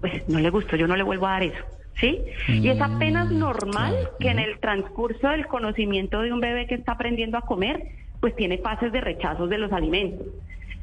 pues 0.00 0.28
no 0.28 0.38
le 0.38 0.50
gustó, 0.50 0.76
yo 0.76 0.86
no 0.86 0.96
le 0.96 1.02
vuelvo 1.02 1.26
a 1.26 1.32
dar 1.32 1.42
eso. 1.44 1.64
¿Sí? 2.00 2.20
y 2.48 2.68
es 2.68 2.80
apenas 2.80 3.30
mm, 3.30 3.38
normal 3.38 3.94
que 4.18 4.30
en 4.30 4.38
el 4.38 4.58
transcurso 4.58 5.28
del 5.28 5.46
conocimiento 5.46 6.22
de 6.22 6.32
un 6.32 6.40
bebé 6.40 6.66
que 6.66 6.74
está 6.74 6.92
aprendiendo 6.92 7.38
a 7.38 7.42
comer, 7.42 7.82
pues 8.20 8.34
tiene 8.36 8.58
fases 8.58 8.92
de 8.92 9.00
rechazos 9.00 9.48
de 9.48 9.58
los 9.58 9.72
alimentos. 9.72 10.26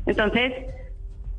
Entonces, 0.06 0.54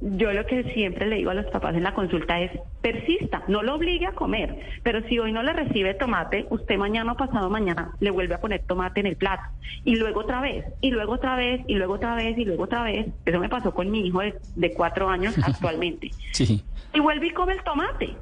yo 0.00 0.32
lo 0.32 0.46
que 0.46 0.62
siempre 0.74 1.06
le 1.06 1.16
digo 1.16 1.30
a 1.30 1.34
los 1.34 1.46
papás 1.46 1.74
en 1.74 1.82
la 1.82 1.92
consulta 1.92 2.40
es, 2.40 2.52
persista, 2.80 3.42
no 3.48 3.62
lo 3.62 3.74
obligue 3.74 4.06
a 4.06 4.12
comer, 4.12 4.56
pero 4.84 5.02
si 5.08 5.18
hoy 5.18 5.32
no 5.32 5.42
le 5.42 5.52
recibe 5.52 5.94
tomate, 5.94 6.46
usted 6.50 6.76
mañana 6.76 7.12
o 7.12 7.16
pasado 7.16 7.50
mañana 7.50 7.90
le 7.98 8.10
vuelve 8.10 8.34
a 8.34 8.40
poner 8.40 8.62
tomate 8.62 9.00
en 9.00 9.06
el 9.06 9.16
plato, 9.16 9.42
y 9.84 9.96
luego 9.96 10.20
otra 10.20 10.40
vez, 10.40 10.64
y 10.80 10.90
luego 10.90 11.14
otra 11.14 11.34
vez, 11.34 11.62
y 11.66 11.74
luego 11.74 11.94
otra 11.94 12.14
vez, 12.14 12.38
y 12.38 12.44
luego 12.44 12.64
otra 12.64 12.84
vez. 12.84 13.08
Eso 13.24 13.40
me 13.40 13.48
pasó 13.48 13.74
con 13.74 13.90
mi 13.90 14.06
hijo 14.06 14.20
de, 14.20 14.72
cuatro 14.74 15.08
años 15.08 15.36
actualmente. 15.42 16.10
Sí. 16.32 16.62
Y 16.94 17.00
vuelve 17.00 17.26
y 17.26 17.30
come 17.30 17.54
el 17.54 17.62
tomate. 17.64 18.14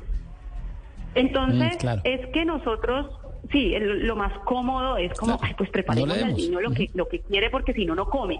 Entonces, 1.16 1.82
mm, 1.82 1.88
es 2.04 2.26
que 2.28 2.44
nosotros, 2.44 3.06
sí, 3.50 3.74
lo 3.78 4.16
más 4.16 4.32
cómodo 4.40 4.98
es 4.98 5.12
como, 5.14 5.40
pues 5.56 5.70
preparemos 5.70 6.22
al 6.22 6.34
niño 6.34 6.60
lo 6.60 6.70
que, 6.72 6.90
lo 6.94 7.08
que 7.08 7.20
quiere 7.20 7.50
porque 7.50 7.72
si 7.72 7.86
no, 7.86 7.94
no 7.94 8.06
come. 8.06 8.38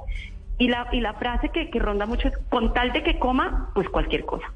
Y 0.59 0.68
la, 0.68 0.87
y 0.93 1.01
la 1.01 1.14
frase 1.14 1.49
que, 1.49 1.70
que 1.70 1.79
ronda 1.79 2.07
mucho 2.07 2.29
es, 2.29 2.39
con 2.51 2.72
tal 2.72 2.93
de 2.93 3.03
que 3.03 3.18
coma, 3.18 3.70
pues 3.74 3.89
cualquier 3.89 4.24
cosa. 4.24 4.47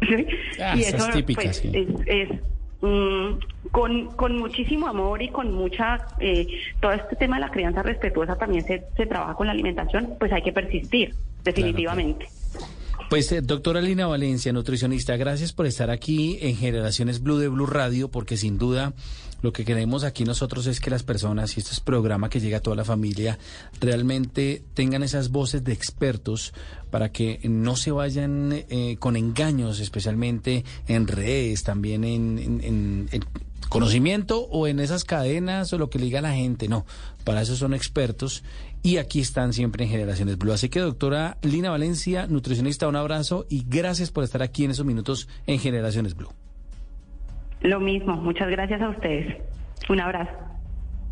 Ah, 0.60 0.74
y 0.76 0.82
eso 0.82 1.06
pues, 1.34 1.64
es, 1.64 2.28
mm, 2.80 3.70
con, 3.70 4.06
con 4.14 4.38
muchísimo 4.38 4.86
amor 4.86 5.20
y 5.20 5.28
con 5.28 5.52
mucha, 5.52 6.06
eh, 6.20 6.46
todo 6.80 6.92
este 6.92 7.16
tema 7.16 7.36
de 7.36 7.40
la 7.40 7.50
crianza 7.50 7.82
respetuosa 7.82 8.36
también 8.36 8.64
se, 8.64 8.84
se 8.96 9.06
trabaja 9.06 9.34
con 9.34 9.46
la 9.48 9.52
alimentación, 9.52 10.14
pues 10.18 10.32
hay 10.32 10.42
que 10.42 10.52
persistir, 10.52 11.14
definitivamente. 11.42 12.28
Pues 13.10 13.30
eh, 13.32 13.42
doctora 13.42 13.80
Lina 13.80 14.06
Valencia, 14.06 14.52
nutricionista, 14.52 15.16
gracias 15.16 15.52
por 15.52 15.66
estar 15.66 15.90
aquí 15.90 16.38
en 16.40 16.56
Generaciones 16.56 17.22
Blue 17.22 17.38
de 17.38 17.48
Blue 17.48 17.66
Radio, 17.66 18.08
porque 18.08 18.36
sin 18.36 18.58
duda 18.58 18.92
lo 19.44 19.52
que 19.52 19.66
queremos 19.66 20.04
aquí 20.04 20.24
nosotros 20.24 20.66
es 20.66 20.80
que 20.80 20.88
las 20.88 21.02
personas, 21.02 21.54
y 21.54 21.60
este 21.60 21.72
es 21.72 21.80
programa 21.80 22.30
que 22.30 22.40
llega 22.40 22.56
a 22.56 22.60
toda 22.62 22.76
la 22.76 22.84
familia, 22.86 23.38
realmente 23.78 24.64
tengan 24.72 25.02
esas 25.02 25.28
voces 25.28 25.62
de 25.64 25.74
expertos 25.74 26.54
para 26.90 27.12
que 27.12 27.40
no 27.44 27.76
se 27.76 27.90
vayan 27.90 28.52
eh, 28.54 28.96
con 28.98 29.16
engaños, 29.16 29.80
especialmente 29.80 30.64
en 30.88 31.06
redes, 31.06 31.62
también 31.62 32.04
en, 32.04 32.60
en 33.12 33.24
conocimiento 33.68 34.40
o 34.40 34.66
en 34.66 34.80
esas 34.80 35.04
cadenas 35.04 35.70
o 35.74 35.78
lo 35.78 35.90
que 35.90 35.98
le 35.98 36.06
diga 36.06 36.22
la 36.22 36.32
gente. 36.32 36.66
No, 36.66 36.86
para 37.24 37.42
eso 37.42 37.54
son 37.54 37.74
expertos 37.74 38.44
y 38.82 38.96
aquí 38.96 39.20
están 39.20 39.52
siempre 39.52 39.84
en 39.84 39.90
Generaciones 39.90 40.38
Blue. 40.38 40.54
Así 40.54 40.70
que, 40.70 40.80
doctora 40.80 41.36
Lina 41.42 41.68
Valencia, 41.68 42.26
nutricionista, 42.28 42.88
un 42.88 42.96
abrazo 42.96 43.44
y 43.50 43.66
gracias 43.68 44.10
por 44.10 44.24
estar 44.24 44.42
aquí 44.42 44.64
en 44.64 44.70
esos 44.70 44.86
minutos 44.86 45.28
en 45.46 45.58
Generaciones 45.58 46.14
Blue. 46.14 46.30
Lo 47.64 47.80
mismo, 47.80 48.14
muchas 48.16 48.50
gracias 48.50 48.82
a 48.82 48.90
ustedes. 48.90 49.38
Un 49.88 49.98
abrazo. 49.98 50.30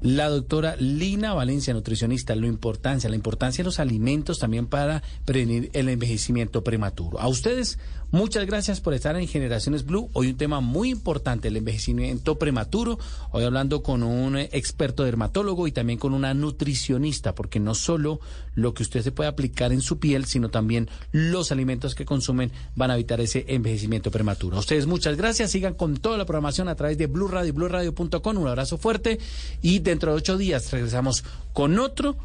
La 0.03 0.28
doctora 0.28 0.76
Lina 0.78 1.32
Valencia, 1.32 1.72
nutricionista, 1.72 2.36
la 2.36 2.46
importancia, 2.46 3.09
la 3.09 3.16
importancia 3.16 3.62
de 3.62 3.66
los 3.66 3.80
alimentos 3.80 4.38
también 4.38 4.66
para 4.66 5.03
prevenir 5.24 5.70
el 5.72 5.88
envejecimiento 5.88 6.62
prematuro. 6.62 7.18
A 7.20 7.28
ustedes, 7.28 7.78
Muchas 8.12 8.44
gracias 8.44 8.82
por 8.82 8.92
estar 8.92 9.16
en 9.16 9.26
Generaciones 9.26 9.86
Blue. 9.86 10.10
Hoy 10.12 10.28
un 10.28 10.36
tema 10.36 10.60
muy 10.60 10.90
importante, 10.90 11.48
el 11.48 11.56
envejecimiento 11.56 12.38
prematuro. 12.38 12.98
Hoy 13.30 13.42
hablando 13.44 13.82
con 13.82 14.02
un 14.02 14.36
experto 14.36 15.04
dermatólogo 15.04 15.66
y 15.66 15.72
también 15.72 15.98
con 15.98 16.12
una 16.12 16.34
nutricionista, 16.34 17.34
porque 17.34 17.58
no 17.58 17.74
solo 17.74 18.20
lo 18.54 18.74
que 18.74 18.82
usted 18.82 19.00
se 19.00 19.12
puede 19.12 19.30
aplicar 19.30 19.72
en 19.72 19.80
su 19.80 19.98
piel, 19.98 20.26
sino 20.26 20.50
también 20.50 20.90
los 21.10 21.52
alimentos 21.52 21.94
que 21.94 22.04
consumen 22.04 22.52
van 22.76 22.90
a 22.90 22.96
evitar 22.96 23.18
ese 23.22 23.46
envejecimiento 23.48 24.10
prematuro. 24.10 24.58
Ustedes 24.58 24.86
muchas 24.86 25.16
gracias. 25.16 25.50
Sigan 25.50 25.72
con 25.72 25.96
toda 25.96 26.18
la 26.18 26.26
programación 26.26 26.68
a 26.68 26.74
través 26.74 26.98
de 26.98 27.06
Blue 27.06 27.28
Radio 27.28 27.48
y 27.48 27.52
BlueRadio.com. 27.52 28.36
Un 28.36 28.46
abrazo 28.46 28.76
fuerte 28.76 29.20
y 29.62 29.78
dentro 29.78 30.12
de 30.12 30.18
ocho 30.18 30.36
días 30.36 30.70
regresamos 30.70 31.24
con 31.54 31.78
otro 31.78 32.16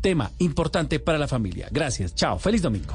tema 0.00 0.32
importante 0.38 1.00
para 1.00 1.18
la 1.18 1.28
familia. 1.28 1.68
Gracias. 1.70 2.14
Chao. 2.14 2.38
Feliz 2.38 2.62
domingo. 2.62 2.94